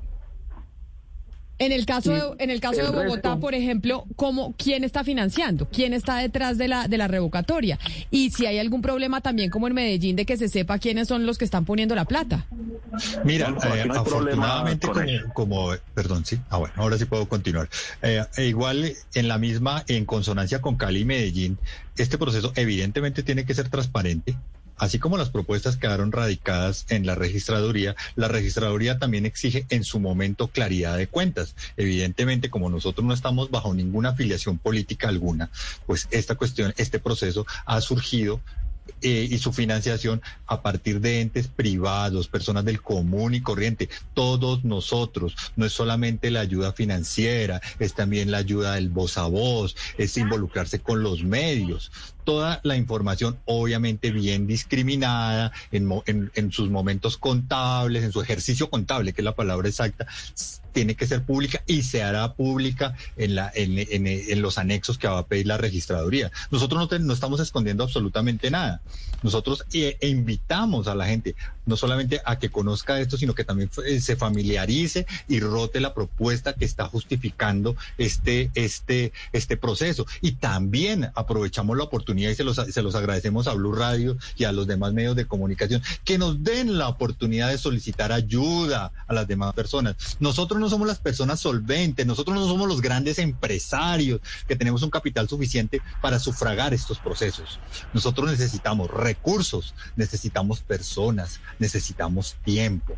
En 1.59 1.71
el 1.71 1.87
caso 1.87 2.11
de, 2.13 2.21
en 2.43 2.51
el 2.51 2.61
caso 2.61 2.81
el 2.81 2.87
de 2.87 2.93
Bogotá, 3.05 3.35
resto- 3.37 3.41
por 3.41 3.55
ejemplo, 3.55 4.05
¿cómo, 4.17 4.53
¿quién 4.59 4.83
está 4.83 5.05
financiando? 5.05 5.69
¿Quién 5.71 5.93
está 5.93 6.17
detrás 6.19 6.59
de 6.59 6.67
la, 6.67 6.89
de 6.89 6.99
la 6.99 7.07
revocatoria? 7.07 7.79
Y 8.11 8.31
si 8.31 8.47
hay 8.47 8.59
algún 8.59 8.83
problema 8.83 9.21
también 9.21 9.49
como 9.49 9.69
en 9.69 9.75
Medellín 9.75 10.17
de 10.17 10.27
que 10.27 10.37
se 10.37 10.49
sepa 10.49 10.81
quiénes 10.81 11.07
son 11.07 11.25
los 11.25 11.39
que 11.39 11.45
están 11.45 11.65
poniendo 11.65 11.95
la 11.95 12.05
plata. 12.05 12.47
Mira, 13.25 13.51
No, 13.51 13.59
eh, 13.77 13.85
no 13.87 13.95
afortunadamente 13.95 14.89
con 14.89 14.97
como, 14.97 15.09
eso. 15.09 15.27
como- 15.35 15.71
perdón, 15.95 16.25
sí, 16.25 16.41
ah 16.51 16.57
bueno, 16.57 16.75
ahora 16.79 16.99
sí 16.99 17.05
puedo 17.05 17.29
continuar. 17.29 17.69
Eh, 18.03 18.25
e 18.39 18.47
igual 18.47 18.93
en 19.15 19.29
la 19.29 19.39
misma, 19.39 19.85
en 19.87 20.05
consonancia 20.05 20.61
con 20.61 20.75
Cali 20.77 21.01
y 21.01 21.05
Medellín, 21.05 21.59
este 21.97 22.19
proceso 22.19 22.53
evidentemente 22.57 23.23
tiene 23.23 23.45
que 23.45 23.55
ser 23.55 23.69
transparente. 23.69 24.35
Así 24.83 24.99
como 24.99 25.16
las 25.16 25.30
propuestas 25.30 25.76
quedaron 25.76 26.11
radicadas 26.11 26.87
en 26.89 27.07
la 27.07 27.14
registraduría, 27.14 27.95
la 28.16 28.26
registraduría 28.26 28.99
también 28.99 29.26
exige 29.26 29.64
en 29.68 29.85
su 29.85 30.01
momento 30.01 30.49
claridad 30.49 30.97
de 30.97 31.07
cuentas. 31.07 31.55
Evidentemente, 31.76 32.51
como 32.51 32.68
nosotros 32.68 33.07
no 33.07 33.14
estamos 33.14 33.53
bajo 33.53 33.72
ninguna 33.74 34.09
afiliación 34.09 34.59
política 34.59 35.07
alguna, 35.07 35.53
pues 35.87 36.09
esta 36.11 36.35
cuestión, 36.35 36.74
este 36.78 36.99
proceso 36.99 37.47
ha 37.64 37.80
surgido 37.80 38.41
eh, 39.01 39.28
y 39.30 39.39
su 39.39 39.53
financiación 39.53 40.20
a 40.47 40.62
partir 40.62 41.01
de 41.01 41.20
entes 41.20 41.47
privados, 41.47 42.26
personas 42.26 42.64
del 42.64 42.83
común 42.83 43.35
y 43.35 43.41
corriente, 43.41 43.89
todos 44.14 44.64
nosotros. 44.64 45.37
No 45.55 45.64
es 45.64 45.72
solamente 45.72 46.33
la 46.33 46.41
ayuda 46.41 46.72
financiera, 46.72 47.61
es 47.78 47.95
también 47.95 48.33
la 48.33 48.39
ayuda 48.39 48.74
del 48.74 48.91
voz 48.91 49.18
a 49.18 49.26
voz, 49.26 49.76
es 49.99 50.16
involucrarse 50.16 50.80
con 50.80 51.05
los 51.05 51.22
medios. 51.22 51.93
Toda 52.25 52.61
la 52.62 52.77
información, 52.77 53.41
obviamente 53.45 54.11
bien 54.12 54.47
discriminada 54.47 55.53
en, 55.70 55.91
en, 56.07 56.31
en 56.35 56.53
sus 56.53 56.70
momentos 56.70 57.18
contables, 57.18 58.05
en 58.05 58.12
su 58.12 58.20
ejercicio 58.20 58.70
contable, 58.70 59.12
que 59.12 59.20
es 59.23 59.25
la 59.25 59.35
palabra 59.35 59.68
exacta, 59.68 60.07
tiene 60.73 60.95
que 60.95 61.07
ser 61.07 61.25
pública 61.25 61.62
y 61.66 61.83
se 61.83 62.03
hará 62.03 62.33
pública 62.35 62.95
en, 63.16 63.35
la, 63.35 63.51
en, 63.55 63.79
en- 63.79 64.07
en 64.07 64.43
los 64.43 64.57
anexos 64.59 64.99
que 64.99 65.07
va 65.09 65.18
a 65.18 65.27
pedir 65.27 65.47
la 65.47 65.59
registraduría. 65.59 66.31
Nosotros 66.51 66.89
no, 66.91 66.99
no 66.99 67.12
estamos 67.12 67.41
escondiendo 67.41 67.85
absolutamente 67.85 68.51
nada. 68.51 68.81
Nosotros 69.23 69.64
eh, 69.73 69.97
e 70.01 70.09
invitamos 70.09 70.89
a 70.89 70.95
la 70.95 71.07
gente 71.07 71.35
no 71.64 71.77
solamente 71.77 72.20
a 72.25 72.39
que 72.39 72.51
conozca 72.51 72.99
esto, 73.01 73.16
sino 73.16 73.35
que 73.35 73.45
también 73.45 73.70
eh, 73.87 74.01
se 74.01 74.16
familiarice 74.16 75.07
y 75.29 75.39
rote 75.41 75.79
la 75.81 75.95
propuesta 75.95 76.55
que 76.55 76.64
está 76.64 76.87
justificando 76.89 77.77
este, 77.99 78.51
este, 78.55 79.12
este 79.33 79.57
proceso. 79.57 80.07
Y 80.23 80.33
también 80.33 81.11
aprovechamos 81.14 81.77
la 81.77 81.85
oportunidad 81.85 82.12
y 82.19 82.35
se 82.35 82.45
los, 82.45 82.57
se 82.57 82.83
los 82.83 82.95
agradecemos 82.95 83.47
a 83.47 83.55
Blue 83.55 83.73
Radio 83.73 84.17
y 84.37 84.45
a 84.45 84.53
los 84.53 84.67
demás 84.67 84.93
medios 84.93 85.17
de 85.17 85.27
comunicación 85.27 85.83
que 86.05 86.19
nos 86.19 86.43
den 86.43 86.79
la 86.79 86.89
oportunidad 86.89 87.51
de 87.51 87.59
solicitar 87.59 88.13
ayuda 88.13 88.93
a 89.07 89.15
las 89.15 89.27
demás 89.27 89.55
personas. 89.55 89.97
Nosotros 90.21 90.61
no 90.61 90.69
somos 90.69 90.87
las 90.87 90.99
personas 90.99 91.41
solventes, 91.41 92.07
nosotros 92.07 92.37
no 92.37 92.47
somos 92.47 92.69
los 92.69 92.81
grandes 92.81 93.19
empresarios 93.19 94.21
que 94.47 94.57
tenemos 94.57 94.83
un 94.83 94.91
capital 94.91 95.29
suficiente 95.29 95.81
para 96.01 96.19
sufragar 96.19 96.75
estos 96.75 96.99
procesos. 96.99 97.59
Nosotros 97.93 98.31
necesitamos 98.31 98.91
recursos, 98.91 99.75
necesitamos 99.97 100.61
personas, 100.61 101.41
necesitamos 101.59 102.37
tiempo. 102.45 102.97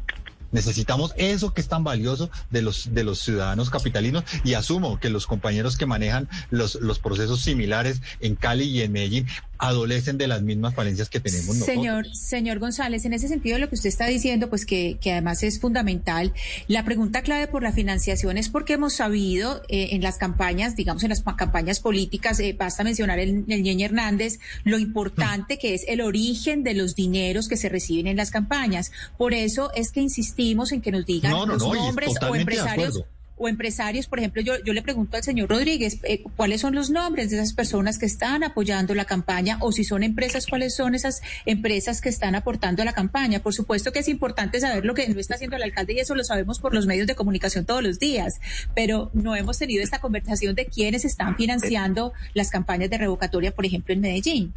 Necesitamos 0.55 1.13
eso 1.17 1.53
que 1.53 1.61
es 1.61 1.67
tan 1.67 1.83
valioso 1.83 2.31
de 2.51 2.63
los, 2.63 2.95
de 2.95 3.03
los 3.03 3.19
ciudadanos 3.19 3.71
capitalinos 3.71 4.23
y 4.45 4.55
asumo 4.55 5.01
que 5.01 5.11
los 5.11 5.27
compañeros 5.27 5.77
que 5.77 5.85
manejan 5.85 6.29
los, 6.51 6.77
los 6.77 7.01
procesos 7.01 7.41
similares 7.41 8.01
en 8.21 8.37
Cali 8.37 8.63
y 8.63 8.83
en 8.83 8.93
Medellín 8.93 9.27
adolecen 9.59 10.19
de 10.19 10.27
las 10.29 10.43
mismas 10.43 10.75
falencias 10.75 11.09
que 11.09 11.21
tenemos 11.21 11.47
nosotros. 11.49 11.67
Señor, 11.67 12.07
señor 12.15 12.59
González, 12.59 13.05
en 13.05 13.13
ese 13.13 13.29
sentido 13.29 13.59
lo 13.59 13.69
que 13.69 13.75
usted 13.77 13.89
está 13.89 14.07
diciendo, 14.07 14.49
pues 14.51 14.67
que, 14.67 14.99
que 15.01 15.13
además 15.13 15.43
es 15.43 15.61
fundamental, 15.61 16.33
la 16.69 16.85
pregunta 16.85 17.23
clave 17.23 17.47
por 17.47 17.63
la 17.63 17.73
financiación 17.73 18.37
es 18.39 18.49
porque 18.49 18.75
hemos 18.75 18.95
sabido 18.95 19.63
eh, 19.69 19.89
en 19.93 20.03
las 20.03 20.19
campañas, 20.19 20.77
digamos 20.77 21.03
en 21.05 21.11
las 21.11 21.23
pa- 21.23 21.37
campañas 21.37 21.81
políticas, 21.81 22.41
eh, 22.41 22.55
basta 22.59 22.85
mencionar 22.85 23.19
el, 23.19 23.45
el 23.49 23.63
Ñeñe 23.63 23.85
Hernández, 23.85 24.39
lo 24.65 24.79
importante 24.79 25.59
que 25.59 25.75
es 25.75 25.85
el 25.89 26.01
origen 26.01 26.63
de 26.63 26.75
los 26.75 26.95
dineros 26.95 27.49
que 27.49 27.57
se 27.57 27.69
reciben 27.69 28.07
en 28.07 28.17
las 28.17 28.31
campañas. 28.31 28.91
Por 29.17 29.35
eso 29.35 29.71
es 29.75 29.91
que 29.93 30.01
insistimos 30.01 30.73
en 30.73 30.81
que 30.81 30.91
nos 30.91 31.07
digan 31.07 31.33
No, 31.33 31.47
no, 31.47 31.55
los 31.55 31.63
no, 31.63 31.75
nombres 31.75 32.11
o 32.29 32.35
empresarios. 32.35 33.03
O 33.37 33.49
empresarios, 33.49 34.07
por 34.07 34.19
ejemplo, 34.19 34.43
yo, 34.43 34.55
yo 34.65 34.73
le 34.73 34.83
pregunto 34.83 35.17
al 35.17 35.25
señor 35.25 35.49
Rodríguez, 35.49 35.99
eh, 36.05 36.23
¿cuáles 36.37 36.61
son 36.61 36.75
los 36.75 36.91
nombres 36.91 37.31
de 37.31 37.37
esas 37.37 37.53
personas 37.53 37.99
que 37.99 38.07
están 38.07 38.45
apoyando 38.45 38.95
la 38.95 39.05
campaña? 39.05 39.59
O 39.61 39.73
si 39.73 39.85
son 39.85 40.03
empresas, 40.03 40.47
¿cuáles 40.47 40.77
son 40.77 40.95
esas 40.95 41.21
empresas 41.45 42.01
que 42.01 42.09
están 42.09 42.35
aportando 42.35 42.83
a 42.83 42.85
la 42.85 42.93
campaña? 42.93 43.41
Por 43.41 43.55
supuesto 43.55 43.93
que 43.93 43.99
es 43.99 44.09
importante 44.09 44.61
saber 44.61 44.85
lo 44.85 44.95
que 44.95 45.09
no 45.09 45.19
está 45.19 45.35
haciendo 45.35 45.57
el 45.57 45.63
alcalde 45.63 45.95
y 45.95 45.99
eso 45.99 46.15
lo 46.15 46.25
sabemos 46.25 46.61
por 46.61 46.75
los 46.75 46.87
medios 46.87 47.07
de 47.07 47.15
comunicación 47.15 47.65
todos 47.65 47.83
los 47.83 47.99
días, 47.99 48.41
pero 48.75 49.11
no 49.15 49.35
hemos 49.35 49.59
tenido 49.59 49.83
esta 49.83 50.01
conversación 50.01 50.55
de 50.55 50.67
quiénes 50.67 51.05
están 51.05 51.37
financiando 51.37 52.13
las 52.35 52.51
campañas 52.51 52.91
de 52.91 52.99
revocatoria, 52.99 53.53
por 53.53 53.67
ejemplo, 53.67 53.95
en 53.95 54.01
Medellín. 54.01 54.55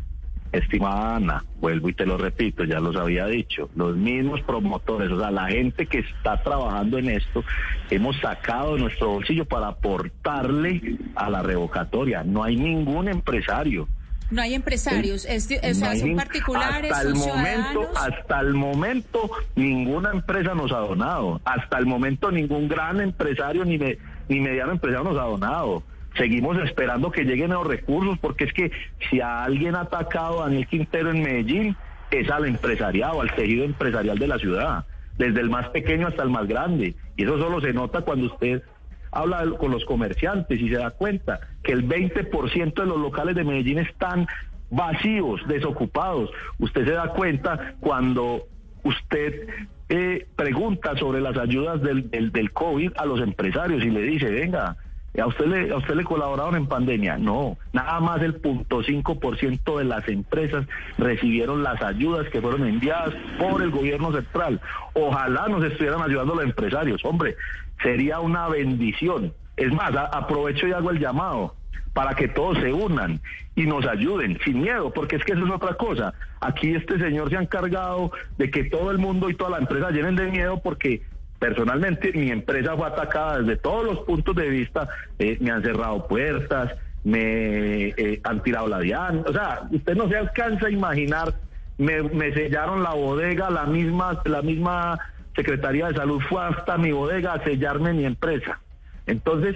Estimada 0.52 1.16
Ana, 1.18 1.44
vuelvo 1.60 1.90
y 1.90 1.94
te 1.94 2.06
lo 2.06 2.18
repito, 2.18 2.64
ya 2.64 2.80
los 2.80 2.96
había 2.96 3.26
dicho, 3.28 3.70
los 3.76 3.96
mismos 3.98 4.42
promotores, 4.42 5.12
o 5.12 5.20
sea, 5.20 5.30
la 5.32 5.48
gente 5.48 5.86
que 5.86 6.00
está 6.00 6.42
trabajando 6.42 6.98
en 6.98 7.10
esto, 7.10 7.44
hemos 7.90 8.16
sacado 8.20 8.76
de 8.76 8.82
nuestro 8.82 9.10
bolsillo 9.10 9.46
para 9.46 9.68
aportarle 9.68 10.98
a 11.16 11.30
la 11.30 11.42
revocatoria. 11.44 12.24
No 12.24 12.44
hay 12.44 12.56
ningún 12.56 13.08
empresario. 13.08 13.88
No 14.30 14.42
hay 14.42 14.56
empresarios, 14.56 15.24
es- 15.26 15.46
o 15.46 15.74
sea, 15.74 15.74
No 15.88 15.92
hay 15.92 16.00
son 16.02 16.16
particulares, 16.18 16.92
hasta 16.92 17.08
el 17.10 17.16
son 17.16 17.28
momento, 17.30 17.82
hasta 17.96 18.40
el 18.42 18.54
momento 18.56 19.32
ninguna 19.56 20.12
empresa 20.12 20.54
nos 20.54 20.72
ha 20.74 20.80
donado. 20.80 21.40
Hasta 21.46 21.78
el 21.78 21.86
momento 21.86 22.30
ningún 22.30 22.68
gran 22.68 23.00
empresario 23.00 23.64
ni 23.64 23.78
me- 23.78 23.98
ni 24.28 24.42
mediano 24.42 24.74
empresario 24.74 25.06
nos 25.10 25.18
ha 25.18 25.26
donado. 25.26 25.82
Seguimos 26.18 26.58
esperando 26.58 27.12
que 27.12 27.24
lleguen 27.24 27.52
los 27.52 27.68
recursos 27.68 28.18
porque 28.20 28.46
es 28.46 28.54
que 28.54 28.72
si 29.10 29.22
a 29.22 29.44
alguien 29.44 29.76
ha 29.76 29.82
atacado 29.82 30.42
a 30.42 30.46
Daniel 30.46 30.68
Quintero 30.68 31.12
en 31.12 31.22
Medellín 31.22 31.76
es 32.12 32.30
al 32.30 32.46
empresariado, 32.46 33.22
al 33.22 33.34
tejido 33.36 33.66
empresarial 33.66 34.18
de 34.18 34.28
la 34.28 34.40
ciudad, 34.40 34.86
desde 35.18 35.42
el 35.42 35.50
más 35.50 35.70
pequeño 35.70 36.08
hasta 36.08 36.24
el 36.24 36.30
más 36.30 36.48
grande. 36.48 36.96
Y 37.16 37.24
eso 37.24 37.38
solo 37.38 37.62
se 37.62 37.74
nota 37.74 38.02
cuando 38.02 38.28
usted 38.28 38.64
habla 39.12 39.46
con 39.58 39.72
los 39.72 39.86
comerciantes 39.86 40.60
y 40.60 40.70
se 40.70 40.76
da 40.76 40.92
cuenta 40.92 41.40
que 41.64 41.72
el 41.72 41.88
20% 41.88 42.74
de 42.74 42.86
los 42.86 43.00
locales 43.00 43.36
de 43.36 43.44
Medellín 43.44 43.80
están 43.80 44.28
vacíos, 44.70 45.42
desocupados. 45.48 46.30
Usted 46.60 46.86
se 46.86 46.92
da 46.92 47.10
cuenta 47.10 47.76
cuando 47.80 48.48
usted 48.84 49.48
eh, 49.90 50.28
pregunta 50.36 50.96
sobre 50.98 51.22
las 51.22 51.38
ayudas 51.38 51.82
del, 51.82 52.10
del 52.10 52.52
COVID 52.52 52.94
a 52.98 53.06
los 53.06 53.22
empresarios 53.22 53.84
y 53.84 53.90
le 53.90 54.02
dice, 54.02 54.30
venga, 54.30 54.78
¿a 55.20 55.26
usted 55.26 55.46
le, 55.46 55.72
a 55.72 55.78
usted 55.78 55.96
le 55.96 56.04
colaboraron 56.04 56.56
en 56.56 56.68
pandemia? 56.68 57.18
No, 57.18 57.58
nada 57.74 58.00
más 58.00 58.22
el 58.22 58.42
0.5% 58.42 59.78
de 59.78 59.84
las 59.84 60.08
empresas 60.08 60.66
recibieron 60.98 61.64
las 61.64 61.82
ayudas 61.82 62.30
que 62.30 62.42
fueron 62.42 62.68
enviadas 62.68 63.14
por 63.40 63.62
el 63.62 63.72
gobierno 63.72 64.12
central. 64.12 64.62
Ojalá 64.94 65.48
nos 65.48 65.64
estuvieran 65.64 66.02
ayudando 66.02 66.36
los 66.36 66.44
empresarios, 66.44 67.04
hombre, 67.04 67.36
sería 67.82 68.20
una 68.20 68.48
bendición. 68.48 69.34
Es 69.56 69.74
más, 69.74 69.92
aprovecho 69.96 70.68
y 70.68 70.72
hago 70.74 70.92
el 70.92 71.00
llamado 71.00 71.56
para 71.94 72.14
que 72.14 72.28
todos 72.28 72.60
se 72.60 72.72
unan 72.72 73.20
y 73.56 73.66
nos 73.66 73.88
ayuden 73.88 74.38
sin 74.46 74.62
miedo, 74.62 74.94
porque 74.94 75.16
es 75.16 75.24
que 75.24 75.34
eso 75.34 75.44
es 75.44 75.52
otra 75.52 75.74
cosa. 75.74 76.14
Aquí 76.42 76.76
este 76.76 77.00
señor 77.00 77.32
se 77.32 77.38
ha 77.38 77.42
encargado 77.42 78.12
de 78.38 78.52
que 78.52 78.66
todo 78.66 78.92
el 78.92 79.00
mundo 79.00 79.32
y 79.32 79.34
toda 79.34 79.50
la 79.50 79.58
empresa 79.58 79.90
llenen 79.90 80.16
de 80.16 80.30
miedo 80.30 80.62
porque 80.62 81.02
personalmente 81.40 82.12
mi 82.14 82.32
empresa 82.32 82.76
fue 82.76 82.88
atacada 82.88 83.40
desde 83.40 83.58
todos 83.58 83.86
los 83.86 84.00
puntos 84.00 84.36
de 84.36 84.50
vista, 84.50 84.88
eh, 85.20 85.38
me 85.40 85.52
han 85.52 85.62
cerrado 85.62 86.08
puertas, 86.08 86.74
me 87.04 87.90
eh, 87.90 88.20
han 88.24 88.42
tirado 88.44 88.68
la 88.68 88.80
diana, 88.80 89.24
o 89.26 89.32
sea, 89.32 89.68
usted 89.72 89.96
no 89.96 90.10
se 90.10 90.18
alcanza 90.18 90.68
a 90.68 90.72
imaginar, 90.72 91.34
me, 91.78 92.02
me 92.02 92.34
sellaron 92.34 92.84
la 92.84 92.94
bodega, 92.94 93.50
la 93.50 93.66
misma, 93.66 94.22
la 94.26 94.42
misma 94.42 95.00
Secretaría 95.38 95.88
de 95.88 95.94
Salud 95.94 96.20
fue 96.28 96.44
hasta 96.44 96.78
mi 96.78 96.92
bodega 96.92 97.34
a 97.34 97.44
sellarme 97.44 97.94
mi 97.94 98.06
empresa. 98.06 98.60
Entonces, 99.06 99.56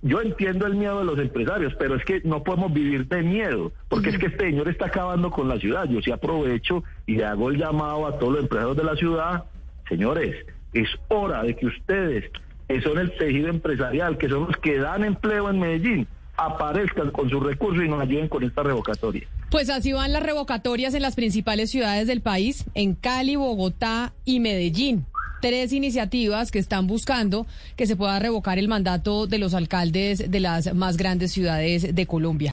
yo 0.00 0.20
entiendo 0.20 0.66
el 0.66 0.74
miedo 0.74 0.98
de 0.98 1.04
los 1.04 1.18
empresarios, 1.18 1.74
pero 1.78 1.94
es 1.94 2.04
que 2.04 2.22
no 2.24 2.42
podemos 2.42 2.72
vivir 2.72 3.06
de 3.06 3.22
miedo, 3.22 3.70
porque 3.88 4.08
es 4.08 4.18
que 4.18 4.26
este 4.26 4.46
señor 4.46 4.68
está 4.68 4.86
acabando 4.86 5.30
con 5.30 5.48
la 5.48 5.58
ciudad. 5.58 5.84
Yo 5.88 6.00
sí 6.00 6.10
aprovecho 6.10 6.82
y 7.06 7.16
le 7.16 7.26
hago 7.26 7.50
el 7.50 7.58
llamado 7.58 8.06
a 8.06 8.18
todos 8.18 8.32
los 8.32 8.42
empresarios 8.42 8.76
de 8.76 8.84
la 8.84 8.96
ciudad, 8.96 9.44
señores, 9.88 10.34
es 10.72 10.88
hora 11.08 11.42
de 11.42 11.54
que 11.56 11.66
ustedes, 11.66 12.30
que 12.68 12.80
son 12.80 12.98
el 12.98 13.16
tejido 13.16 13.48
empresarial, 13.48 14.18
que 14.18 14.28
son 14.28 14.46
los 14.46 14.56
que 14.56 14.78
dan 14.78 15.04
empleo 15.04 15.50
en 15.50 15.60
Medellín, 15.60 16.08
aparezcan 16.36 17.10
con 17.10 17.28
sus 17.28 17.42
recursos 17.42 17.84
y 17.84 17.88
nos 17.88 18.00
ayuden 18.00 18.28
con 18.28 18.42
esta 18.42 18.62
revocatoria. 18.62 19.26
Pues 19.50 19.68
así 19.68 19.92
van 19.92 20.12
las 20.12 20.22
revocatorias 20.22 20.94
en 20.94 21.02
las 21.02 21.14
principales 21.14 21.70
ciudades 21.70 22.06
del 22.06 22.22
país, 22.22 22.64
en 22.74 22.94
Cali, 22.94 23.36
Bogotá 23.36 24.14
y 24.24 24.40
Medellín. 24.40 25.04
Tres 25.42 25.72
iniciativas 25.72 26.50
que 26.50 26.58
están 26.58 26.86
buscando 26.86 27.46
que 27.76 27.86
se 27.86 27.96
pueda 27.96 28.18
revocar 28.18 28.58
el 28.58 28.68
mandato 28.68 29.26
de 29.26 29.38
los 29.38 29.54
alcaldes 29.54 30.30
de 30.30 30.40
las 30.40 30.72
más 30.72 30.96
grandes 30.96 31.32
ciudades 31.32 31.94
de 31.94 32.06
Colombia. 32.06 32.50